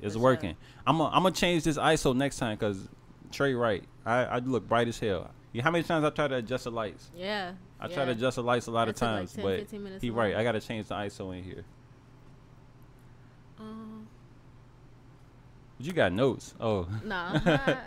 It's 0.00 0.14
For 0.14 0.18
sure. 0.18 0.22
working. 0.22 0.56
I'm 0.86 0.98
gonna 0.98 1.14
I'm 1.14 1.22
gonna 1.22 1.34
change 1.34 1.64
this 1.64 1.76
ISO 1.76 2.14
next 2.16 2.38
time 2.38 2.56
because 2.56 2.88
Trey 3.32 3.54
right. 3.54 3.84
I, 4.06 4.24
I 4.24 4.38
look 4.38 4.66
bright 4.68 4.88
as 4.88 4.98
hell. 4.98 5.30
Yeah, 5.52 5.62
how 5.62 5.70
many 5.70 5.84
times 5.84 6.04
I 6.04 6.10
try 6.10 6.28
to 6.28 6.36
adjust 6.36 6.64
the 6.64 6.70
lights? 6.70 7.10
Yeah. 7.14 7.52
I 7.80 7.88
yeah. 7.88 7.94
try 7.94 8.04
to 8.06 8.10
adjust 8.12 8.36
the 8.36 8.42
lights 8.42 8.66
a 8.66 8.70
lot 8.70 8.84
That 8.86 8.90
of 8.90 8.96
took 8.96 9.02
like 9.02 9.16
times, 9.16 9.32
10, 9.34 9.44
but 9.44 9.58
15 9.60 9.82
minutes 9.82 10.02
he 10.02 10.10
long. 10.10 10.18
right. 10.18 10.36
I 10.36 10.42
gotta 10.44 10.60
change 10.60 10.88
the 10.88 10.94
ISO 10.94 11.36
in 11.36 11.42
here. 11.44 11.64
Um, 13.58 14.06
you 15.78 15.92
got 15.92 16.12
notes. 16.12 16.54
Oh, 16.60 16.86
no, 17.04 17.32
not. 17.32 17.44
Damn, 17.44 17.78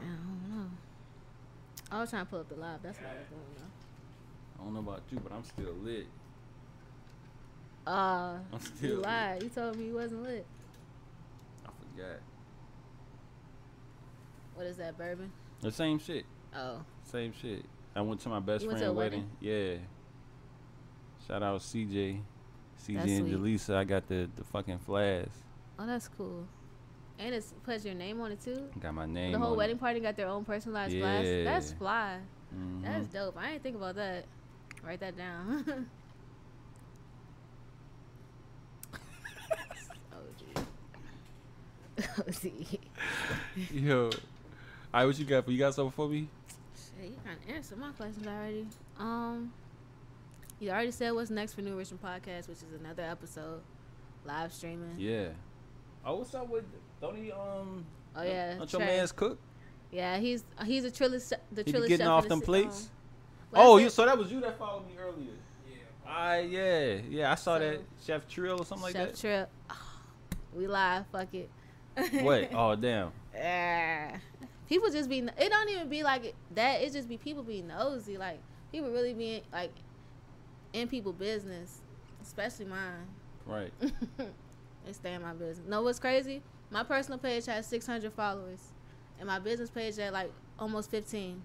I 0.00 0.06
don't 0.06 0.50
know. 0.50 0.70
I 1.92 2.00
was 2.00 2.10
trying 2.10 2.24
to 2.24 2.30
pull 2.30 2.40
up 2.40 2.48
the 2.48 2.54
live. 2.54 2.78
That's 2.82 2.98
what 2.98 3.10
I 3.10 3.14
was 3.18 3.28
doing. 3.28 3.42
Though. 3.56 4.60
I 4.62 4.64
don't 4.64 4.74
know 4.74 4.80
about 4.80 5.02
you, 5.10 5.20
but 5.20 5.32
I'm 5.32 5.44
still 5.44 5.74
lit. 5.82 6.06
Uh, 7.86 8.38
I'm 8.52 8.60
still 8.60 8.88
you 8.90 8.96
lit. 8.96 9.04
lied. 9.04 9.42
You 9.42 9.48
told 9.50 9.76
me 9.76 9.86
you 9.86 9.94
wasn't 9.94 10.22
lit. 10.22 10.46
I 11.66 11.68
forgot. 11.68 12.20
What 14.54 14.66
is 14.66 14.78
that, 14.78 14.96
bourbon? 14.96 15.30
The 15.60 15.70
same 15.70 15.98
shit. 15.98 16.24
Oh, 16.56 16.80
Same 17.04 17.32
shit. 17.40 17.64
I 17.94 18.00
went 18.00 18.20
to 18.20 18.28
my 18.30 18.40
best 18.40 18.64
friend's 18.64 18.66
went 18.66 18.78
friend 18.78 18.84
to 18.84 18.90
a 18.90 18.92
wedding. 18.92 19.30
Yeah. 19.40 19.74
Shout 21.26 21.42
out 21.42 21.60
CJ. 21.60 22.20
CJ 22.82 22.94
That's 22.94 23.10
and. 23.10 23.28
Delisa. 23.28 23.74
I 23.76 23.84
got 23.84 24.08
the, 24.08 24.28
the 24.34 24.44
fucking 24.44 24.78
flags. 24.78 25.36
oh, 25.78 25.86
that's 25.86 26.08
cool. 26.08 26.46
And 27.18 27.34
it's 27.34 27.52
puts 27.62 27.84
your 27.84 27.94
name 27.94 28.20
on 28.20 28.32
it 28.32 28.40
too. 28.40 28.68
Got 28.80 28.94
my 28.94 29.06
name. 29.06 29.32
the 29.32 29.38
whole 29.38 29.52
on 29.52 29.56
wedding 29.58 29.78
party 29.78 30.00
got 30.00 30.16
their 30.16 30.26
own 30.28 30.44
personalized 30.44 30.96
flash. 30.98 31.24
That's 31.44 31.72
fly. 31.72 32.14
It. 32.16 32.56
Mhm. 32.58 32.82
That's 32.82 33.06
dope. 33.08 33.36
I 33.38 33.52
didn't 33.52 33.62
think 33.62 33.76
about 33.76 33.94
that. 33.96 34.24
Write 34.84 35.00
that 35.00 35.16
down. 35.16 35.86
OG. 40.12 40.64
OG. 42.28 42.52
Yo. 43.72 44.04
All 44.06 44.10
right, 44.92 45.06
what 45.06 45.18
you 45.18 45.24
got? 45.24 45.44
for 45.44 45.50
You 45.52 45.58
got 45.58 45.74
something 45.74 45.92
for 45.92 46.08
me? 46.08 46.28
Shit, 46.76 47.10
you 47.10 47.16
kind 47.24 47.38
of 47.48 47.54
answered 47.54 47.78
my 47.78 47.90
questions 47.92 48.26
already. 48.26 48.66
Um, 48.98 49.52
you 50.60 50.70
already 50.70 50.90
said 50.90 51.12
what's 51.12 51.30
next 51.30 51.54
for 51.54 51.62
New 51.62 51.76
Richmond 51.76 52.02
Podcast, 52.02 52.48
which 52.48 52.58
is 52.58 52.72
another 52.78 53.02
episode, 53.02 53.60
live 54.24 54.52
streaming. 54.52 54.96
Yeah. 54.98 55.28
Oh, 56.04 56.16
what's 56.16 56.34
up 56.34 56.48
with? 56.48 56.64
Don't 57.02 57.16
he 57.16 57.32
um? 57.32 57.84
Oh 58.14 58.22
yeah, 58.22 58.56
Don't 58.56 58.72
your 58.72 58.80
Trey. 58.80 58.96
man's 58.96 59.10
cook? 59.10 59.38
Yeah, 59.90 60.18
he's 60.18 60.44
he's 60.64 60.84
a 60.84 60.90
Trillis, 60.90 61.32
the 61.50 61.64
He 61.64 61.72
Trillis 61.72 61.82
be 61.82 61.88
getting 61.88 62.06
chef 62.06 62.08
off 62.08 62.28
them 62.28 62.38
the, 62.38 62.46
plates. 62.46 62.90
Um, 63.52 63.60
oh, 63.60 63.76
you. 63.78 63.90
So 63.90 64.06
that 64.06 64.16
was 64.16 64.30
you 64.30 64.40
that 64.40 64.56
followed 64.56 64.86
me 64.86 64.92
earlier. 64.98 65.32
Yeah. 65.68 66.10
I 66.10 66.40
yeah 66.40 66.98
yeah 67.10 67.32
I 67.32 67.34
saw 67.34 67.58
that 67.58 67.80
Chef 68.06 68.28
Trill 68.28 68.60
or 68.60 68.64
something 68.64 68.84
like 68.84 68.94
that. 68.94 69.18
Chef 69.18 69.48
that. 69.48 69.50
Trip. 69.68 69.78
we 70.54 70.68
live. 70.68 71.04
Fuck 71.10 71.34
it. 71.34 71.50
Wait. 72.22 72.50
Oh 72.54 72.76
damn. 72.76 73.10
Ah. 73.36 74.12
people 74.68 74.88
just 74.88 75.10
be. 75.10 75.18
It 75.18 75.50
don't 75.50 75.68
even 75.70 75.88
be 75.88 76.04
like 76.04 76.36
that. 76.54 76.82
It 76.82 76.92
just 76.92 77.08
be 77.08 77.16
people 77.16 77.42
being 77.42 77.66
nosy. 77.66 78.16
Like 78.16 78.38
people 78.70 78.92
really 78.92 79.12
being 79.12 79.42
like 79.52 79.72
in 80.72 80.86
people 80.86 81.12
business, 81.12 81.80
especially 82.22 82.66
mine. 82.66 83.08
Right. 83.44 83.72
they 84.16 84.92
stay 84.92 85.14
in 85.14 85.22
my 85.22 85.32
business. 85.32 85.66
Know 85.66 85.82
what's 85.82 85.98
crazy? 85.98 86.42
My 86.72 86.82
personal 86.82 87.18
page 87.18 87.46
has 87.46 87.66
600 87.66 88.12
followers, 88.12 88.60
and 89.18 89.28
my 89.28 89.38
business 89.38 89.70
page 89.70 89.98
at 89.98 90.12
like 90.12 90.32
almost 90.58 90.90
15. 90.90 91.40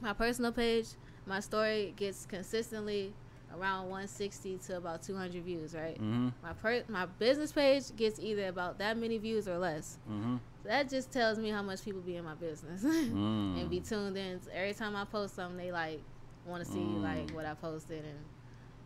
My 0.00 0.12
personal 0.12 0.52
page, 0.52 0.86
my 1.26 1.40
story 1.40 1.92
gets 1.96 2.26
consistently 2.26 3.12
around 3.54 3.82
160 3.90 4.58
to 4.66 4.76
about 4.76 5.02
200 5.02 5.42
views. 5.42 5.74
Right. 5.74 5.96
Mm-hmm. 5.96 6.28
My 6.42 6.52
per- 6.52 6.84
my 6.88 7.06
business 7.06 7.52
page 7.52 7.94
gets 7.96 8.18
either 8.20 8.46
about 8.46 8.78
that 8.78 8.96
many 8.96 9.18
views 9.18 9.48
or 9.48 9.58
less. 9.58 9.98
Mm-hmm. 10.10 10.36
So 10.62 10.68
that 10.68 10.88
just 10.88 11.10
tells 11.10 11.38
me 11.38 11.50
how 11.50 11.62
much 11.62 11.84
people 11.84 12.00
be 12.00 12.16
in 12.16 12.24
my 12.24 12.34
business 12.34 12.82
Mm. 12.84 13.60
and 13.60 13.68
be 13.68 13.80
tuned 13.80 14.16
in. 14.16 14.40
Every 14.54 14.74
time 14.74 14.94
I 14.94 15.04
post 15.04 15.34
something, 15.34 15.56
they 15.58 15.72
like 15.72 16.00
want 16.46 16.64
to 16.64 16.70
see 16.70 16.78
Mm. 16.78 17.02
like 17.02 17.30
what 17.32 17.46
I 17.46 17.54
posted 17.54 18.04
and 18.04 18.18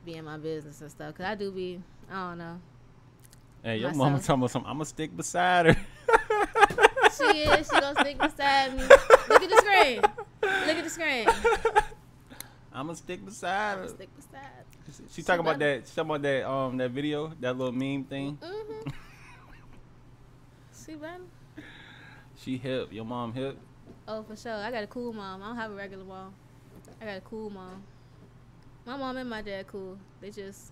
be 0.07 0.14
in 0.14 0.24
my 0.24 0.39
business 0.39 0.81
and 0.81 0.91
stuff. 0.91 1.14
Cause 1.14 1.27
I 1.27 1.35
do 1.35 1.51
be, 1.51 1.81
I 2.11 2.31
don't 2.31 2.39
know. 2.39 2.59
Hey, 3.66 3.78
your 3.78 3.88
myself. 3.88 3.98
mama 3.98 4.20
talking 4.20 4.34
about 4.42 4.50
something. 4.52 4.70
I'm 4.70 4.76
gonna 4.76 4.84
stick 4.84 5.16
beside 5.16 5.66
her. 5.66 5.76
She 7.16 7.24
is. 7.24 7.66
She 7.66 7.80
gonna 7.80 7.98
stick 7.98 8.16
beside 8.16 8.76
me. 8.76 8.82
Look 9.28 9.42
at 9.42 9.50
the 9.50 9.56
screen. 9.56 10.00
Look 10.40 10.76
at 10.76 10.84
the 10.84 10.90
screen. 10.90 11.26
I'm 12.72 12.86
gonna 12.86 12.94
stick 12.94 13.24
beside 13.24 13.78
her. 13.78 13.88
stick 13.88 14.08
beside. 14.14 15.10
She 15.10 15.22
talking 15.22 15.40
about 15.40 15.58
that. 15.58 15.88
She 15.88 15.96
talking 15.96 16.10
about 16.10 16.22
that. 16.22 16.48
Um, 16.48 16.76
that 16.76 16.92
video, 16.92 17.32
that 17.40 17.58
little 17.58 17.72
meme 17.72 18.04
thing. 18.04 18.38
Mhm. 18.40 18.92
See, 20.70 20.94
better. 20.94 21.24
She 22.36 22.58
hip. 22.58 22.92
Your 22.92 23.04
mom 23.04 23.32
hip. 23.32 23.58
Oh, 24.06 24.22
for 24.22 24.36
sure. 24.36 24.54
I 24.54 24.70
got 24.70 24.84
a 24.84 24.86
cool 24.86 25.12
mom. 25.12 25.42
I 25.42 25.46
don't 25.48 25.56
have 25.56 25.72
a 25.72 25.74
regular 25.74 26.04
mom. 26.04 26.34
I 27.02 27.04
got 27.04 27.16
a 27.16 27.22
cool 27.22 27.50
mom. 27.50 27.82
My 28.84 28.96
mom 28.96 29.16
and 29.16 29.28
my 29.28 29.42
dad 29.42 29.66
cool. 29.66 29.98
They 30.20 30.30
just 30.30 30.70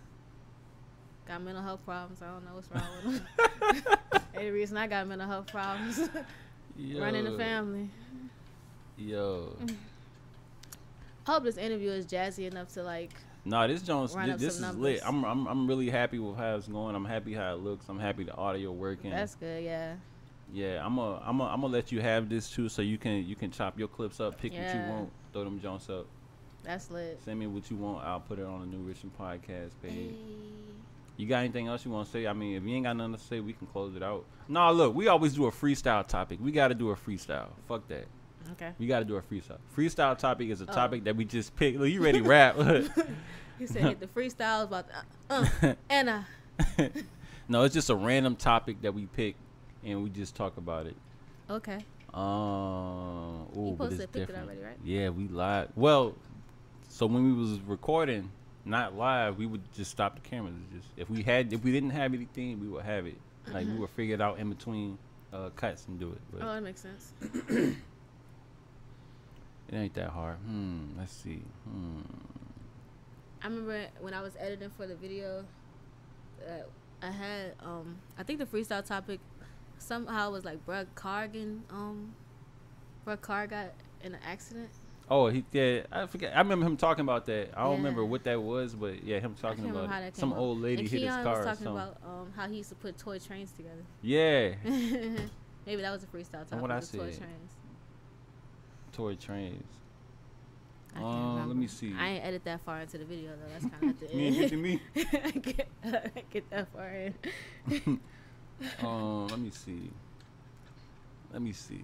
got 1.26 1.42
mental 1.42 1.62
health 1.62 1.84
problems. 1.84 2.20
I 2.22 2.26
don't 2.26 2.44
know 2.44 2.54
what's 2.54 2.70
wrong 2.70 2.82
with 3.04 4.10
them. 4.10 4.22
the 4.34 4.50
reason 4.50 4.76
I 4.76 4.86
got 4.86 5.06
mental 5.06 5.28
health 5.28 5.46
problems. 5.46 6.08
Yo. 6.76 7.00
Running 7.02 7.24
the 7.24 7.36
family. 7.36 7.90
Yo. 8.96 9.56
I 11.26 11.32
hope 11.32 11.44
this 11.44 11.56
interview 11.56 11.90
is 11.90 12.06
jazzy 12.06 12.50
enough 12.50 12.68
to 12.74 12.82
like. 12.82 13.10
Nah, 13.44 13.66
this 13.66 13.82
Jones. 13.82 14.14
This, 14.14 14.54
is 14.54 14.60
some 14.60 14.80
lit. 14.80 15.00
I'm, 15.04 15.24
I'm 15.24 15.46
I'm 15.46 15.66
really 15.66 15.90
happy 15.90 16.18
with 16.18 16.36
how 16.36 16.56
it's 16.56 16.68
going. 16.68 16.94
I'm 16.94 17.04
happy 17.04 17.34
how 17.34 17.54
it 17.54 17.60
looks. 17.60 17.88
I'm 17.88 17.98
happy 17.98 18.24
the 18.24 18.34
audio 18.34 18.72
working. 18.72 19.10
That's 19.10 19.34
good. 19.34 19.62
Yeah. 19.64 19.96
yeah, 20.52 20.84
I'm 20.84 20.96
a 20.98 21.20
I'm 21.24 21.40
a 21.40 21.44
I'm 21.44 21.60
gonna 21.60 21.72
let 21.72 21.92
you 21.92 22.00
have 22.00 22.28
this 22.28 22.50
too, 22.50 22.68
so 22.68 22.80
you 22.80 22.96
can 22.96 23.24
you 23.26 23.36
can 23.36 23.50
chop 23.50 23.78
your 23.78 23.88
clips 23.88 24.20
up, 24.20 24.40
pick 24.40 24.52
what 24.52 24.74
you 24.74 24.80
want, 24.88 25.10
throw 25.32 25.44
them 25.44 25.60
Jones 25.60 25.90
up. 25.90 26.06
That's 26.62 26.90
lit. 26.90 27.20
Send 27.24 27.38
me 27.38 27.46
what 27.46 27.70
you 27.70 27.76
want. 27.76 28.04
I'll 28.06 28.20
put 28.20 28.38
it 28.38 28.46
on 28.46 28.60
the 28.60 28.66
New 28.66 28.82
Richmond 28.82 29.16
podcast 29.18 29.72
page. 29.82 29.92
Hey. 29.92 30.73
You 31.16 31.26
got 31.28 31.38
anything 31.38 31.68
else 31.68 31.84
you 31.84 31.90
want 31.92 32.06
to 32.06 32.12
say? 32.12 32.26
I 32.26 32.32
mean, 32.32 32.56
if 32.56 32.64
you 32.64 32.74
ain't 32.74 32.84
got 32.84 32.96
nothing 32.96 33.14
to 33.14 33.20
say, 33.20 33.40
we 33.40 33.52
can 33.52 33.66
close 33.68 33.94
it 33.94 34.02
out. 34.02 34.24
Nah, 34.48 34.70
look, 34.70 34.94
we 34.94 35.06
always 35.08 35.34
do 35.34 35.46
a 35.46 35.50
freestyle 35.52 36.06
topic. 36.06 36.38
We 36.42 36.50
got 36.52 36.68
to 36.68 36.74
do 36.74 36.90
a 36.90 36.96
freestyle. 36.96 37.48
Fuck 37.68 37.86
that. 37.88 38.06
Okay. 38.52 38.72
We 38.78 38.86
got 38.86 38.98
to 38.98 39.04
do 39.04 39.16
a 39.16 39.22
freestyle. 39.22 39.58
Freestyle 39.76 40.18
topic 40.18 40.48
is 40.50 40.60
a 40.60 40.64
Oh. 40.68 40.72
topic 40.74 41.04
that 41.04 41.14
we 41.16 41.24
just 41.24 41.54
pick. 41.56 41.78
Look, 41.78 41.88
you 41.88 42.02
ready 42.02 42.20
to 42.20 42.28
rap? 42.28 42.56
He 43.58 43.68
said 43.68 43.82
hit 43.82 44.00
the 44.00 44.08
freestyle 44.08 44.64
about 44.64 44.86
the, 44.88 44.96
uh, 45.30 45.74
uh, 45.88 45.94
uh, 46.78 46.88
no, 47.48 47.62
it's 47.62 47.72
just 47.72 47.88
a 47.88 47.94
random 47.94 48.34
topic 48.34 48.82
that 48.82 48.92
we 48.92 49.06
pick 49.06 49.36
and 49.84 50.02
we 50.02 50.10
just 50.10 50.34
talk 50.34 50.56
about 50.56 50.86
it. 50.86 50.96
okay. 51.48 51.78
Um, 52.12 53.46
ooh, 53.56 53.70
You 53.70 53.76
posted 53.78 54.00
a 54.00 54.08
picture 54.08 54.36
already, 54.36 54.60
right? 54.60 54.76
Yeah, 54.84 55.10
we 55.10 55.28
live. 55.28 55.68
Well, 55.76 56.14
so 56.88 57.06
when 57.06 57.24
we 57.24 57.32
was 57.32 57.60
recording, 57.60 58.30
not 58.64 58.96
live, 58.96 59.36
we 59.38 59.46
would 59.46 59.62
just 59.74 59.90
stop 59.90 60.14
the 60.14 60.28
cameras. 60.28 60.54
Just 60.74 60.88
if 60.96 61.10
we 61.10 61.22
had, 61.22 61.52
if 61.52 61.62
we 61.62 61.72
didn't 61.72 61.90
have 61.90 62.14
anything, 62.14 62.60
we 62.60 62.68
would 62.68 62.84
have 62.84 63.06
it. 63.06 63.18
Like 63.52 63.66
we 63.66 63.74
would 63.74 63.90
figure 63.90 64.14
it 64.14 64.20
out 64.20 64.38
in 64.38 64.48
between 64.48 64.96
uh, 65.32 65.50
cuts 65.50 65.86
and 65.86 66.00
do 66.00 66.12
it. 66.12 66.20
But 66.32 66.42
Oh, 66.42 66.54
that 66.54 66.62
makes 66.62 66.80
sense. 66.80 67.12
it 67.48 67.76
ain't 69.72 69.94
that 69.94 70.10
hard. 70.10 70.36
Hmm. 70.38 70.98
Let's 70.98 71.12
see. 71.12 71.42
Hmm. 71.68 72.00
I 73.42 73.48
remember 73.48 73.86
when 74.00 74.14
I 74.14 74.22
was 74.22 74.32
editing 74.38 74.70
for 74.70 74.86
the 74.86 74.94
video, 74.94 75.44
uh, 76.48 76.62
I 77.02 77.10
had 77.10 77.54
um 77.62 77.96
I 78.18 78.22
think 78.22 78.38
the 78.38 78.46
freestyle 78.46 78.84
topic 78.84 79.20
somehow 79.78 80.30
was 80.30 80.44
like 80.44 80.64
Brad 80.64 80.86
Cargan 80.94 81.62
um 81.68 82.14
Brett 83.04 83.20
Carr 83.20 83.46
got 83.46 83.72
in 84.02 84.14
an 84.14 84.20
accident. 84.26 84.70
Oh, 85.10 85.28
he 85.28 85.44
yeah, 85.52 85.82
I 85.92 86.06
forget. 86.06 86.34
I 86.34 86.38
remember 86.38 86.64
him 86.66 86.76
talking 86.78 87.02
about 87.02 87.26
that. 87.26 87.50
I 87.56 87.62
don't 87.64 87.72
Yeah. 87.72 87.76
remember 87.76 88.04
what 88.04 88.24
that 88.24 88.40
was, 88.40 88.74
but 88.74 89.02
yeah, 89.04 89.20
him 89.20 89.34
talking 89.34 89.68
about 89.68 89.90
it. 90.02 90.16
some 90.16 90.30
came 90.30 90.38
old 90.38 90.60
lady 90.62 90.80
and 90.82 90.88
hit 90.88 91.02
his 91.02 91.12
Keon 91.12 91.24
car. 91.24 91.36
was 91.44 91.44
talking 91.58 91.66
about 91.66 91.98
um 92.02 92.32
how 92.34 92.48
he 92.48 92.56
used 92.56 92.70
to 92.70 92.74
put 92.74 92.96
toy 92.96 93.18
trains 93.18 93.52
together. 93.52 93.84
Yeah, 94.02 94.54
Maybe 95.66 95.82
that 95.82 95.90
was 95.90 96.02
a 96.04 96.06
freestyle 96.06 96.48
topic. 96.48 96.60
What 96.62 96.70
I 96.70 96.80
the 96.80 96.86
toy 96.86 97.10
said. 97.10 97.18
trains. 97.18 97.52
toy 98.92 99.14
trains. 99.16 99.64
Um, 100.96 101.48
let 101.48 101.56
me 101.56 101.66
see. 101.66 101.92
I 101.98 102.08
ain't 102.10 102.24
edit 102.24 102.44
that 102.44 102.60
far 102.60 102.80
into 102.80 102.98
the 102.98 103.04
video 103.04 103.30
though. 103.30 103.48
That's 103.52 103.64
kind 103.66 103.82
of 103.84 103.90
at 104.02 104.08
the 104.10 104.16
Me 104.16 104.28
and 104.28 104.36
end. 104.36 104.50
Gucci 104.52 104.58
me. 104.60 104.80
I 105.24 105.30
get, 105.32 105.68
get 106.30 106.50
that 106.50 106.68
far 106.72 106.88
in. 106.88 108.00
Um, 108.80 109.26
let 109.28 109.40
me 109.40 109.50
see. 109.50 109.90
Let 111.32 111.42
me 111.42 111.52
see. 111.52 111.82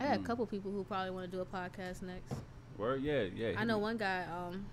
I 0.00 0.04
got 0.04 0.14
a 0.14 0.18
Hmm. 0.18 0.24
couple 0.24 0.46
people 0.46 0.70
who 0.72 0.82
probably 0.84 1.10
want 1.10 1.30
to 1.30 1.36
do 1.36 1.42
a 1.42 1.44
podcast 1.46 2.02
next. 2.02 2.34
Word, 2.78 3.02
yeah, 3.02 3.22
yeah. 3.34 3.52
I 3.58 3.64
know 3.64 3.78
one 3.78 3.98
guy. 3.98 4.24
Um, 4.24 4.64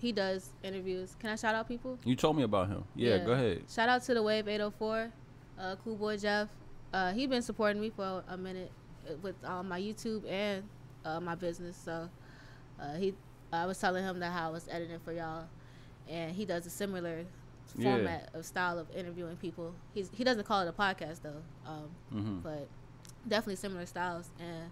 he 0.00 0.12
does 0.12 0.50
interviews. 0.62 1.14
Can 1.20 1.28
I 1.30 1.36
shout 1.36 1.54
out 1.54 1.68
people? 1.68 1.98
You 2.04 2.16
told 2.16 2.36
me 2.36 2.44
about 2.44 2.68
him. 2.68 2.84
Yeah, 2.94 3.16
Yeah. 3.16 3.24
go 3.24 3.32
ahead. 3.32 3.62
Shout 3.68 3.88
out 3.88 4.02
to 4.04 4.14
the 4.14 4.22
Wave 4.22 4.48
804, 4.48 5.12
uh, 5.58 5.76
Cool 5.84 5.96
Boy 5.96 6.16
Jeff. 6.16 6.48
Uh, 6.92 7.12
he 7.12 7.26
been 7.26 7.42
supporting 7.42 7.80
me 7.82 7.90
for 7.90 8.24
a 8.28 8.36
minute 8.38 8.70
uh, 9.08 9.14
with 9.22 9.34
um, 9.44 9.68
my 9.68 9.78
YouTube 9.80 10.26
and 10.30 10.64
uh, 11.04 11.20
my 11.20 11.34
business. 11.34 11.76
So 11.76 12.08
uh, 12.80 12.94
he, 12.94 13.12
I 13.52 13.66
was 13.66 13.78
telling 13.78 14.02
him 14.04 14.18
that 14.20 14.32
how 14.32 14.48
I 14.48 14.50
was 14.52 14.66
editing 14.68 15.00
for 15.00 15.12
y'all, 15.12 15.44
and 16.08 16.34
he 16.34 16.46
does 16.46 16.64
a 16.64 16.70
similar 16.70 17.24
Yeah. 17.76 17.96
format 17.96 18.30
of 18.34 18.46
style 18.46 18.78
of 18.78 18.86
interviewing 18.96 19.36
people. 19.36 19.74
He's 19.92 20.10
he 20.14 20.24
doesn't 20.24 20.44
call 20.44 20.62
it 20.62 20.68
a 20.68 20.72
podcast 20.72 21.20
though, 21.22 21.42
um, 21.66 21.90
Mm-hmm. 22.14 22.38
but 22.40 22.66
definitely 23.26 23.56
similar 23.56 23.86
styles. 23.86 24.30
And 24.38 24.70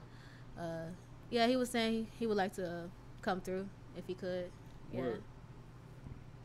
uh, 0.58 0.90
yeah, 1.30 1.46
he 1.46 1.56
was 1.56 1.70
saying 1.70 1.92
he, 1.92 2.06
he 2.20 2.26
would 2.26 2.36
like 2.36 2.54
to 2.54 2.66
uh, 2.68 2.82
come 3.22 3.40
through 3.40 3.68
if 3.96 4.06
he 4.06 4.14
could. 4.14 4.50
Yeah. 4.92 5.00
Word. 5.00 5.22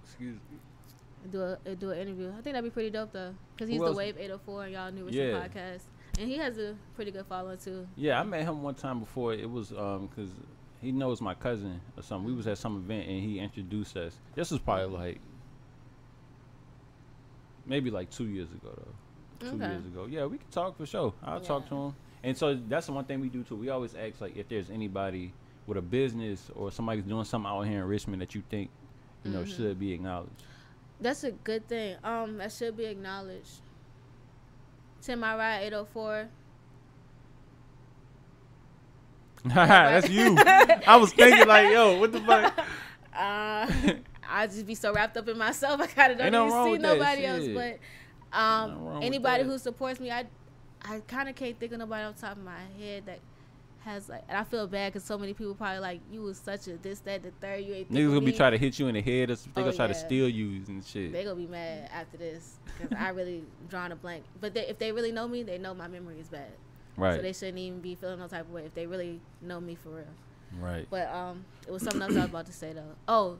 Excuse 0.03 0.37
me. 0.51 0.57
do 1.31 1.41
a 1.65 1.75
do 1.75 1.91
an 1.91 1.99
interview. 1.99 2.29
I 2.29 2.41
think 2.41 2.55
that'd 2.55 2.63
be 2.63 2.69
pretty 2.69 2.89
dope 2.89 3.11
though, 3.13 3.33
because 3.55 3.67
Who 3.69 3.73
he's 3.73 3.81
the 3.81 3.87
else? 3.87 3.95
Wave 3.97 4.15
804 4.17 4.63
and 4.65 4.73
y'all 4.73 4.91
New 4.91 5.05
Richmond 5.05 5.31
Yeah. 5.31 5.47
podcast, 5.47 5.81
and 6.19 6.29
he 6.29 6.37
has 6.37 6.57
a 6.57 6.75
pretty 6.95 7.11
good 7.11 7.25
following 7.27 7.57
too. 7.57 7.87
Yeah, 7.95 8.19
I 8.19 8.23
met 8.23 8.41
him 8.43 8.61
one 8.63 8.75
time 8.75 8.99
before. 8.99 9.33
It 9.33 9.49
was 9.49 9.71
um 9.71 10.07
because 10.07 10.29
he 10.81 10.91
knows 10.91 11.21
my 11.21 11.33
cousin 11.35 11.79
or 11.95 12.03
something. 12.03 12.25
We 12.27 12.33
was 12.33 12.47
at 12.47 12.57
some 12.57 12.77
event 12.77 13.07
and 13.07 13.21
he 13.23 13.39
introduced 13.39 13.95
us. 13.95 14.19
This 14.35 14.49
was 14.51 14.59
probably 14.59 14.87
like 14.97 15.21
maybe 17.65 17.91
like 17.91 18.09
two 18.09 18.25
years 18.27 18.51
ago 18.51 18.73
though. 18.75 18.95
Two 19.41 19.55
Okay. 19.55 19.67
years 19.71 19.85
ago. 19.85 20.05
Yeah, 20.09 20.25
we 20.25 20.37
can 20.37 20.47
talk 20.49 20.77
for 20.77 20.85
sure. 20.85 21.13
I'll 21.23 21.39
talk 21.41 21.67
to 21.69 21.75
him. 21.75 21.95
And 22.23 22.37
so 22.37 22.53
that's 22.69 22.85
the 22.85 22.93
one 22.93 23.05
thing 23.05 23.19
we 23.19 23.29
do 23.29 23.43
too. 23.43 23.55
We 23.55 23.69
always 23.69 23.95
ask 23.95 24.21
like 24.21 24.37
if 24.37 24.47
there's 24.47 24.69
anybody 24.69 25.33
with 25.67 25.77
a 25.77 25.81
business 25.81 26.49
or 26.55 26.71
somebody's 26.71 27.03
doing 27.03 27.23
something 27.25 27.49
out 27.49 27.61
here 27.63 27.79
in 27.81 27.87
Richmond 27.87 28.21
that 28.21 28.35
you 28.35 28.43
think 28.49 28.69
you 29.23 29.31
know 29.31 29.39
Mhm. 29.43 29.55
should 29.55 29.79
be 29.79 29.91
acknowledged. 29.93 30.43
That's 30.99 31.23
a 31.23 31.31
good 31.31 31.67
thing. 31.67 31.97
Um, 32.03 32.37
that 32.37 32.51
should 32.51 32.77
be 32.77 32.85
acknowledged. 32.85 33.61
Tint 35.01 35.19
My 35.19 35.35
Ride 35.35 35.63
804. 35.63 36.27
That's 39.45 40.09
you. 40.09 40.35
I 40.37 40.97
was 40.97 41.11
thinking 41.13 41.47
like, 41.47 41.71
yo, 41.71 41.99
what 41.99 42.11
the 42.11 42.19
fuck? 42.21 42.53
Uh, 43.13 43.67
I 44.27 44.47
just 44.47 44.65
be 44.65 44.73
so 44.73 44.93
wrapped 44.93 45.17
up 45.17 45.27
in 45.27 45.37
myself. 45.37 45.81
I 45.81 45.85
kind 45.87 46.13
of 46.13 46.17
don't 46.17 46.33
Ain't 46.33 46.47
even 46.47 46.63
see 46.63 46.77
nobody 46.81 47.25
else. 47.25 47.45
But 47.53 47.79
um, 48.33 48.99
anybody 49.01 49.43
who 49.43 49.57
supports 49.57 49.99
me, 49.99 50.11
I 50.11 50.25
I 50.83 50.99
kind 51.07 51.29
of 51.29 51.35
can't 51.35 51.59
think 51.59 51.71
of 51.73 51.79
nobody 51.79 52.03
off 52.05 52.15
the 52.15 52.21
top 52.21 52.37
of 52.37 52.43
my 52.43 52.59
head 52.79 53.05
that 53.05 53.19
has 53.85 54.09
like. 54.09 54.23
And 54.29 54.37
I 54.37 54.43
feel 54.43 54.67
bad 54.67 54.93
because 54.93 55.03
so 55.05 55.17
many 55.17 55.33
people 55.33 55.53
probably 55.55 55.79
like 55.79 55.99
you 56.11 56.21
was 56.21 56.37
such 56.37 56.67
a 56.67 56.77
this 56.77 56.99
that 57.01 57.23
the 57.23 57.31
third. 57.41 57.63
You 57.65 57.73
ain't 57.73 57.91
Niggas 57.91 58.07
gonna 58.07 58.19
be 58.21 58.25
me." 58.27 58.31
trying 58.37 58.51
to 58.53 58.57
hit 58.57 58.79
you 58.79 58.87
in 58.87 58.95
the 58.95 59.01
head 59.01 59.29
or. 59.29 59.35
They 59.35 59.41
Oh, 59.57 59.61
gonna 59.63 59.73
try 59.73 59.87
to 59.87 59.93
steal 59.93 60.27
you 60.29 60.63
and 60.67 60.83
shit. 60.83 61.11
They 61.11 61.23
gonna 61.23 61.35
be 61.35 61.47
mad 61.47 61.89
after 61.93 62.17
this 62.17 62.55
because 62.79 62.97
I 62.97 63.09
really 63.09 63.43
drawn 63.69 63.91
a 63.91 63.95
blank. 63.95 64.23
But 64.39 64.53
they, 64.53 64.67
if 64.67 64.79
they 64.79 64.91
really 64.91 65.11
know 65.11 65.27
me, 65.27 65.43
they 65.43 65.57
know 65.57 65.73
my 65.73 65.87
memory 65.87 66.19
is 66.19 66.29
bad. 66.29 66.51
right. 66.97 67.15
So 67.17 67.21
they 67.21 67.33
shouldn't 67.33 67.57
even 67.57 67.79
be 67.81 67.95
feeling 67.95 68.19
no 68.19 68.27
type 68.27 68.41
of 68.41 68.51
way 68.51 68.65
if 68.65 68.73
they 68.73 68.85
really 68.87 69.19
know 69.41 69.59
me 69.59 69.75
for 69.75 69.89
real. 69.89 70.05
right. 70.59 70.87
But 70.89 71.07
um, 71.13 71.45
it 71.67 71.71
was 71.71 71.81
something 71.83 72.01
else 72.01 72.13
I 72.15 72.21
was 72.21 72.25
about 72.29 72.45
to 72.47 72.53
say 72.53 72.73
though. 72.73 72.95
Oh, 73.07 73.37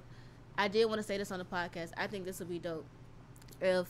I 0.58 0.68
did 0.68 0.86
want 0.86 1.00
to 1.00 1.04
say 1.08 1.18
this 1.18 1.32
on 1.32 1.40
the 1.40 1.46
podcast. 1.46 1.92
I 1.98 2.08
think 2.08 2.26
this 2.26 2.40
would 2.40 2.50
be 2.50 2.60
dope 2.60 2.86
if 3.62 3.88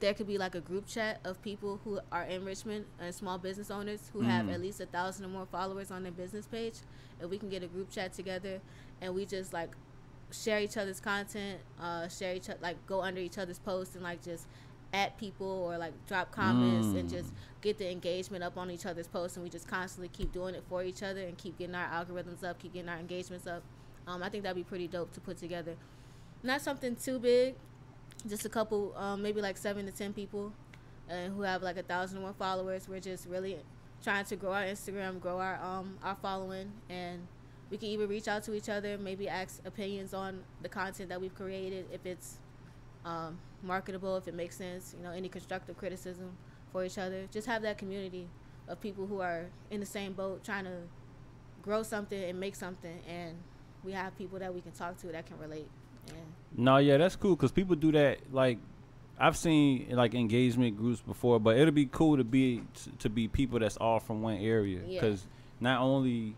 there 0.00 0.12
could 0.14 0.26
be 0.26 0.36
like 0.38 0.54
a 0.54 0.60
group 0.60 0.86
chat 0.86 1.20
of 1.24 1.40
people 1.42 1.80
who 1.84 1.98
are 2.12 2.24
in 2.24 2.44
Richmond 2.44 2.84
and 3.00 3.14
small 3.14 3.38
business 3.38 3.70
owners 3.70 4.10
who 4.12 4.20
have 4.20 4.46
Mm. 4.46 4.54
at 4.54 4.60
least 4.60 4.80
a 4.80 4.86
thousand 4.86 5.24
or 5.24 5.28
more 5.28 5.46
followers 5.46 5.90
on 5.90 6.02
their 6.02 6.12
business 6.12 6.46
page, 6.46 6.74
and 7.20 7.30
we 7.30 7.38
can 7.38 7.48
get 7.48 7.62
a 7.62 7.66
group 7.66 7.90
chat 7.90 8.12
together 8.12 8.60
and 9.00 9.14
we 9.14 9.24
just 9.24 9.52
like 9.52 9.70
share 10.30 10.60
each 10.60 10.76
other's 10.76 11.00
content, 11.00 11.60
uh, 11.80 12.08
share 12.08 12.34
each 12.34 12.50
other 12.50 12.58
like 12.60 12.76
go 12.86 13.00
under 13.00 13.20
each 13.20 13.38
other's 13.38 13.58
posts 13.58 13.94
and 13.94 14.04
like 14.04 14.22
just 14.22 14.46
at 14.92 15.16
people 15.18 15.46
or 15.46 15.78
like 15.78 15.92
drop 16.06 16.30
comments 16.30 16.88
and 16.88 17.08
Mm. 17.08 17.12
just 17.12 17.32
get 17.60 17.78
the 17.78 17.90
engagement 17.90 18.44
up 18.44 18.56
on 18.56 18.70
each 18.70 18.86
other's 18.86 19.08
posts 19.08 19.36
and 19.36 19.44
we 19.44 19.50
just 19.50 19.66
constantly 19.66 20.08
keep 20.08 20.32
doing 20.32 20.54
it 20.54 20.62
for 20.68 20.82
each 20.82 21.02
other 21.02 21.20
and 21.22 21.36
keep 21.38 21.56
getting 21.58 21.74
our 21.74 21.88
algorithms 21.88 22.44
up, 22.44 22.58
keep 22.58 22.72
getting 22.74 22.88
our 22.88 22.98
engagements 22.98 23.46
up. 23.46 23.62
Um, 24.06 24.22
I 24.22 24.28
think 24.28 24.42
that'd 24.44 24.56
be 24.56 24.62
pretty 24.62 24.86
dope 24.88 25.12
to 25.14 25.20
put 25.20 25.38
together. 25.38 25.74
Not 26.42 26.60
something 26.60 26.94
too 26.96 27.18
big, 27.18 27.54
just 28.28 28.44
a 28.44 28.48
couple, 28.48 28.94
um, 28.96 29.22
maybe 29.22 29.40
like 29.40 29.56
seven 29.56 29.86
to 29.86 29.92
ten 29.92 30.12
people, 30.12 30.52
uh, 31.10 31.28
who 31.28 31.42
have 31.42 31.62
like 31.62 31.76
a 31.76 31.82
thousand 31.82 32.18
or 32.18 32.22
more 32.22 32.34
followers. 32.38 32.88
We're 32.88 33.00
just 33.00 33.26
really 33.26 33.58
trying 34.02 34.24
to 34.26 34.36
grow 34.36 34.52
our 34.52 34.64
Instagram, 34.64 35.20
grow 35.20 35.38
our 35.38 35.56
um 35.62 35.98
our 36.02 36.16
following, 36.16 36.72
and 36.88 37.26
we 37.70 37.76
can 37.76 37.88
even 37.88 38.08
reach 38.08 38.28
out 38.28 38.44
to 38.44 38.54
each 38.54 38.68
other, 38.68 38.96
maybe 38.98 39.28
ask 39.28 39.60
opinions 39.66 40.14
on 40.14 40.42
the 40.62 40.68
content 40.68 41.08
that 41.08 41.20
we've 41.20 41.34
created, 41.34 41.86
if 41.92 42.06
it's 42.06 42.38
um, 43.04 43.38
marketable, 43.62 44.16
if 44.16 44.28
it 44.28 44.34
makes 44.34 44.56
sense, 44.56 44.94
you 44.96 45.02
know, 45.02 45.10
any 45.10 45.28
constructive 45.28 45.76
criticism 45.76 46.36
for 46.72 46.84
each 46.84 46.98
other. 46.98 47.26
Just 47.32 47.46
have 47.46 47.62
that 47.62 47.78
community 47.78 48.28
of 48.68 48.80
people 48.80 49.06
who 49.06 49.20
are 49.20 49.46
in 49.70 49.80
the 49.80 49.86
same 49.86 50.12
boat, 50.12 50.44
trying 50.44 50.64
to 50.64 50.78
grow 51.62 51.82
something 51.82 52.22
and 52.22 52.38
make 52.38 52.54
something, 52.54 53.00
and 53.08 53.36
we 53.84 53.92
have 53.92 54.16
people 54.16 54.38
that 54.38 54.54
we 54.54 54.60
can 54.60 54.72
talk 54.72 54.96
to 54.98 55.08
that 55.08 55.26
can 55.26 55.38
relate. 55.38 55.68
No, 56.56 56.78
yeah, 56.78 56.96
that's 56.96 57.16
cool 57.16 57.36
because 57.36 57.52
people 57.52 57.76
do 57.76 57.92
that. 57.92 58.18
Like, 58.32 58.58
I've 59.18 59.36
seen 59.36 59.88
like 59.90 60.14
engagement 60.14 60.76
groups 60.76 61.00
before, 61.00 61.38
but 61.40 61.56
it'll 61.56 61.72
be 61.72 61.86
cool 61.86 62.16
to 62.16 62.24
be 62.24 62.62
to 63.00 63.08
be 63.08 63.28
people 63.28 63.58
that's 63.58 63.76
all 63.76 64.00
from 64.00 64.22
one 64.22 64.36
area 64.36 64.80
Yeah. 64.86 65.00
because 65.00 65.26
not 65.60 65.80
only 65.80 66.34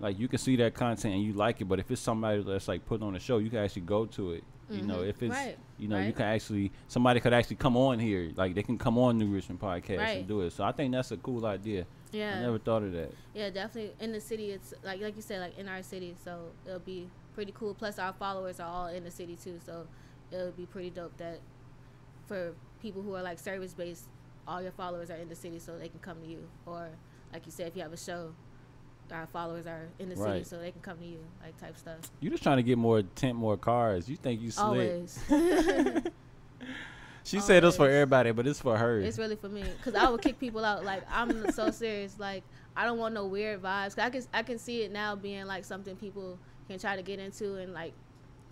like 0.00 0.18
you 0.18 0.28
can 0.28 0.38
see 0.38 0.56
that 0.56 0.74
content 0.74 1.14
and 1.14 1.22
you 1.22 1.32
like 1.32 1.60
it, 1.60 1.64
but 1.66 1.78
if 1.78 1.90
it's 1.90 2.00
somebody 2.00 2.42
that's 2.42 2.68
like 2.68 2.84
put 2.86 3.02
on 3.02 3.14
a 3.16 3.20
show, 3.20 3.38
you 3.38 3.50
can 3.50 3.60
actually 3.60 3.82
go 3.82 4.06
to 4.06 4.32
it. 4.32 4.44
You 4.70 4.80
know, 4.82 4.98
Mhm. 5.00 5.08
if 5.08 5.22
it's 5.22 5.30
Right, 5.34 5.58
you 5.78 5.88
know, 5.88 5.98
you 5.98 6.12
can 6.12 6.24
actually 6.24 6.72
somebody 6.88 7.20
could 7.20 7.34
actually 7.34 7.56
come 7.56 7.76
on 7.76 7.98
here, 7.98 8.32
like 8.34 8.54
they 8.54 8.62
can 8.62 8.78
come 8.78 8.96
on 8.96 9.18
New 9.18 9.26
Richmond 9.26 9.60
podcast 9.60 9.98
Right. 9.98 10.18
and 10.20 10.26
do 10.28 10.40
it. 10.40 10.52
So 10.52 10.64
I 10.64 10.72
think 10.72 10.92
that's 10.92 11.10
a 11.12 11.16
cool 11.18 11.44
idea. 11.46 11.86
yeah, 12.12 12.36
I 12.38 12.40
never 12.42 12.58
thought 12.58 12.82
of 12.84 12.92
that. 12.92 13.10
Yeah, 13.34 13.50
definitely. 13.50 13.92
In 14.00 14.12
the 14.12 14.20
city, 14.20 14.50
it's 14.52 14.72
like 14.84 15.00
like 15.00 15.16
you 15.16 15.22
said, 15.22 15.40
like 15.40 15.58
in 15.58 15.68
our 15.68 15.82
city, 15.82 16.14
so 16.24 16.46
it'll 16.66 16.78
be 16.78 17.08
pretty 17.34 17.52
cool. 17.52 17.74
Plus, 17.74 17.98
our 17.98 18.12
followers 18.12 18.60
are 18.60 18.68
all 18.68 18.86
in 18.88 19.04
the 19.04 19.10
city 19.10 19.36
too, 19.36 19.58
so 19.64 19.86
it 20.30 20.36
would 20.36 20.56
be 20.56 20.66
pretty 20.66 20.90
dope 20.90 21.16
that 21.18 21.40
for 22.26 22.54
people 22.80 23.02
who 23.02 23.14
are 23.14 23.22
like 23.22 23.38
service 23.38 23.74
based, 23.74 24.04
all 24.48 24.62
your 24.62 24.72
followers 24.72 25.10
are 25.10 25.16
in 25.16 25.28
the 25.28 25.34
city, 25.34 25.58
so 25.58 25.78
they 25.78 25.88
can 25.88 26.00
come 26.00 26.20
to 26.22 26.26
you. 26.26 26.48
Or 26.66 26.88
like 27.32 27.46
you 27.46 27.52
said, 27.52 27.68
if 27.68 27.76
you 27.76 27.82
have 27.82 27.92
a 27.92 27.96
show, 27.96 28.32
our 29.12 29.26
followers 29.26 29.66
are 29.66 29.88
in 29.98 30.08
the 30.08 30.16
city, 30.16 30.44
so 30.44 30.58
they 30.58 30.70
can 30.70 30.80
come 30.80 30.98
to 30.98 31.04
you, 31.06 31.18
like 31.42 31.58
type 31.60 31.76
stuff. 31.76 31.98
You 32.20 32.30
just 32.30 32.42
trying 32.42 32.56
to 32.56 32.62
get 32.62 32.78
more 32.78 33.02
tent, 33.02 33.36
more 33.36 33.56
cars. 33.56 34.08
You 34.08 34.16
think 34.16 34.40
you 34.40 34.50
slick? 34.50 34.64
Always. 34.64 35.18
She 37.26 37.40
said 37.40 37.64
it's 37.64 37.76
for 37.78 37.88
everybody, 37.88 38.32
but 38.32 38.46
it's 38.46 38.60
for 38.60 38.76
her. 38.76 39.00
It's 39.00 39.18
really 39.18 39.36
for 39.36 39.48
me 39.48 39.62
because 39.78 39.94
I 39.94 40.10
would 40.10 40.20
kick 40.20 40.38
people 40.38 40.62
out. 40.62 40.84
Like 40.84 41.02
I'm 41.10 41.50
so 41.52 41.70
serious. 41.70 42.18
Like 42.18 42.42
I 42.76 42.84
don't 42.84 42.98
want 42.98 43.14
no 43.14 43.26
weird 43.26 43.62
vibes. 43.62 43.96
'Cause 43.96 43.98
I 44.04 44.10
can 44.10 44.22
I 44.34 44.42
can 44.42 44.58
see 44.58 44.82
it 44.82 44.92
now 44.92 45.16
being 45.16 45.46
like 45.46 45.64
something 45.64 45.96
people 45.96 46.38
can 46.68 46.78
try 46.78 46.96
to 46.96 47.02
get 47.02 47.18
into 47.18 47.56
and 47.56 47.72
like 47.72 47.92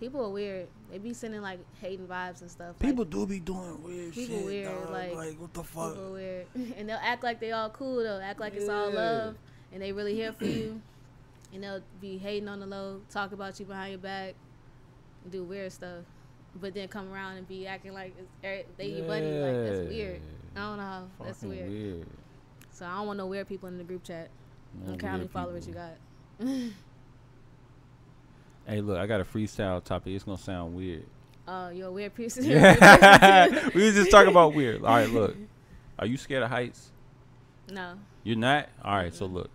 people 0.01 0.25
are 0.25 0.31
weird. 0.31 0.67
They 0.91 0.99
be 0.99 1.15
sending 1.15 1.43
like 1.43 1.61
hating 1.81 2.07
vibes 2.07 2.41
and 2.41 2.51
stuff. 2.51 2.69
Like, 2.69 2.79
People 2.81 3.05
do 3.05 3.25
be 3.27 3.39
doing 3.41 3.83
weird 3.83 4.13
People 4.13 4.37
shit. 4.39 4.45
weird, 4.47 4.67
dog. 4.69 4.91
like, 4.91 5.41
what 5.41 5.55
the 5.55 5.63
fuck? 5.63 5.95
people 5.95 6.13
weird, 6.13 6.47
and 6.77 6.89
they'll 6.89 6.99
act 7.03 7.23
like 7.23 7.41
they 7.41 7.53
all 7.53 7.71
cool. 7.71 8.03
They'll 8.03 8.21
act 8.21 8.41
like 8.41 8.55
it's 8.55 8.69
all 8.69 8.91
love, 8.91 9.37
and 9.73 9.81
they 9.81 9.93
really 9.93 10.15
here 10.15 10.33
for 10.33 10.45
you. 10.45 10.81
And 11.55 11.63
they'll 11.63 11.83
be 12.01 12.17
hating 12.17 12.49
on 12.49 12.61
the 12.61 12.67
low, 12.67 13.03
talk 13.11 13.33
about 13.33 13.61
you 13.61 13.67
behind 13.67 13.91
your 13.93 13.99
back, 14.01 14.35
do 15.31 15.45
weird 15.45 15.71
stuff, 15.71 16.03
but 16.61 16.73
then 16.75 16.89
come 16.89 17.13
around 17.13 17.37
and 17.37 17.47
be 17.47 17.67
acting 17.67 17.93
like 17.93 18.15
it's, 18.19 18.31
er- 18.43 18.67
they 18.79 18.87
your 18.87 19.07
buddy. 19.07 19.27
Like 19.27 19.67
that's 19.67 19.89
weird. 19.89 20.21
I 20.57 20.61
don't 20.61 20.77
know 20.79 20.83
how. 20.83 21.05
That's 21.23 21.43
weird. 21.43 21.69
weird. 21.71 22.07
So 22.73 22.87
I 22.87 22.97
don't 22.97 23.07
want 23.07 23.19
no 23.19 23.27
weird 23.27 23.49
people 23.49 23.69
in 23.69 23.77
the 23.79 23.85
group 23.85 24.03
chat. 24.03 24.31
I 24.75 24.91
No 24.91 24.97
don't 24.97 25.11
how 25.11 25.17
many 25.19 25.29
followers 25.29 25.67
you 25.69 25.75
got. 25.75 25.93
Hey, 28.67 28.81
look, 28.81 28.99
I 28.99 29.07
got 29.07 29.21
a 29.21 29.25
freestyle 29.25 29.83
topic. 29.83 30.15
It's 30.15 30.25
gonna 30.25 30.39
sound 30.39 30.75
weird. 30.75 31.05
Oh, 31.49 31.71
you're 31.71 31.89
a 31.89 31.93
weird 31.93 32.15
person. 32.15 32.45
Yeah. 32.49 33.69
we 33.75 33.85
was 33.85 33.95
just 33.95 34.11
talking 34.11 34.31
about 34.31 34.55
weird. 34.55 34.83
All 34.85 34.95
right, 34.97 35.09
look. 35.11 35.37
Are 35.99 36.07
you 36.07 36.17
scared 36.17 36.43
of 36.43 36.51
heights? 36.51 36.91
no. 37.71 37.95
You're 38.25 38.37
not? 38.37 38.69
All 38.85 38.95
right, 38.95 39.13
so 39.13 39.27
Mm-mm. 39.27 39.33
look. 39.33 39.51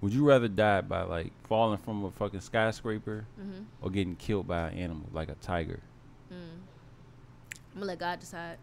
Would 0.00 0.12
you 0.14 0.26
rather 0.26 0.48
die 0.48 0.80
by 0.80 1.02
like 1.02 1.32
falling 1.48 1.76
from 1.78 2.02
a 2.04 2.10
fucking 2.10 2.40
skyscraper 2.40 3.26
Mm-hmm. 3.38 3.62
or 3.82 3.90
getting 3.90 4.16
killed 4.16 4.46
by 4.48 4.68
an 4.68 4.78
animal 4.78 5.06
like 5.12 5.28
a 5.28 5.34
tiger? 5.34 5.80
Mm. 6.32 6.36
I'm 7.74 7.74
gonna 7.74 7.86
let 7.86 7.98
God 7.98 8.20
decide. 8.20 8.56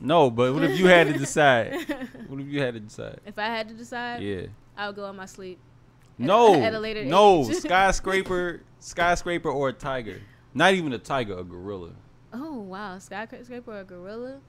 No, 0.00 0.30
but 0.30 0.54
what 0.54 0.62
if 0.64 0.78
you 0.78 0.86
had 0.86 1.06
to 1.08 1.18
decide? 1.18 1.74
What 2.28 2.40
if 2.40 2.46
you 2.46 2.60
had 2.62 2.74
to 2.74 2.80
decide? 2.80 3.20
if 3.26 3.38
I 3.38 3.46
had 3.46 3.68
to 3.68 3.74
decide, 3.74 4.22
Yeah. 4.22 4.46
I 4.76 4.86
would 4.86 4.96
go 4.96 5.08
in 5.10 5.16
my 5.16 5.26
sleep. 5.26 5.58
At 6.18 6.24
a- 6.24 6.26
No. 6.26 6.54
at 6.54 6.72
a 6.74 6.78
later 6.78 7.04
no, 7.04 7.42
age. 7.48 7.56
skyscraper, 7.56 8.62
skyscraper 8.80 9.50
or 9.50 9.70
a 9.70 9.72
tiger. 9.72 10.20
Not 10.54 10.74
even 10.74 10.92
a 10.92 10.98
tiger, 10.98 11.38
a 11.38 11.44
gorilla. 11.44 11.90
Oh 12.32 12.60
wow, 12.60 12.98
skyscraper 12.98 13.72
or 13.72 13.80
a 13.80 13.84
gorilla? 13.84 14.40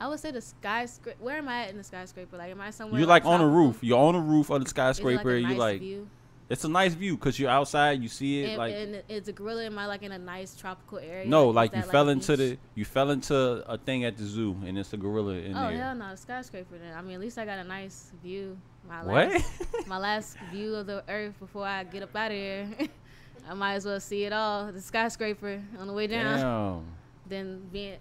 I 0.00 0.08
would 0.08 0.18
say 0.18 0.32
the 0.32 0.40
skyscraper. 0.40 1.16
Where 1.20 1.36
am 1.36 1.48
I 1.48 1.62
at 1.62 1.70
in 1.70 1.76
the 1.76 1.84
skyscraper? 1.84 2.36
Like, 2.36 2.50
am 2.50 2.60
I 2.60 2.70
somewhere? 2.70 2.98
You're 2.98 3.08
like 3.08 3.24
on 3.24 3.40
a 3.40 3.46
roof. 3.46 3.78
You're 3.82 3.98
on 3.98 4.14
the 4.14 4.20
roof 4.20 4.50
of 4.50 4.60
the 4.60 4.64
like, 4.64 4.68
skyscraper. 4.68 5.36
you 5.36 5.46
nice 5.46 5.58
like 5.58 5.80
view? 5.80 6.08
It's 6.48 6.64
a 6.64 6.68
nice 6.68 6.94
view 6.94 7.16
because 7.16 7.38
you're 7.38 7.50
outside. 7.50 8.02
You 8.02 8.08
see 8.08 8.42
it 8.42 8.48
And, 8.50 8.58
like 8.58 8.74
and 8.74 9.02
is 9.08 9.24
the 9.26 9.32
gorilla 9.32 9.64
am 9.64 9.78
I 9.78 9.86
like 9.86 10.02
in 10.02 10.12
a 10.12 10.18
nice 10.18 10.54
tropical 10.54 10.98
area? 10.98 11.26
no, 11.26 11.48
like 11.48 11.72
that, 11.72 11.84
you 11.86 11.90
fell 11.90 12.08
a 12.08 12.12
into 12.12 12.36
beach? 12.36 12.38
the 12.50 12.58
you 12.74 12.84
fell 12.84 13.10
into 13.10 13.34
a 13.70 13.78
thing 13.78 14.04
at 14.04 14.16
the 14.16 14.24
zoo 14.24 14.56
and 14.66 14.76
it's 14.78 14.92
a 14.92 14.96
gorilla 14.96 15.34
in 15.34 15.56
Oh 15.56 15.68
there. 15.68 15.78
hell 15.78 15.94
no, 15.94 16.14
skyscraper. 16.14 16.76
Then 16.78 16.94
I 16.96 17.00
mean, 17.02 17.14
at 17.14 17.20
least 17.20 17.38
I 17.38 17.44
got 17.44 17.58
a 17.58 17.64
nice 17.64 18.12
view. 18.22 18.58
My 18.88 19.02
What? 19.04 19.30
Last, 19.32 19.62
my 19.86 19.98
last 19.98 20.36
view 20.50 20.74
of 20.74 20.86
the 20.86 21.04
earth 21.08 21.38
before 21.38 21.64
I 21.66 21.84
get 21.84 22.02
up 22.02 22.14
out 22.16 22.30
of 22.30 22.36
here. 22.36 22.68
I 23.48 23.54
might 23.54 23.74
as 23.74 23.84
well 23.86 23.98
see 24.00 24.24
it 24.24 24.32
all. 24.32 24.70
The 24.70 24.80
skyscraper 24.80 25.60
on 25.78 25.86
the 25.86 25.92
way 25.92 26.06
down. 26.06 26.38
Damn. 26.38 26.84
Than 27.28 27.68
being 27.72 27.96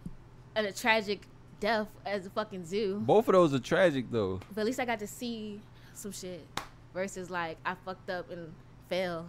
at 0.56 0.66
a 0.66 0.72
tragic 0.74 1.22
death 1.60 1.88
as 2.06 2.26
a 2.26 2.30
fucking 2.32 2.66
zoo. 2.66 3.02
Both 3.06 3.28
of 3.30 3.34
those 3.34 3.54
are 3.54 3.60
tragic 3.60 4.06
though. 4.12 4.40
But 4.54 4.62
at 4.62 4.66
least 4.66 4.80
I 4.80 4.86
got 4.86 5.00
to 5.00 5.08
see 5.08 5.62
some 5.94 6.12
shit. 6.12 6.46
Versus 6.94 7.30
like 7.30 7.58
I 7.66 7.76
fucked 7.86 8.10
up 8.10 8.30
and 8.32 8.54
fell. 8.90 9.26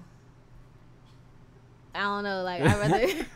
I 1.94 2.00
don't 2.00 2.24
know. 2.24 2.42
Like 2.42 2.62
I 2.62 2.78
rather 2.78 3.26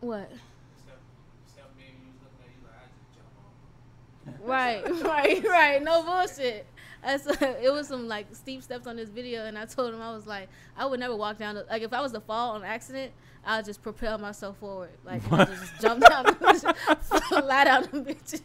what. 0.00 0.30
Right, 4.42 4.82
right, 5.02 5.44
right. 5.44 5.82
No 5.82 6.02
bullshit. 6.02 6.66
That's 7.02 7.26
it 7.26 7.72
was 7.72 7.88
some 7.88 8.08
like 8.08 8.26
steep 8.34 8.62
steps 8.62 8.86
on 8.86 8.96
this 8.96 9.08
video, 9.08 9.44
and 9.44 9.58
I 9.58 9.66
told 9.66 9.94
him 9.94 10.00
I 10.00 10.12
was 10.12 10.26
like, 10.26 10.48
I 10.76 10.86
would 10.86 11.00
never 11.00 11.16
walk 11.16 11.38
down. 11.38 11.54
The, 11.54 11.66
like 11.70 11.82
if 11.82 11.92
I 11.92 12.00
was 12.00 12.12
to 12.12 12.20
fall 12.20 12.56
on 12.56 12.64
accident, 12.64 13.12
I'll 13.44 13.62
just 13.62 13.82
propel 13.82 14.18
myself 14.18 14.58
forward, 14.58 14.90
like 15.04 15.22
I'll 15.32 15.46
just 15.46 15.80
jump 15.80 16.04
down, 16.06 16.24
the 16.24 16.74
out 16.88 17.04
fly 17.28 17.64
down 17.64 17.82
the 17.82 17.88
bitches, 18.14 18.42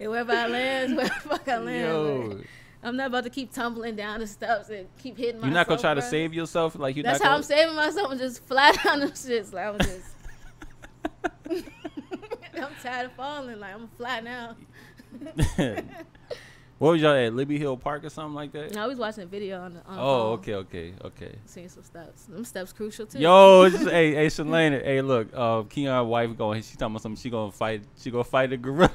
and 0.00 0.10
wherever 0.10 0.32
I 0.32 0.46
land, 0.48 0.96
wherever 0.96 1.14
the 1.14 1.28
fuck 1.28 1.48
I 1.48 1.58
land. 1.58 1.86
Yo, 1.86 2.34
like, 2.36 2.46
I'm 2.84 2.96
not 2.96 3.06
about 3.08 3.24
to 3.24 3.30
keep 3.30 3.52
tumbling 3.52 3.94
down 3.96 4.20
the 4.20 4.26
steps 4.26 4.68
and 4.70 4.88
keep 4.98 5.16
hitting 5.16 5.36
myself. 5.36 5.44
you're 5.46 5.54
not 5.54 5.68
gonna 5.68 5.80
try 5.80 5.94
to 5.94 6.02
save 6.02 6.34
yourself 6.34 6.76
like 6.76 6.96
you're 6.96 7.04
That's 7.04 7.18
how 7.22 7.26
gonna. 7.28 7.36
I'm 7.36 7.42
saving 7.44 7.76
myself 7.76 8.10
I'm 8.10 8.18
just 8.18 8.44
fly 8.44 8.72
down 8.84 9.00
them 9.00 9.10
shits. 9.10 9.52
Like 9.52 9.66
I'm 9.66 9.78
just. 9.78 10.06
I'm 12.54 12.68
tired 12.82 13.06
of 13.06 13.12
falling. 13.12 13.58
Like 13.60 13.74
I'm 13.74 13.88
fly 13.96 14.20
now. 14.20 14.56
what 16.78 16.92
was 16.92 17.00
y'all 17.02 17.14
at 17.14 17.34
Libby 17.34 17.58
Hill 17.58 17.76
Park 17.76 18.04
or 18.04 18.10
something 18.10 18.34
like 18.34 18.52
that? 18.52 18.74
No, 18.74 18.82
I 18.82 18.86
was 18.86 18.98
watching 18.98 19.22
a 19.24 19.26
video 19.26 19.60
on 19.60 19.74
the. 19.74 19.80
On 19.86 19.98
Oh, 19.98 20.02
phone, 20.02 20.32
okay, 20.38 20.54
okay, 20.54 20.94
okay. 21.04 21.34
Seeing 21.44 21.68
some 21.68 21.82
steps. 21.82 22.24
Them 22.24 22.44
steps 22.44 22.72
crucial 22.72 23.06
too. 23.06 23.18
Yo, 23.20 23.62
it's 23.62 23.76
just, 23.78 23.90
hey, 23.90 24.14
hey, 24.14 24.26
Shalane, 24.26 24.82
hey, 24.82 25.00
look, 25.02 25.28
uh, 25.34 25.62
Keon's 25.62 26.06
wife 26.08 26.36
going, 26.36 26.62
she 26.62 26.72
talking 26.76 26.92
about 26.94 27.02
something. 27.02 27.20
She 27.20 27.30
gonna 27.30 27.52
fight. 27.52 27.82
She 27.96 28.10
gonna 28.10 28.24
fight 28.24 28.52
a 28.52 28.56
gorilla. 28.56 28.90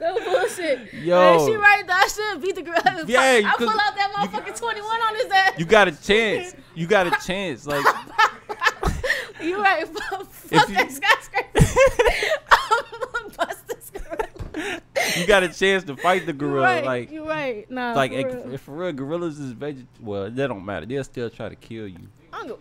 No 0.00 0.14
bullshit. 0.24 0.92
Yo. 0.94 1.38
Hey, 1.38 1.46
she 1.46 1.56
right 1.56 1.86
though. 1.86 1.92
I 1.94 2.08
should 2.08 2.42
beat 2.42 2.54
the 2.54 2.62
girl. 2.62 2.74
Yeah, 3.06 3.20
I 3.44 3.54
pull 3.56 3.68
out 3.68 3.94
that 3.96 4.44
you- 4.46 4.52
21 4.54 4.84
on 4.84 5.14
his 5.16 5.30
ass. 5.32 5.52
You 5.58 5.64
got 5.64 5.88
a 5.88 5.92
chance. 5.92 6.54
You 6.74 6.86
got 6.86 7.06
a 7.06 7.26
chance. 7.26 7.66
Like, 7.66 7.84
You 9.42 9.62
right. 9.62 9.86
Fuck 9.88 10.28
If 10.50 10.68
you- 10.68 10.74
that 10.74 10.92
skyscraper. 10.92 12.40
I'm 12.50 12.84
gonna 13.12 13.34
bust 13.36 13.68
this 13.68 13.90
gorilla. 13.90 14.80
you 15.16 15.26
got 15.26 15.42
a 15.42 15.48
chance 15.48 15.84
to 15.84 15.96
fight 15.96 16.26
the 16.26 16.32
gorilla. 16.32 16.64
Right. 16.64 16.84
Like, 16.84 17.10
you 17.12 17.28
right. 17.28 17.70
Nah. 17.70 17.94
like 17.94 18.12
for 18.12 18.18
if, 18.18 18.26
real. 18.34 18.54
if 18.54 18.60
for 18.62 18.72
real, 18.72 18.92
gorillas 18.92 19.38
is 19.38 19.52
veg. 19.52 19.86
Well, 20.00 20.30
that 20.30 20.46
don't 20.48 20.64
matter. 20.64 20.86
They'll 20.86 21.04
still 21.04 21.30
try 21.30 21.48
to 21.48 21.56
kill 21.56 21.86
you. 21.86 22.08
I'm 22.32 22.48
gonna. 22.48 22.60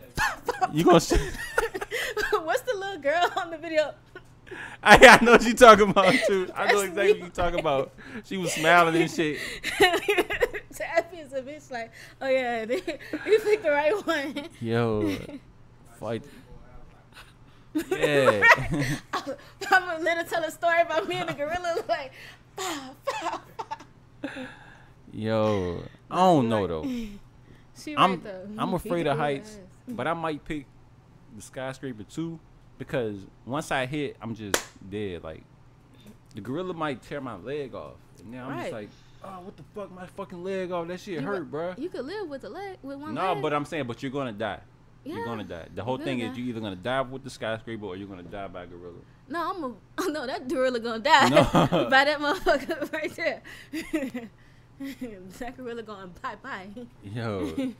You 0.74 0.84
gonna? 0.86 1.00
What's 2.44 2.62
the 2.62 2.74
little 2.76 3.00
girl 3.02 3.32
on 3.38 3.50
the 3.52 3.58
video? 3.58 3.94
I, 4.84 5.20
I 5.20 5.24
know 5.24 5.32
what 5.34 5.44
you 5.44 5.54
talking 5.54 5.90
about 5.90 6.14
too. 6.28 6.50
I 6.56 6.72
know 6.72 6.80
exactly 6.82 7.14
what 7.14 7.22
you 7.22 7.30
talking 7.30 7.60
about. 7.60 7.94
She 8.26 8.38
was 8.38 8.54
smiling 8.54 9.02
and 9.02 9.12
shit. 9.12 9.40
Taffy 10.74 11.18
is 11.18 11.34
a 11.34 11.42
bitch. 11.42 11.72
Like, 11.72 11.92
oh 12.22 12.28
yeah, 12.28 12.62
you 12.70 12.80
picked 12.80 13.64
the 13.64 13.72
right 13.72 14.06
one. 14.06 14.50
Yo, 14.62 15.18
fight. 16.00 16.24
Yeah. 17.90 18.44
I'm 18.64 19.36
gonna 19.70 20.04
let 20.04 20.18
her 20.18 20.24
tell 20.24 20.44
a 20.44 20.52
story 20.52 20.82
about 20.82 21.08
me 21.08 21.16
and 21.16 21.30
the 21.30 21.34
gorilla. 21.34 21.84
Like, 21.88 22.12
pow, 22.56 22.96
pow, 23.06 23.42
pow. 24.22 24.30
Yo, 25.12 25.84
I 26.10 26.16
don't 26.16 26.50
know 26.50 26.68
though. 26.68 26.84
She 26.84 27.96
right 27.96 28.04
I'm 28.04 28.22
though. 28.22 28.48
I'm 28.58 28.74
afraid 28.74 29.08
of 29.08 29.18
heights, 29.18 29.58
but 29.88 30.08
I 30.08 30.14
might 30.14 30.44
pick 30.46 30.66
the 31.36 31.42
skyscraper 31.42 32.04
too 32.04 32.40
because 32.78 33.18
once 33.46 33.72
I 33.72 33.86
hit, 33.86 34.18
I'm 34.22 34.36
just 34.36 34.58
dead. 34.90 35.24
Like 35.24 35.44
the 36.36 36.42
gorilla 36.42 36.74
might 36.74 37.02
tear 37.02 37.22
my 37.22 37.36
leg 37.36 37.74
off, 37.76 37.96
and 38.20 38.32
now 38.32 38.50
I'm 38.50 38.60
just 38.60 38.72
like, 38.74 38.90
oh, 39.24 39.40
what 39.42 39.58
the 39.58 39.64
fuck, 39.76 39.92
my 39.92 40.06
fucking 40.06 40.44
leg 40.44 40.72
off? 40.72 40.88
That 40.88 41.00
shit 41.00 41.16
You 41.16 41.22
hurt, 41.22 41.50
bruh. 41.52 41.78
You 41.78 41.90
could 41.90 42.06
live 42.06 42.28
with 42.28 42.42
the 42.42 42.50
leg 42.50 42.78
with 42.84 42.98
one 43.00 43.14
No, 43.14 43.34
leg. 43.34 43.42
but 43.42 43.54
I'm 43.54 43.66
saying, 43.66 43.86
but 43.88 44.02
you're 44.04 44.12
gonna 44.12 44.32
die. 44.32 44.60
yeah. 45.04 45.16
You're 45.16 45.26
gonna 45.26 45.44
die. 45.44 45.68
The 45.74 45.84
whole 45.84 45.98
thing 45.98 46.20
gonna 46.20 46.32
is 46.32 46.38
you're 46.38 46.48
either 46.50 46.60
gonna 46.60 46.76
die 46.76 47.02
with 47.02 47.24
the 47.24 47.30
skyscraper 47.30 47.86
or 47.86 47.96
you're 47.96 48.08
gonna 48.08 48.24
die 48.24 48.48
by 48.48 48.64
a 48.64 48.68
gorilla. 48.68 49.00
No, 49.30 49.52
I'm 49.52 49.64
a. 49.64 49.74
Oh, 49.98 50.08
no, 50.12 50.26
that 50.28 50.48
gorilla 50.48 50.80
gonna 50.80 51.00
die. 51.00 51.30
No. 51.30 51.44
By 51.90 52.06
that 52.06 52.20
motherfucker 52.20 52.92
right 52.94 53.14
there. 53.16 53.42
that 55.40 55.58
gorilla 55.58 55.84
going 55.84 56.14
bye 56.22 56.36
bye. 56.42 56.68
Yo, 57.04 57.74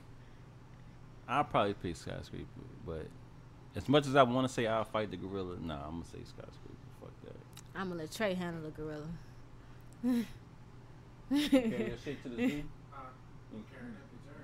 I'll 1.28 1.44
probably 1.44 1.74
pick 1.76 1.96
skyscraper, 1.96 2.46
but 2.86 3.08
as 3.78 3.88
much 3.88 4.08
as 4.08 4.16
I 4.16 4.24
want 4.24 4.48
to 4.48 4.54
say 4.54 4.66
I'll 4.68 4.84
fight 4.84 5.12
the 5.12 5.18
gorilla, 5.18 5.56
nah, 5.62 5.76
I'm 5.86 6.02
gonna 6.02 6.06
say 6.06 6.18
skyscraper. 6.24 6.76
Fuck 7.00 7.12
that. 7.26 7.36
I'm 7.76 7.90
gonna 7.90 8.02
let 8.02 8.12
Trey 8.12 8.34
handle 8.34 8.64
the 8.64 8.72
gorilla. 8.72 10.26
Okay, 11.32 11.94
shit 12.04 12.24
to 12.24 12.30
the 12.30 12.50
zoo. 12.50 12.64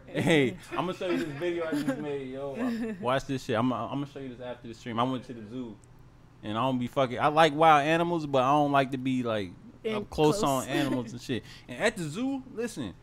Hey, 0.06 0.58
I'm 0.72 0.86
gonna 0.86 0.94
show 0.94 1.10
you 1.10 1.18
this 1.18 1.28
video 1.40 1.66
I 1.66 1.72
just 1.72 1.98
made, 1.98 2.30
yo. 2.30 2.96
Watch 3.02 3.26
this 3.26 3.44
shit. 3.44 3.56
I'm, 3.58 3.72
I'm 3.74 3.90
gonna 4.02 4.08
show 4.14 4.20
you 4.20 4.30
this 4.30 4.42
after 4.42 4.68
the 4.68 4.74
stream. 4.74 5.00
I 5.00 5.04
went 5.04 5.26
to 5.26 5.34
the 5.34 5.42
zoo, 5.50 5.76
and 6.44 6.58
I 6.58 6.62
don't 6.62 6.78
be 6.78 6.88
fucking. 6.88 7.20
I 7.20 7.28
like 7.28 7.56
wild 7.56 7.88
animals, 7.88 8.26
but 8.26 8.44
I 8.44 8.52
don't 8.52 8.72
like 8.72 8.92
to 8.92 8.98
be 8.98 9.24
like 9.24 9.52
In 9.84 9.96
up 9.96 10.10
close, 10.10 10.40
close. 10.40 10.66
on 10.66 10.70
animals 10.70 11.12
and 11.14 11.22
shit. 11.22 11.44
And 11.68 11.82
at 11.82 11.98
the 11.98 12.04
zoo, 12.04 12.44
listen, 12.54 12.94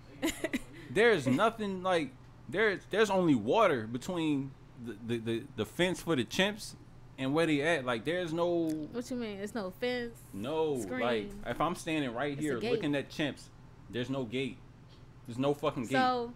there's 0.90 1.26
nothing 1.26 1.82
like 1.82 2.10
there's 2.48 2.80
there's 2.90 3.10
only 3.10 3.34
water 3.34 3.86
between 3.86 4.52
the, 4.84 5.18
the, 5.18 5.42
the, 5.56 5.64
fence 5.64 6.00
for 6.00 6.16
the 6.16 6.24
chimps 6.24 6.74
and 7.18 7.34
where 7.34 7.46
they 7.46 7.60
at. 7.62 7.84
Like 7.84 8.04
there's 8.04 8.32
no 8.32 8.68
what 8.92 9.10
you 9.10 9.16
mean? 9.16 9.38
It's 9.40 9.54
no 9.54 9.72
fence. 9.80 10.18
no 10.32 10.72
like 10.72 10.82
Screen. 10.82 11.44
if 11.46 11.60
I'm 11.60 11.74
standing 11.74 12.14
right 12.14 12.32
It's 12.32 12.40
here 12.40 12.58
looking 12.58 12.94
at 12.94 13.10
chimps, 13.10 13.42
there's 13.90 14.10
no 14.10 14.24
gate. 14.24 14.58
There's 15.26 15.38
no 15.38 15.54
fucking 15.54 15.84
gate. 15.84 15.92
So, 15.92 16.32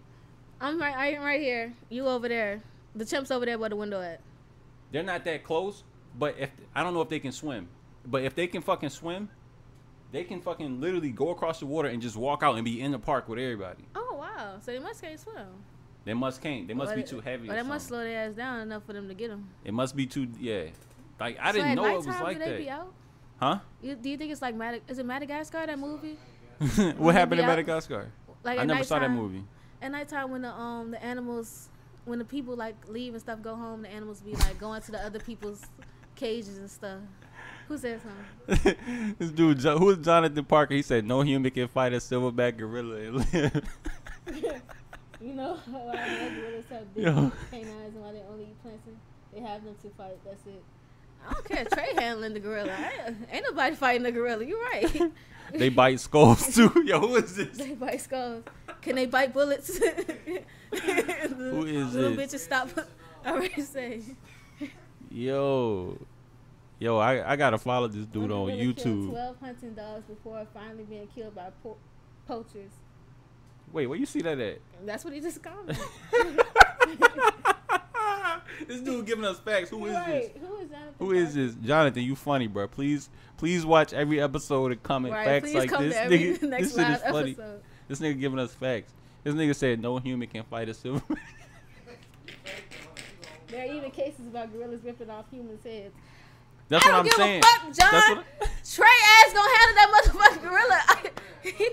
I'm 0.61 0.81
right. 0.81 1.17
I'm 1.17 1.23
right 1.23 1.41
here. 1.41 1.73
You 1.89 2.07
over 2.07 2.29
there. 2.29 2.63
The 2.95 3.05
chimp's 3.05 3.31
over 3.31 3.45
there 3.45 3.59
where 3.59 3.71
the 3.71 3.77
window 3.77 4.01
at. 4.01 4.21
They're 4.93 5.03
not 5.03 5.25
that 5.25 5.43
close, 5.43 5.83
but 6.17 6.37
if 6.39 6.51
I 6.75 6.83
don't 6.83 6.95
know 6.95 7.01
if 7.01 7.09
they 7.09 7.19
can 7.19 7.33
swim, 7.33 7.69
but 8.07 8.23
if 8.23 8.35
they 8.35 8.47
can 8.47 8.63
fucking 8.63 8.91
swim, 8.91 9.29
they 10.13 10.23
can 10.23 10.41
fucking 10.41 10.81
literally 10.81 11.11
go 11.11 11.31
across 11.31 11.59
the 11.59 11.67
water 11.67 11.89
and 11.89 12.01
just 12.01 12.17
walk 12.17 12.45
out 12.45 12.55
and 12.55 12.65
be 12.65 12.81
in 12.81 12.93
the 12.93 12.99
park 12.99 13.29
with 13.29 13.39
everybody. 13.39 13.85
Oh 13.97 14.17
wow! 14.21 14.59
So 14.61 14.71
they 14.71 14.79
must 14.79 15.03
can't 15.03 15.19
swim. 15.19 15.65
They 16.05 16.15
must 16.15 16.43
can't. 16.43 16.69
They 16.69 16.75
must 16.75 16.93
Or 16.93 16.97
be 16.97 17.03
too 17.03 17.21
heavy. 17.21 17.49
Or 17.49 17.55
they 17.55 17.63
must 17.63 17.89
slow 17.89 18.01
their 18.05 18.29
ass 18.29 18.35
down 18.35 18.61
enough 18.61 18.85
for 18.85 18.93
them 18.93 19.09
to 19.09 19.15
get 19.15 19.29
them. 19.29 19.49
It 19.65 19.73
must 19.73 19.97
be 19.97 20.07
too. 20.07 20.29
Yeah, 20.39 20.65
like 21.19 21.39
I 21.41 21.53
so 21.53 21.59
didn't 21.59 21.77
know 21.77 21.87
it 21.87 21.97
was 21.97 22.07
nighttime, 22.07 22.23
like 22.25 22.39
do 22.39 22.45
they 22.45 22.59
Be 22.59 22.65
that. 22.65 22.71
out? 22.71 22.93
Huh? 23.37 23.59
You, 23.83 23.95
do 23.97 24.11
you 24.11 24.17
think 24.17 24.33
it's 24.33 24.43
like 24.43 24.55
Madag- 24.55 24.83
Is 24.89 24.99
it 24.99 25.07
Madagascar 25.07 25.67
that 25.67 25.79
movie? 25.79 26.17
what 26.97 27.15
happened 27.15 27.41
in? 27.41 27.47
Madagascar? 27.47 28.13
Like 28.43 28.59
I 28.59 28.65
never 28.65 28.85
saw 28.85 28.99
that 28.99 29.11
movie. 29.11 29.43
At 29.83 29.93
nighttime, 29.93 30.31
when 30.31 30.43
the 30.43 30.53
um 30.53 30.91
the 30.91 31.03
animals, 31.03 31.69
when 32.05 32.19
the 32.19 32.25
people 32.25 32.55
like 32.57 32.77
leave 32.89 33.15
and 33.15 33.21
stuff, 33.21 33.43
go 33.43 33.55
home, 33.55 33.83
the 33.83 33.89
animals 33.89 34.21
be 34.21 34.33
like 34.33 34.59
going 34.59 34.83
to 34.83 34.93
the 34.93 34.99
other 35.05 35.19
people's 35.19 35.63
cages 36.15 36.59
and 36.59 36.71
stuff. 36.71 37.01
Who 37.69 37.79
said 37.79 38.01
something? 38.03 39.15
this 39.19 39.31
dude, 39.31 39.59
Jo- 39.59 39.79
who 39.79 39.91
is 39.91 39.99
Jonathan 39.99 40.45
Parker? 40.45 40.75
He 40.75 40.83
said 40.83 41.07
no 41.07 41.23
human 41.23 41.51
can 41.51 41.67
fight 41.69 41.93
a 41.95 41.97
silverback 41.97 42.59
gorilla 42.59 42.97
and 42.97 43.17
live. 43.33 43.65
You 45.25 45.33
know 45.33 45.55
why 45.71 45.93
the 45.97 46.35
gorillas 46.35 46.65
have 46.69 46.95
big 46.95 47.05
Yo. 47.05 47.33
canines 47.51 47.95
and 47.95 48.05
why 48.05 48.13
they 48.13 48.21
only 48.31 48.45
eat 48.45 48.63
plankton? 48.63 48.97
They 49.33 49.41
have 49.41 49.65
them 49.65 49.75
to 49.83 49.89
fight. 49.97 50.19
That's 50.23 50.47
it. 50.47 50.63
I 51.27 51.33
don't 51.33 51.45
care. 51.49 51.65
Trey 51.65 51.95
handling 51.97 52.35
the 52.35 52.41
gorilla. 52.41 52.73
I, 52.73 53.15
ain't 53.33 53.47
nobody 53.49 53.75
fighting 53.75 54.03
the 54.03 54.13
gorilla. 54.13 54.45
You're 54.45 54.63
right. 54.63 55.01
they 55.55 55.71
bite 55.71 56.01
skulls 56.01 56.55
too. 56.55 56.71
Yo, 56.85 57.01
who 57.01 57.17
is 57.17 57.35
this? 57.35 57.57
They 57.57 57.73
bite 57.73 58.03
skulls. 58.03 58.45
Can 58.83 58.97
they 58.97 59.07
bite 59.07 59.33
bullets? 59.33 59.79
Who 59.79 61.65
is 61.65 61.95
Little 61.95 62.15
this? 62.17 62.35
bitches 62.35 62.41
stop. 62.41 62.69
I 63.25 63.31
already 63.31 63.63
say. 63.63 64.03
Yo, 65.11 65.97
yo, 66.79 66.99
I, 66.99 67.33
I 67.33 67.37
gotta 67.37 67.57
follow 67.57 67.89
this 67.89 68.05
dude 68.05 68.31
on 68.31 68.43
One 68.43 68.51
gorilla 68.51 68.63
YouTube. 68.75 69.09
Twelve 69.11 69.37
hunting 69.41 69.73
dogs 69.75 70.05
before 70.05 70.47
finally 70.53 70.85
being 70.85 71.09
killed 71.15 71.35
by 71.35 71.49
po- 71.63 71.79
poachers. 72.29 72.73
Wait, 73.75 73.87
where 73.89 73.99
you 73.99 74.07
see 74.07 74.23
that 74.23 74.39
at? 74.39 74.61
That's 74.87 75.05
what 75.05 75.13
he 75.13 75.21
just 75.21 75.43
commented. 75.43 75.77
this 78.69 78.81
dude 78.81 79.05
giving 79.05 79.25
us 79.25 79.41
facts. 79.41 79.71
Who 79.71 79.85
is 79.87 79.93
this? 80.07 80.31
Who 80.41 80.57
is 80.59 80.69
Jonathan? 80.71 80.95
Who 81.01 81.11
is 81.11 81.35
this? 81.35 81.55
Jonathan, 81.57 82.03
you 82.05 82.15
funny, 82.15 82.47
bro. 82.47 82.69
Please, 82.69 83.11
please 83.37 83.67
watch 83.67 83.93
every 83.93 84.21
episode 84.21 84.71
and 84.71 84.81
comment 84.85 85.13
Right. 85.13 85.27
facts 85.27 85.51
Please 85.51 85.57
like 85.57 85.71
this. 85.81 85.95
nigga, 85.97 86.39
this 86.59 86.75
shit 86.77 86.89
is 86.89 87.01
funny. 87.03 87.33
episode. 87.33 87.61
This 87.89 87.99
nigga 88.01 88.21
giving 88.21 88.39
us 88.39 88.55
facts. 88.55 88.93
This 89.25 89.35
nigga 89.35 89.57
said 89.57 89.81
no 89.81 89.99
human 89.99 90.29
can 90.29 90.45
fight 90.45 90.69
a 90.69 90.75
silver. 90.75 91.03
There 93.49 93.63
are 93.63 93.67
even 93.73 93.91
cases 93.93 94.27
about 94.27 94.53
gorillas 94.53 94.83
ripping 94.83 95.11
off 95.11 95.27
humans' 95.31 95.63
heads. 95.63 95.95
That's 96.69 96.85
I 96.85 96.89
what 96.89 96.93
don't 96.93 96.99
I'm 97.01 97.05
give 97.05 97.15
saying. 97.15 97.41
a 97.41 97.45
fuck, 97.47 97.63
John. 97.63 97.75
That's 97.93 98.09
what 98.09 98.25
Trey 98.65 98.89
ass 98.89 99.33
gonna 99.33 99.57
handle 99.59 99.77
that 99.77 99.89
motherfucking 99.95 100.43
gorilla. 100.43 100.81
he, 101.57 101.69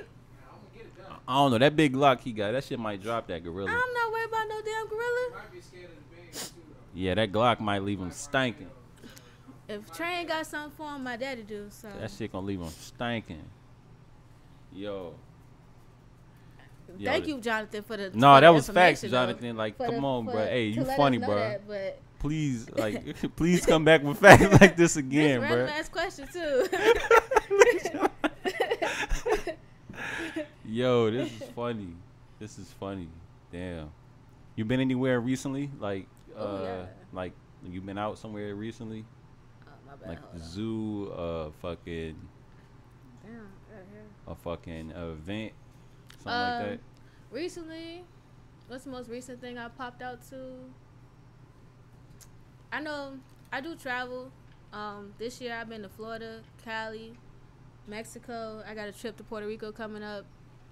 I 1.28 1.36
don't 1.36 1.52
know. 1.52 1.58
That 1.60 1.76
big 1.76 1.96
lock 1.96 2.22
he 2.22 2.32
got, 2.32 2.52
that 2.52 2.64
shit 2.64 2.80
might 2.80 3.02
drop 3.02 3.28
that 3.28 3.44
gorilla. 3.44 3.70
I'm 3.70 3.94
not 3.94 4.12
worried 4.12 4.28
about 4.28 4.48
no 4.50 4.62
damn 4.64 4.88
gorilla. 4.88 5.42
Yeah, 6.94 7.14
that 7.16 7.32
Glock 7.32 7.62
might 7.62 7.84
leave 7.84 8.00
him 8.00 8.12
stinking. 8.12 8.70
If 9.70 9.90
Trey 9.94 10.20
ain't 10.20 10.28
got 10.28 10.46
something 10.46 10.72
for 10.76 10.94
him, 10.94 11.04
my 11.06 11.16
daddy 11.16 11.44
do. 11.44 11.68
So 11.70 11.88
That 12.00 12.12
shit 12.12 12.34
gonna 12.34 12.46
leave 12.46 12.60
him 12.60 12.68
stinking. 12.68 13.44
Yo. 14.74 15.14
Yo, 16.98 17.10
thank 17.10 17.28
you, 17.28 17.40
Jonathan, 17.40 17.84
for 17.84 17.96
the. 17.96 18.10
No, 18.14 18.36
for 18.36 18.42
that 18.42 18.42
the 18.42 18.52
was 18.52 18.68
facts, 18.70 19.00
though. 19.02 19.08
Jonathan. 19.08 19.56
Like, 19.56 19.78
For 19.78 19.86
come 19.86 19.96
the- 19.96 20.02
on, 20.08 20.26
for- 20.26 20.32
bro. 20.34 20.46
Hey, 20.46 20.72
to 20.72 20.76
you 20.76 20.82
let 20.82 20.90
us 20.92 20.98
funny, 20.98 21.18
know 21.20 21.28
bro. 21.28 21.36
that, 21.38 21.66
but 21.68 22.00
Please, 22.20 22.70
like, 22.72 23.16
please 23.38 23.66
come 23.66 23.86
back 23.86 24.04
with 24.04 24.18
facts 24.20 24.60
like 24.60 24.76
this 24.76 24.98
again, 24.98 25.40
this 25.40 25.50
bro. 25.50 25.58
random 25.60 25.76
ass 25.80 25.88
question 25.88 26.28
too. 26.34 28.08
Yo, 30.66 31.10
this 31.12 31.32
is 31.42 31.50
funny. 31.56 31.94
This 32.40 32.58
is 32.60 32.72
funny. 32.80 33.08
Damn. 33.52 33.90
You 34.56 34.66
been 34.66 34.80
anywhere 34.80 35.20
recently? 35.20 35.70
Like, 35.80 36.08
uh, 36.36 36.40
Oh, 36.40 36.64
yeah. 36.64 36.86
like 37.14 37.34
you 37.68 37.82
been 37.82 37.98
out 37.98 38.18
somewhere 38.18 38.56
recently? 38.56 39.06
oh, 39.68 39.72
my 39.86 39.96
bad. 39.96 40.10
Like 40.10 40.20
hold 40.20 40.36
the 40.36 40.44
on. 40.44 40.50
zoo, 40.50 41.12
uh, 41.12 41.50
fucking, 41.62 42.16
Damn, 43.24 43.34
right 43.34 43.86
here. 43.92 44.04
a 44.28 44.36
fucking 44.36 44.92
event, 44.92 45.52
something 46.24 46.32
Um, 46.32 46.60
like 46.60 46.70
that. 46.72 46.80
Recently, 47.32 48.04
what's 48.68 48.84
the 48.86 48.90
most 48.92 49.10
recent 49.10 49.40
thing 49.42 49.58
I 49.58 49.68
popped 49.70 50.02
out 50.02 50.22
to? 50.30 50.38
I 52.72 52.80
know 52.82 53.14
I 53.52 53.62
do 53.62 53.76
travel. 53.76 54.32
Um, 54.74 55.14
this 55.18 55.42
year 55.42 55.54
I've 55.56 55.68
been 55.70 55.82
to 55.84 55.90
Florida, 55.90 56.42
Cali, 56.64 57.14
Mexico. 57.92 58.64
I 58.68 58.74
got 58.74 58.88
a 58.88 58.92
trip 58.92 59.18
to 59.18 59.24
Puerto 59.24 59.46
Rico 59.46 59.72
coming 59.72 60.02
up. 60.02 60.26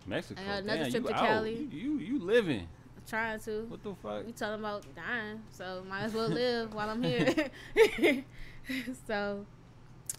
Mexico. 0.08 0.42
I 0.42 0.46
got 0.46 0.64
another 0.64 0.84
Damn, 0.84 0.92
trip 0.92 1.06
to 1.08 1.14
out. 1.14 1.26
Cali. 1.28 1.56
You, 1.56 1.70
you 1.72 1.98
you 2.00 2.20
living? 2.20 2.62
I'm 2.98 3.04
trying 3.08 3.40
to. 3.42 3.66
What 3.68 3.84
the 3.84 3.94
fuck? 4.02 4.26
You 4.26 4.34
talking 4.34 4.60
about 4.60 4.84
dying, 4.96 5.42
so 5.52 5.84
might 5.88 6.04
as 6.04 6.14
well 6.14 6.30
live 6.30 6.74
while 6.78 6.90
I'm 6.90 7.04
here. 7.04 7.52
so, 9.08 9.46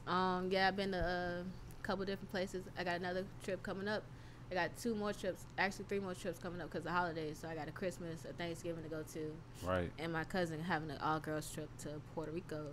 um, 0.07 0.48
yeah, 0.51 0.68
I've 0.68 0.76
been 0.76 0.92
to 0.92 1.44
a 1.44 1.44
couple 1.86 2.05
different 2.05 2.30
places. 2.30 2.64
I 2.78 2.84
got 2.84 3.01
another 3.01 3.24
trip 3.42 3.62
coming 3.62 3.88
up. 3.88 4.03
I 4.51 4.55
got 4.55 4.76
two 4.76 4.96
more 4.96 5.12
trips, 5.12 5.44
actually 5.59 5.84
three 5.88 6.01
more 6.01 6.12
trips 6.14 6.40
coming 6.40 6.61
up 6.61 6.70
because 6.70 6.84
of 6.84 6.90
holidays. 6.92 7.38
So 7.40 7.48
I 7.48 7.55
got 7.55 7.68
a 7.68 7.72
Christmas, 7.72 8.24
a 8.28 8.32
Thanksgiving 8.32 8.82
to 8.82 8.88
go 8.90 9.03
to, 9.14 9.32
Right. 9.64 9.90
and 9.98 10.12
my 10.12 10.24
cousin 10.24 10.61
having 10.61 10.90
an 10.90 10.98
all 10.98 11.20
girls 11.20 11.48
trip 11.53 11.68
to 11.84 11.88
Puerto 12.14 12.32
Rico. 12.32 12.64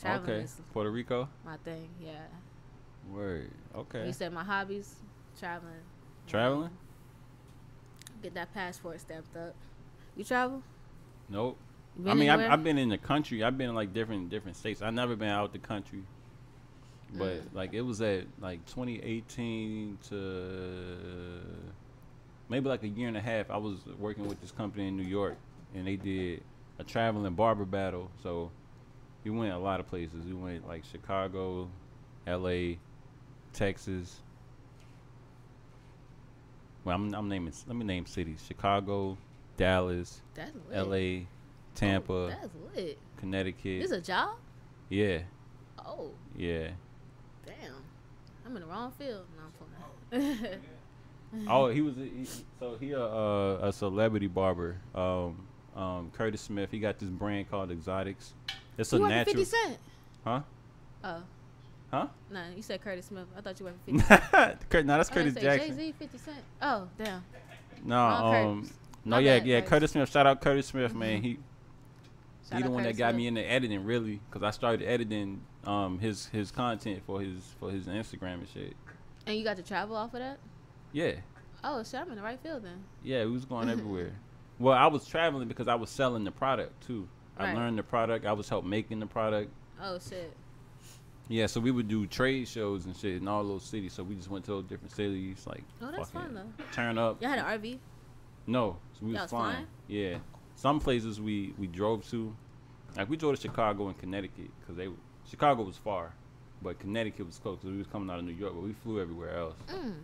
Traveling 0.00 0.30
Okay. 0.40 0.46
Puerto 0.72 0.90
Rico. 0.90 1.28
my 1.44 1.58
thing. 1.58 1.88
Yeah. 2.02 2.12
Word. 3.12 3.50
Okay. 3.74 4.06
You 4.06 4.12
said 4.12 4.32
my 4.32 4.44
hobbies, 4.44 4.94
traveling. 5.38 5.72
Traveling? 6.26 6.70
Get 8.22 8.34
that 8.34 8.52
passport 8.52 9.00
stamped 9.00 9.36
up. 9.36 9.54
You 10.16 10.24
travel? 10.24 10.62
Nope. 11.28 11.56
I 12.06 12.14
mean, 12.14 12.30
I've. 12.30 12.52
I've 12.52 12.64
been 12.64 12.78
in 12.78 12.88
the 12.88 12.98
country. 12.98 13.42
I've 13.42 13.58
been 13.58 13.70
in 13.70 13.74
like 13.74 13.92
different 13.92 14.30
different 14.30 14.56
states. 14.56 14.80
I've 14.82 14.94
never 14.94 15.16
been 15.16 15.28
out 15.28 15.52
the 15.52 15.58
country. 15.58 16.02
But 17.12 17.40
Mm. 17.40 17.54
like 17.54 17.72
it 17.72 17.80
was 17.80 18.00
at 18.00 18.24
like 18.40 18.64
2018 18.66 19.98
to 20.10 21.40
maybe 22.48 22.68
like 22.68 22.82
a 22.84 22.88
year 22.88 23.08
and 23.08 23.16
a 23.16 23.20
half. 23.20 23.50
I 23.50 23.56
was 23.56 23.78
working 23.98 24.28
with 24.28 24.40
this 24.40 24.52
company 24.52 24.86
in 24.88 24.96
New 24.96 25.02
York, 25.04 25.36
and 25.74 25.86
they 25.86 25.96
did 25.96 26.42
a 26.78 26.84
traveling 26.84 27.34
barber 27.34 27.64
battle. 27.64 28.10
So 28.22 28.50
we 29.24 29.30
went 29.30 29.52
a 29.52 29.58
lot 29.58 29.80
of 29.80 29.88
places. 29.88 30.24
We 30.24 30.34
went 30.34 30.66
like 30.68 30.84
Chicago, 30.84 31.68
L.A., 32.26 32.78
Texas. 33.52 34.20
Well, 36.84 36.96
I'm, 36.96 37.14
I'm 37.14 37.28
naming. 37.28 37.52
Let 37.66 37.76
me 37.76 37.84
name 37.84 38.06
cities: 38.06 38.42
Chicago, 38.46 39.16
Dallas. 39.56 40.20
L.A., 40.72 41.26
Tampa, 41.74 42.12
Oh, 42.12 42.28
that's 42.28 42.48
lit. 42.74 42.98
Connecticut. 43.18 43.82
This 43.82 43.90
a 43.90 44.00
job? 44.00 44.36
yeah, 44.88 45.18
Oh, 45.78 46.10
yeah. 46.36 46.68
damn. 47.46 47.74
I'm 48.46 48.56
in 48.56 48.62
the 48.62 48.68
wrong 48.68 48.90
field. 48.92 49.24
No, 49.36 49.42
I'm 50.10 50.28
playing. 50.38 50.60
Oh, 51.48 51.68
he 51.68 51.80
was 51.80 51.96
a, 51.96 52.00
he, 52.00 52.26
so 52.58 52.76
he 52.80 52.90
a, 52.90 53.00
uh, 53.04 53.58
a 53.68 53.72
celebrity 53.72 54.26
barber. 54.26 54.78
Um, 54.96 55.46
um, 55.76 56.10
Curtis 56.12 56.40
Smith. 56.40 56.72
He 56.72 56.80
got 56.80 56.98
this 56.98 57.08
brand 57.08 57.48
called 57.48 57.70
Exotics. 57.70 58.32
It's 58.76 58.92
a 58.92 58.98
natural, 58.98 59.36
50 59.36 59.44
Cent? 59.44 59.78
huh? 60.24 60.40
Oh, 61.04 61.22
Huh? 61.90 62.06
no, 62.30 62.42
you 62.54 62.62
said 62.62 62.80
Curtis 62.82 63.06
Smith. 63.06 63.26
I 63.36 63.40
thought 63.40 63.58
you 63.58 63.66
were 63.66 63.72
for 63.72 63.78
50 63.98 63.98
Cent. 64.06 64.86
No, 64.86 64.96
that's 64.96 65.10
Oh, 65.10 65.14
Curtis 65.14 65.34
Jay 65.34 65.70
Z, 65.72 65.94
50 65.98 66.18
Cent. 66.18 66.36
Oh, 66.62 66.86
damn. 66.96 67.24
No, 67.84 67.96
Wrong 67.96 68.34
um, 68.34 68.60
Curtis. 68.62 68.76
no, 69.04 69.16
My 69.16 69.20
yeah, 69.20 69.38
bad, 69.38 69.46
yeah, 69.46 69.56
Curtis. 69.60 69.70
Curtis 69.70 69.90
Smith. 69.92 70.10
Shout 70.10 70.26
out 70.26 70.40
Curtis 70.40 70.66
Smith, 70.66 70.94
man. 70.94 71.18
Mhm. 71.20 71.22
He 71.24 71.38
Shout 72.48 72.58
he 72.58 72.62
the 72.64 72.70
one 72.70 72.82
that 72.84 72.96
got 72.96 73.10
Smith. 73.10 73.16
me 73.16 73.26
into 73.26 73.42
editing, 73.50 73.84
really, 73.84 74.20
because 74.30 74.42
I 74.44 74.50
started 74.50 74.86
editing 74.86 75.40
um 75.64 75.98
his 75.98 76.26
his 76.26 76.50
content 76.50 77.02
for 77.06 77.20
his 77.20 77.54
for 77.58 77.70
his 77.70 77.86
Instagram 77.86 78.34
and 78.34 78.48
shit. 78.48 78.74
And 79.26 79.36
you 79.36 79.44
got 79.44 79.56
to 79.56 79.62
travel 79.62 79.96
off 79.96 80.14
of 80.14 80.20
that? 80.20 80.38
Yeah, 80.92 81.12
Oh, 81.62 81.82
shit, 81.82 82.00
I'm 82.00 82.08
in 82.10 82.16
the 82.16 82.22
right 82.22 82.38
field 82.42 82.62
then. 82.64 82.82
yeah, 83.02 83.24
we 83.24 83.32
was 83.32 83.44
going 83.44 83.68
everywhere. 83.70 84.12
Well, 84.58 84.74
I 84.76 84.86
was 84.86 85.06
traveling 85.06 85.48
because 85.48 85.68
I 85.68 85.74
was 85.74 85.90
selling 85.90 86.22
the 86.24 86.30
product 86.32 86.86
too. 86.86 87.08
Right. 87.38 87.50
I 87.50 87.54
learned 87.54 87.78
the 87.78 87.82
product. 87.82 88.26
I 88.26 88.32
was 88.32 88.48
help 88.48 88.64
making 88.64 89.00
the 89.00 89.06
product. 89.06 89.50
Oh, 89.82 89.98
shit. 89.98 90.32
Yeah, 91.30 91.46
so 91.46 91.60
we 91.60 91.70
would 91.70 91.86
do 91.86 92.08
trade 92.08 92.48
shows 92.48 92.86
and 92.86 92.96
shit 92.96 93.22
in 93.22 93.28
all 93.28 93.44
those 93.46 93.62
cities. 93.62 93.92
So 93.92 94.02
we 94.02 94.16
just 94.16 94.28
went 94.28 94.44
to 94.46 94.50
those 94.50 94.64
different 94.64 94.90
cities, 94.90 95.46
like 95.46 95.62
Oh, 95.80 95.90
that's 95.96 96.10
fun, 96.10 96.34
though. 96.34 96.64
turn 96.72 96.98
up. 96.98 97.22
Y'all 97.22 97.30
had 97.30 97.38
an 97.38 97.44
RV? 97.60 97.78
No, 98.48 98.78
so 98.94 99.06
we 99.06 99.12
was 99.12 99.20
was 99.22 99.30
flying. 99.30 99.52
flying? 99.52 99.66
Yeah, 99.86 100.18
some 100.56 100.80
places 100.80 101.20
we 101.20 101.54
we 101.56 101.68
drove 101.68 102.04
to, 102.10 102.34
like 102.96 103.08
we 103.08 103.16
drove 103.16 103.36
to 103.36 103.40
Chicago 103.40 103.86
and 103.86 103.96
Connecticut 103.96 104.50
because 104.60 104.76
they 104.76 104.88
Chicago 105.30 105.62
was 105.62 105.76
far, 105.76 106.12
but 106.62 106.80
Connecticut 106.80 107.26
was 107.26 107.38
close 107.38 107.58
because 107.58 107.70
we 107.70 107.78
was 107.78 107.86
coming 107.86 108.10
out 108.10 108.18
of 108.18 108.24
New 108.24 108.32
York, 108.32 108.52
but 108.54 108.64
we 108.64 108.72
flew 108.72 109.00
everywhere 109.00 109.36
else. 109.38 109.54
Mm. 109.68 109.94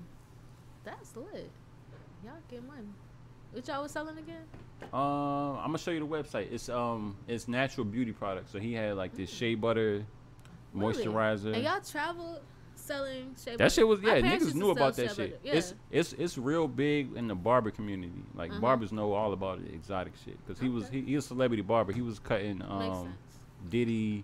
That's 0.85 1.17
lit. 1.17 1.51
Y'all 2.25 2.35
get 2.49 2.65
money. 2.65 2.87
What 3.53 3.67
y'all 3.67 3.83
was 3.83 3.91
selling 3.91 4.17
again? 4.19 4.43
Um, 4.93 5.59
I'm 5.59 5.67
gonna 5.67 5.79
show 5.79 5.91
you 5.91 6.01
the 6.01 6.07
website. 6.07 6.53
It's 6.53 6.69
um 6.69 7.17
it's 7.27 7.49
natural 7.49 7.85
beauty 7.85 8.13
products. 8.13 8.53
So 8.53 8.61
he 8.61 8.75
had 8.75 8.95
like 8.97 9.15
this 9.17 9.29
shea 9.29 9.57
butter? 9.57 10.07
Moisturizer. 10.77 11.55
And 11.55 11.63
y'all 11.63 11.81
travel 11.81 12.41
selling 12.75 13.35
shea? 13.43 13.57
That 13.57 13.73
shit 13.73 13.87
was 13.87 14.01
yeah. 14.03 14.21
Niggas 14.21 14.55
knew 14.55 14.71
about 14.71 14.95
that 14.97 15.15
shit. 15.15 15.41
Yeah. 15.43 15.55
It's 15.55 15.75
it's 15.91 16.13
it's 16.15 16.39
real 16.39 16.69
big 16.69 17.17
in 17.17 17.27
the 17.29 17.35
barber 17.35 17.71
community. 17.71 18.13
Like 18.35 18.51
Mhm. 18.53 18.61
barbers 18.61 18.93
know 18.93 19.13
all 19.13 19.33
about 19.33 19.65
the 19.65 19.73
exotic 19.73 20.13
shit 20.25 20.37
because 20.47 20.61
he 20.61 20.69
was 20.69 20.85
Okay. 20.85 21.01
he, 21.01 21.07
he 21.07 21.17
was 21.17 21.25
a 21.25 21.29
celebrity 21.29 21.63
barber. 21.63 21.93
He 21.93 22.03
was 22.03 22.19
cutting 22.19 22.63
um. 22.63 23.15
Diddy, 23.71 24.23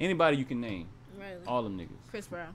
anybody 0.00 0.36
you 0.36 0.44
can 0.44 0.60
name, 0.60 0.88
Right. 1.20 1.36
all 1.46 1.62
them 1.62 1.78
niggas. 1.78 2.10
Chris 2.10 2.26
Brown. 2.26 2.52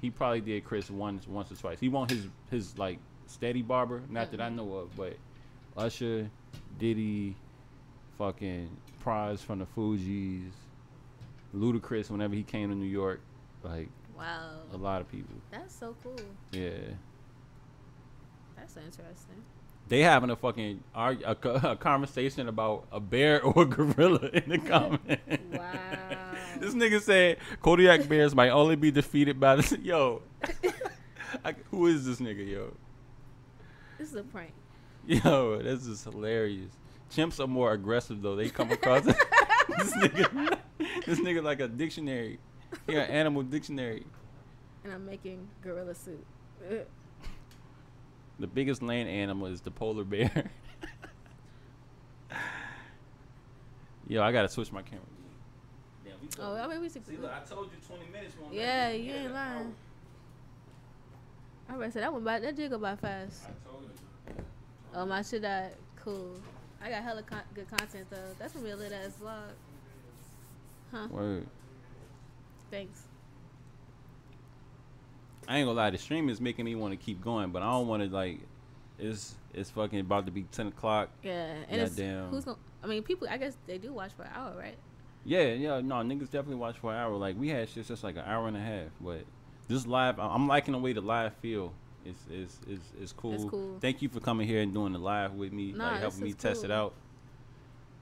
He 0.00 0.10
probably 0.10 0.40
did 0.42 0.64
Chris 0.64 0.90
once 0.90 1.26
once 1.26 1.50
or 1.50 1.54
twice. 1.56 1.80
He 1.80 1.88
want 1.88 2.10
his 2.10 2.26
his 2.50 2.76
like 2.78 2.98
steady 3.26 3.62
barber, 3.62 4.02
not 4.10 4.30
that 4.32 4.40
I 4.40 4.48
Mhm. 4.50 4.56
know 4.56 4.74
of, 4.74 4.96
but 4.96 5.16
Usher, 5.76 6.28
Diddy, 6.78 7.34
fucking 8.18 8.68
Pras 9.02 9.38
from 9.38 9.60
the 9.60 9.66
Fugees. 9.66 10.50
Ludacris 11.54 12.10
whenever 12.10 12.34
he 12.34 12.42
came 12.42 12.68
to 12.70 12.74
New 12.74 12.84
York. 12.86 13.20
Like 13.62 13.88
Wow. 14.16 14.50
a 14.72 14.76
lot 14.76 15.00
of 15.00 15.10
people. 15.10 15.34
That's 15.50 15.74
so 15.74 15.94
cool. 16.02 16.16
Yeah. 16.52 16.70
That's 18.56 18.76
interesting. 18.76 19.42
They 19.88 20.00
having 20.00 20.28
a 20.30 20.36
fucking 20.36 20.82
a, 20.94 21.16
a 21.24 21.76
conversation 21.76 22.48
about 22.48 22.86
a 22.92 23.00
bear 23.00 23.42
or 23.44 23.62
a 23.62 23.66
gorilla 23.66 24.28
in 24.32 24.50
the 24.50 24.58
comment. 24.58 25.20
Wow. 25.52 26.32
this 26.60 26.74
nigga 26.74 27.00
said 27.00 27.38
Kodiak 27.62 28.08
bears 28.08 28.34
might 28.34 28.50
only 28.50 28.76
be 28.76 28.90
defeated 28.90 29.40
by 29.40 29.56
this. 29.56 29.72
yo. 29.82 30.22
I, 31.44 31.54
who 31.70 31.86
is 31.86 32.04
this 32.06 32.20
nigga, 32.20 32.46
yo? 32.46 32.74
This 33.98 34.10
is 34.10 34.16
a 34.16 34.22
prank. 34.22 34.52
Yo, 35.06 35.62
this 35.62 35.86
is 35.86 36.04
hilarious. 36.04 36.70
Chimps 37.14 37.42
are 37.42 37.46
more 37.46 37.72
aggressive 37.72 38.20
though. 38.20 38.36
They 38.36 38.50
come 38.50 38.70
across 38.70 39.04
this 39.04 39.16
nigga. 39.96 40.58
This 41.06 41.20
nigga 41.20 41.42
like 41.42 41.60
a 41.60 41.68
dictionary. 41.68 42.38
He 42.86 42.94
an 42.94 43.10
animal 43.10 43.42
dictionary. 43.42 44.04
And 44.84 44.92
I'm 44.92 45.06
making 45.06 45.48
gorilla 45.62 45.94
soup. 45.94 46.24
The 48.38 48.46
biggest 48.46 48.82
land 48.82 49.08
animal 49.08 49.46
is 49.46 49.60
the 49.60 49.70
polar 49.70 50.04
bear. 50.04 50.50
Yo, 54.08 54.22
I 54.22 54.32
gotta 54.32 54.48
switch 54.48 54.72
my 54.72 54.82
camera. 54.82 55.04
Damn, 56.04 56.14
we 56.22 56.28
Oh, 56.40 56.54
I 56.56 56.66
mean, 56.66 56.80
we 56.80 56.88
should. 56.88 57.06
See, 57.06 57.16
look, 57.16 57.32
I 57.32 57.40
told 57.40 57.66
you 57.66 57.78
20 57.86 58.10
minutes. 58.10 58.34
won't 58.40 58.54
Yeah, 58.54 58.88
last. 58.88 58.98
you 59.00 59.12
ain't 59.12 59.30
oh, 59.30 59.34
lying. 59.34 59.74
I 61.68 61.74
already 61.74 61.92
said 61.92 62.02
that 62.02 62.12
went 62.12 62.24
by. 62.24 62.38
That 62.38 62.56
did 62.56 62.70
go 62.70 62.78
by 62.78 62.96
fast. 62.96 63.42
I 63.44 63.68
told 63.68 63.82
you. 63.84 63.90
Oh 64.94 65.04
my 65.04 65.20
shit, 65.22 65.42
that 65.42 65.74
cool. 65.96 66.36
I 66.82 66.88
got 66.90 67.02
hella 67.02 67.22
con- 67.22 67.42
good 67.54 67.68
content 67.68 68.06
though. 68.08 68.34
That's 68.38 68.54
gonna 68.54 68.64
be 68.64 68.70
a 68.70 68.76
lit 68.76 68.92
ass 68.92 69.18
vlog. 69.22 69.50
Huh? 70.92 71.08
Word. 71.10 71.46
Thanks. 72.70 73.02
I 75.46 75.58
ain't 75.58 75.66
gonna 75.66 75.76
lie, 75.76 75.90
the 75.90 75.98
stream 75.98 76.28
is 76.28 76.40
making 76.40 76.66
me 76.66 76.74
want 76.74 76.92
to 76.92 76.96
keep 76.96 77.22
going, 77.22 77.50
but 77.50 77.62
I 77.62 77.70
don't 77.70 77.88
want 77.88 78.02
to 78.02 78.08
like. 78.10 78.40
It's 78.98 79.34
it's 79.54 79.70
fucking 79.70 80.00
about 80.00 80.26
to 80.26 80.32
be 80.32 80.42
10 80.42 80.68
o'clock. 80.68 81.08
Yeah, 81.22 81.54
and 81.68 81.80
it's, 81.80 81.94
Goddamn. 81.94 82.30
who's 82.30 82.44
gonna? 82.44 82.58
I 82.82 82.86
mean, 82.86 83.02
people. 83.02 83.28
I 83.30 83.38
guess 83.38 83.56
they 83.66 83.78
do 83.78 83.92
watch 83.92 84.12
for 84.14 84.24
an 84.24 84.30
hour, 84.34 84.54
right? 84.56 84.76
Yeah, 85.24 85.44
yeah, 85.52 85.80
no, 85.80 85.96
niggas 85.96 86.30
definitely 86.30 86.56
watch 86.56 86.78
for 86.78 86.92
an 86.92 86.98
hour. 86.98 87.16
Like 87.16 87.38
we 87.38 87.48
had 87.48 87.68
shit 87.68 87.86
just 87.86 88.04
like 88.04 88.16
an 88.16 88.24
hour 88.26 88.48
and 88.48 88.56
a 88.56 88.60
half, 88.60 88.88
but 89.00 89.24
this 89.68 89.86
live, 89.86 90.18
I'm 90.18 90.48
liking 90.48 90.72
the 90.72 90.78
way 90.78 90.92
the 90.92 91.00
live 91.00 91.34
feel. 91.36 91.72
It's 92.04 92.26
is 92.30 92.58
is 92.68 92.80
is 93.00 93.12
cool. 93.12 93.34
It's 93.34 93.44
cool. 93.44 93.78
Thank 93.80 94.02
you 94.02 94.08
for 94.08 94.20
coming 94.20 94.46
here 94.46 94.60
and 94.62 94.72
doing 94.72 94.92
the 94.92 94.98
live 94.98 95.34
with 95.34 95.52
me, 95.52 95.72
Nah, 95.72 95.92
like 95.92 96.00
helping 96.00 96.20
me 96.20 96.28
is 96.30 96.34
test 96.36 96.64
it 96.64 96.70
out. 96.70 96.94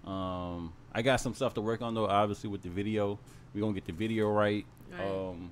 Um, 0.04 0.72
I 0.96 1.02
got 1.02 1.20
some 1.20 1.34
stuff 1.34 1.52
to 1.54 1.60
work 1.60 1.82
on 1.82 1.94
though. 1.94 2.06
Obviously 2.06 2.48
with 2.48 2.62
the 2.62 2.70
video, 2.70 3.18
we 3.54 3.60
gonna 3.60 3.74
get 3.74 3.84
the 3.84 3.92
video 3.92 4.30
right. 4.30 4.64
Right. 4.90 5.06
Um, 5.06 5.50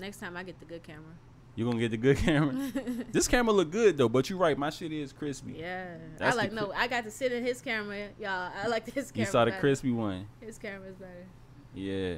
Next 0.00 0.18
time 0.18 0.36
I 0.36 0.42
get 0.42 0.58
the 0.58 0.66
good 0.66 0.82
camera. 0.82 1.12
you 1.54 1.64
gonna 1.64 1.78
get 1.78 1.92
the 1.92 1.96
good 1.96 2.16
camera. 2.16 2.72
this 3.12 3.28
camera 3.28 3.52
look 3.54 3.70
good 3.70 3.96
though, 3.96 4.08
but 4.08 4.28
you're 4.28 4.40
right, 4.40 4.58
my 4.58 4.70
shit 4.70 4.90
is 4.90 5.12
crispy. 5.12 5.52
yeah, 5.52 5.94
That's 6.18 6.34
I 6.34 6.36
like. 6.36 6.52
No, 6.52 6.72
I 6.74 6.88
got 6.88 7.04
to 7.04 7.12
sit 7.12 7.30
in 7.30 7.44
his 7.44 7.60
camera, 7.60 8.08
y'all. 8.18 8.50
I 8.60 8.66
like 8.66 8.92
his 8.92 9.12
camera. 9.12 9.26
You 9.26 9.30
saw 9.30 9.44
the 9.44 9.52
better. 9.52 9.60
crispy 9.60 9.92
one. 9.92 10.26
His 10.40 10.58
camera 10.58 10.88
is 10.88 10.96
better. 10.96 11.26
Yeah. 11.72 12.16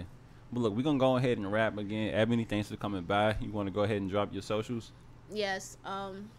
But 0.50 0.60
look, 0.60 0.74
we're 0.74 0.82
gonna 0.82 0.98
go 0.98 1.18
ahead 1.18 1.36
and 1.36 1.52
wrap 1.52 1.76
again. 1.76 2.14
Ebony, 2.14 2.44
thanks 2.44 2.70
for 2.70 2.76
coming 2.76 3.02
by. 3.02 3.36
You 3.42 3.52
wanna 3.52 3.70
go 3.70 3.82
ahead 3.82 3.98
and 3.98 4.08
drop 4.10 4.32
your 4.32 4.42
socials? 4.42 4.92
Yes. 5.30 5.76
Um, 5.84 6.30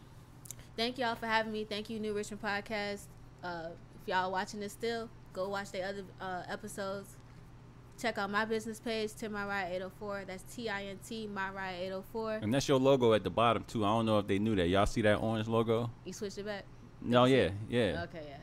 thank 0.75 0.97
y'all 0.97 1.13
for 1.13 1.27
having 1.27 1.51
me. 1.53 1.65
Thank 1.65 1.91
you, 1.91 1.99
New 1.99 2.13
Richmond 2.15 2.41
Podcast. 2.41 3.03
Uh, 3.43 3.67
if 4.01 4.07
y'all 4.07 4.31
watching 4.31 4.59
this 4.59 4.71
still, 4.71 5.07
go 5.33 5.49
watch 5.49 5.71
the 5.71 5.81
other 5.81 6.03
uh, 6.21 6.43
episodes. 6.47 7.17
Check 7.99 8.17
out 8.17 8.29
my 8.29 8.45
business 8.45 8.79
page, 8.79 9.13
Tint 9.15 9.33
My 9.33 9.45
Ride 9.45 9.73
804. 9.73 10.23
That's 10.27 10.43
T 10.55 10.69
I 10.69 10.85
N 10.85 10.99
T 11.07 11.27
My 11.27 11.49
Ride 11.51 11.75
804. 11.81 12.39
And 12.41 12.53
that's 12.53 12.67
your 12.67 12.79
logo 12.79 13.13
at 13.13 13.23
the 13.23 13.29
bottom 13.29 13.63
too. 13.65 13.85
I 13.85 13.89
don't 13.89 14.05
know 14.05 14.19
if 14.19 14.27
they 14.27 14.39
knew 14.39 14.55
that. 14.55 14.67
Y'all 14.67 14.85
see 14.85 15.01
that 15.01 15.17
orange 15.17 15.47
logo? 15.47 15.89
You 16.05 16.13
switched 16.13 16.37
it 16.37 16.45
back. 16.45 16.65
No, 17.01 17.25
yeah, 17.25 17.49
yeah. 17.69 18.05
Okay, 18.09 18.23
yeah. 18.27 18.37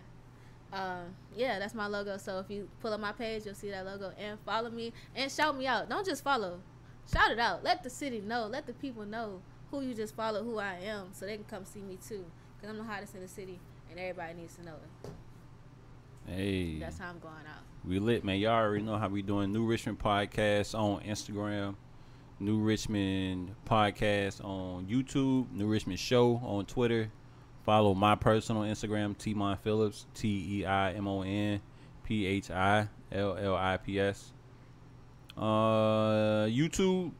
Um, 0.73 1.17
yeah, 1.35 1.59
that's 1.59 1.75
my 1.75 1.87
logo. 1.87 2.17
So 2.17 2.39
if 2.39 2.51
you 2.51 2.69
pull 2.81 2.93
up 2.93 3.01
my 3.01 3.13
page, 3.13 3.45
you'll 3.45 3.55
see 3.55 3.71
that 3.71 3.85
logo 3.85 4.13
and 4.19 4.39
follow 4.47 4.71
me 4.71 4.93
and 5.17 5.31
shout 5.31 5.57
me 5.57 5.67
out. 5.67 5.89
Don't 5.89 6.07
just 6.07 6.23
follow, 6.23 6.61
shout 7.13 7.33
it 7.33 7.39
out. 7.39 7.65
Let 7.65 7.83
the 7.83 7.91
city 7.91 8.21
know. 8.21 8.47
Let 8.47 8.67
the 8.67 8.73
people 8.75 9.05
know 9.05 9.41
who 9.71 9.81
you 9.81 9.95
just 9.95 10.15
follow, 10.15 10.45
who 10.45 10.59
I 10.59 10.75
am, 10.85 11.09
so 11.13 11.27
they 11.27 11.37
can 11.37 11.45
come 11.45 11.65
see 11.65 11.81
me 11.81 11.99
too. 12.07 12.25
Cause 12.61 12.71
I'm 12.71 12.77
the 12.77 12.85
hottest 12.85 13.15
in 13.15 13.23
the 13.23 13.29
city, 13.29 13.59
and 13.91 13.99
everybody 13.99 14.35
needs 14.35 14.55
to 14.57 14.65
know 14.65 14.75
it. 14.75 15.11
Hey, 16.33 16.79
That's 16.79 16.97
how 16.99 17.09
I'm 17.09 17.19
going 17.19 17.35
out. 17.35 17.65
we 17.85 17.99
lit, 17.99 18.25
man. 18.25 18.39
Y'all 18.39 18.53
already 18.53 18.85
know 18.85 18.97
how 18.97 19.09
we 19.09 19.21
doing. 19.21 19.53
New 19.53 19.67
Richmond 19.67 19.99
podcast 19.99 20.79
on 20.79 21.03
Instagram, 21.03 21.75
New 22.39 22.61
Richmond 22.61 23.57
podcast 23.69 24.45
on 24.45 24.87
YouTube, 24.87 25.51
New 25.51 25.67
Richmond 25.67 25.99
show 25.99 26.41
on 26.45 26.67
Twitter. 26.67 27.11
Follow 27.65 27.95
my 27.95 28.15
personal 28.15 28.63
Instagram, 28.63 29.17
Teimon 29.17 29.59
Phillips, 29.59 30.07
T 30.15 30.61
E 30.61 30.65
I 30.65 30.93
M 30.93 31.09
O 31.09 31.23
N 31.23 31.61
P 32.05 32.27
H 32.27 32.49
I 32.53 32.87
L 33.11 33.37
L 33.37 33.57
I 33.57 33.77
P 33.79 33.99
S. 33.99 34.33
Uh, 35.37 36.47
YouTube. 36.47 37.11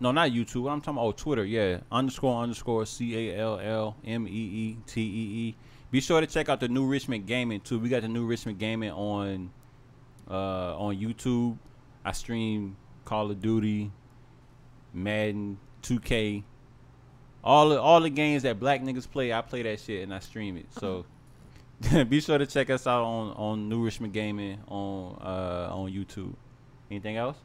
No, 0.00 0.10
not 0.10 0.30
YouTube. 0.32 0.68
I'm 0.68 0.80
talking 0.80 0.98
about 0.98 1.06
oh, 1.06 1.12
Twitter. 1.12 1.44
Yeah, 1.44 1.78
underscore 1.92 2.42
underscore 2.42 2.84
C 2.84 3.30
A 3.30 3.38
L 3.38 3.60
L 3.60 3.96
M 4.04 4.26
E 4.26 4.30
E 4.30 4.76
T 4.86 5.00
E 5.00 5.04
E. 5.04 5.56
Be 5.94 6.00
sure 6.00 6.20
to 6.20 6.26
check 6.26 6.48
out 6.48 6.58
the 6.58 6.66
New 6.66 6.86
Richmond 6.86 7.24
Gaming 7.24 7.60
too. 7.60 7.78
We 7.78 7.88
got 7.88 8.02
the 8.02 8.08
New 8.08 8.26
Richmond 8.26 8.58
Gaming 8.58 8.90
on 8.90 9.52
uh, 10.28 10.76
on 10.76 10.96
YouTube. 10.96 11.56
I 12.04 12.10
stream 12.10 12.76
Call 13.04 13.30
of 13.30 13.40
Duty, 13.40 13.92
Madden, 14.92 15.56
2K, 15.84 16.42
all 17.44 17.68
the, 17.68 17.80
all 17.80 18.00
the 18.00 18.10
games 18.10 18.42
that 18.42 18.58
black 18.58 18.82
niggas 18.82 19.08
play. 19.08 19.32
I 19.32 19.40
play 19.40 19.62
that 19.62 19.78
shit 19.78 20.02
and 20.02 20.12
I 20.12 20.18
stream 20.18 20.56
it. 20.56 20.66
So 20.72 21.06
be 22.08 22.20
sure 22.20 22.38
to 22.38 22.46
check 22.46 22.70
us 22.70 22.88
out 22.88 23.04
on 23.04 23.32
on 23.34 23.68
New 23.68 23.84
Richmond 23.84 24.12
Gaming 24.12 24.58
on 24.66 25.16
uh, 25.22 25.68
on 25.70 25.92
YouTube. 25.92 26.34
Anything 26.90 27.18
else? 27.18 27.36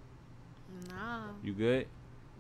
Nah, 0.90 1.26
You 1.44 1.54
good? 1.54 1.86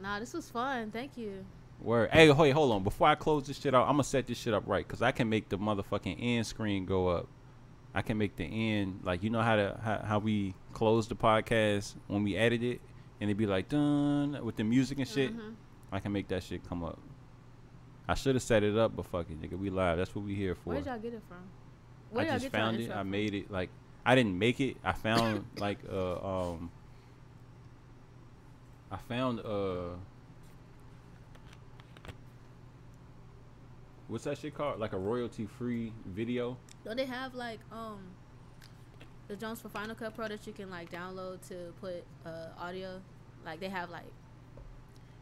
nah, 0.02 0.20
this 0.20 0.34
was 0.34 0.50
fun. 0.50 0.90
Thank 0.90 1.18
you. 1.18 1.46
Word. 1.82 2.10
Hey, 2.12 2.30
wait, 2.32 2.52
hold 2.52 2.72
on. 2.74 2.84
Before 2.84 3.08
I 3.08 3.16
close 3.16 3.48
this 3.48 3.60
shit 3.60 3.74
out, 3.74 3.84
I'm 3.88 3.94
gonna 3.94 4.04
set 4.04 4.28
this 4.28 4.38
shit 4.38 4.54
up 4.54 4.64
right 4.68 4.86
because 4.86 5.02
I 5.02 5.12
can 5.12 5.30
make 5.30 5.50
the 5.50 5.58
motherfucking 5.58 6.18
end 6.20 6.46
screen 6.46 6.86
go 6.86 7.08
up. 7.08 7.28
I 7.94 8.02
can 8.02 8.18
make 8.18 8.36
the 8.36 8.44
end 8.44 9.00
like 9.04 9.24
you 9.24 9.30
know 9.30 9.42
how 9.42 9.56
to 9.56 9.80
how, 9.82 10.00
how 10.06 10.20
we 10.20 10.54
close 10.74 11.08
the 11.08 11.16
podcast 11.16 11.96
when 12.08 12.24
we 12.24 12.36
edit 12.36 12.62
it 12.64 12.82
and 13.22 13.30
it 13.30 13.36
be 13.36 13.46
like 13.46 13.70
done 13.70 14.38
with 14.44 14.58
the 14.58 14.64
music 14.64 15.00
and 15.00 15.08
shit. 15.08 15.36
Mhm. 15.36 15.56
I 15.92 16.00
can 16.00 16.12
make 16.12 16.28
that 16.28 16.44
shit 16.44 16.68
come 16.68 16.84
up. 16.84 17.00
I 18.08 18.14
should 18.16 18.36
have 18.36 18.44
set 18.44 18.64
it 18.64 18.78
up, 18.78 18.96
but 18.96 19.06
fuck 19.06 19.28
it, 19.30 19.42
nigga. 19.42 19.58
We 19.58 19.70
live. 19.70 19.98
That's 19.98 20.14
what 20.16 20.26
we 20.26 20.36
here 20.36 20.56
for. 20.56 20.70
Where 20.70 20.78
did 20.80 20.88
y'all 20.88 21.00
get 21.00 21.14
it 21.14 21.22
from? 21.28 21.38
I 21.38 22.16
Where 22.16 22.26
y'all 22.26 22.40
just 22.40 22.52
found 22.52 22.80
it. 22.80 22.92
I 22.92 23.04
made 23.04 23.34
it. 23.34 23.50
Like 23.52 23.70
I 24.06 24.16
didn't 24.16 24.38
make 24.38 24.60
it. 24.60 24.78
I 24.84 24.94
found 24.94 25.46
like 25.58 25.80
uh 25.90 26.50
um. 26.52 26.72
I 28.92 28.98
found 28.98 29.40
uh. 29.40 29.96
What's 34.10 34.24
that 34.24 34.40
shit 34.40 34.56
called? 34.56 34.80
Like 34.80 34.94
a 34.94 34.98
royalty 34.98 35.46
free 35.46 35.94
video. 36.06 36.58
Don't 36.84 36.98
they 36.98 37.06
have 37.06 37.36
like 37.36 37.60
um 37.72 38.00
the 39.28 39.36
Jones 39.36 39.62
for 39.62 39.70
Final 39.70 39.96
Cut 39.96 40.16
Pro 40.16 40.28
that 40.28 40.46
you 40.48 40.52
can 40.52 40.70
like 40.72 40.92
download 40.92 41.48
to 41.48 41.74
put 41.80 42.04
uh 42.26 42.48
audio? 42.60 43.02
Like 43.46 43.60
they 43.60 43.70
have 43.70 43.92
like 43.92 44.12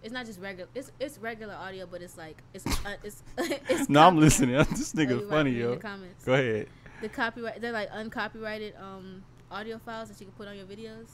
it's 0.02 0.14
not 0.14 0.26
just 0.26 0.40
regular. 0.40 0.70
It's 0.74 0.92
it's 1.02 1.18
regular 1.18 1.54
audio, 1.54 1.86
but 1.86 2.02
it's 2.02 2.18
like 2.18 2.42
it's 2.54 2.66
uh, 2.66 2.96
it's 3.04 3.24
it's. 3.38 3.90
No, 3.90 4.08
I'm 4.08 4.18
listening. 4.18 4.56
this 4.72 4.94
nigga 4.94 5.30
funny, 5.30 5.52
yo. 5.52 5.76
Go 6.26 6.34
ahead. 6.34 6.70
The 7.02 7.10
copyright. 7.10 7.60
They're 7.60 7.74
like 7.74 7.90
uncopyrighted 7.92 8.76
um 8.80 9.22
audio 9.52 9.80
files 9.80 10.08
that 10.08 10.20
you 10.22 10.28
can 10.28 10.36
put 10.36 10.48
on 10.48 10.56
your 10.56 10.66
videos. 10.66 11.10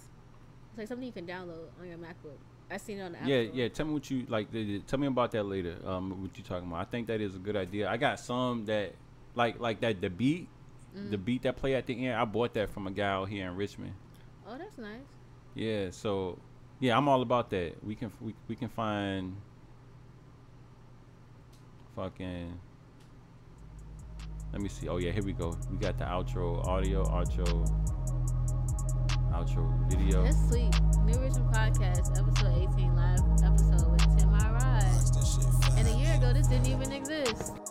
It's 0.69 0.77
like 0.77 0.87
something 0.87 1.07
you 1.07 1.13
can 1.13 1.25
download 1.25 1.69
on 1.79 1.87
your 1.87 1.97
MacBook. 1.97 2.37
I 2.71 2.77
seen 2.77 2.97
it 2.99 3.01
on 3.03 3.11
the 3.11 3.19
Yeah, 3.27 3.41
yeah. 3.53 3.67
Tell 3.69 3.85
me 3.85 3.93
what 3.93 4.09
you 4.09 4.25
like. 4.27 4.51
the- 4.51 4.63
the- 4.63 4.79
Tell 4.79 4.99
me 4.99 5.07
about 5.07 5.31
that 5.31 5.43
later. 5.43 5.75
Um, 5.85 6.21
what 6.21 6.35
you 6.37 6.43
talking 6.43 6.67
about? 6.67 6.79
I 6.81 6.85
think 6.85 7.07
that 7.07 7.21
is 7.21 7.35
a 7.35 7.39
good 7.39 7.55
idea. 7.55 7.89
I 7.89 7.97
got 7.97 8.19
some 8.19 8.65
that, 8.65 8.93
like, 9.35 9.59
like 9.59 9.79
that. 9.81 10.01
The 10.01 10.09
beat, 10.09 10.47
the 10.95 11.17
Mm. 11.17 11.25
beat 11.25 11.41
that 11.43 11.55
play 11.57 11.75
at 11.75 11.85
the 11.85 12.07
end. 12.07 12.15
I 12.15 12.25
bought 12.25 12.53
that 12.55 12.69
from 12.69 12.87
a 12.87 12.91
guy 12.91 13.09
out 13.09 13.29
here 13.29 13.47
in 13.49 13.55
Richmond. 13.55 13.93
Oh, 14.47 14.57
that's 14.57 14.77
nice. 14.77 15.01
Yeah. 15.53 15.89
So, 15.91 16.39
yeah, 16.79 16.97
I'm 16.97 17.07
all 17.07 17.21
about 17.21 17.49
that. 17.51 17.83
We 17.85 17.95
can 17.95 18.11
we 18.21 18.33
we 18.47 18.55
can 18.55 18.69
find. 18.69 19.35
Fucking. 21.95 22.59
Let 24.51 24.61
me 24.61 24.69
see. 24.69 24.87
Oh 24.87 24.97
yeah, 24.97 25.11
here 25.11 25.23
we 25.23 25.33
go. 25.33 25.55
We 25.71 25.77
got 25.77 25.97
the 25.97 26.05
outro 26.05 26.65
audio, 26.65 27.03
outro, 27.05 27.67
outro 29.33 29.67
video. 29.89 30.23
That's 30.23 30.37
sweet. 30.49 30.73
New 31.05 31.19
Richmond 31.19 31.53
Podcast, 31.53 32.17
episode 32.17 32.69
18, 32.75 32.95
live 32.95 33.19
episode 33.43 33.91
with 33.91 34.17
Tint 34.17 34.31
My 34.31 34.49
Ride. 34.51 35.77
And 35.77 35.87
a 35.87 35.97
year 35.97 36.15
ago, 36.15 36.33
this 36.33 36.47
didn't 36.47 36.67
even 36.67 36.91
exist. 36.91 37.62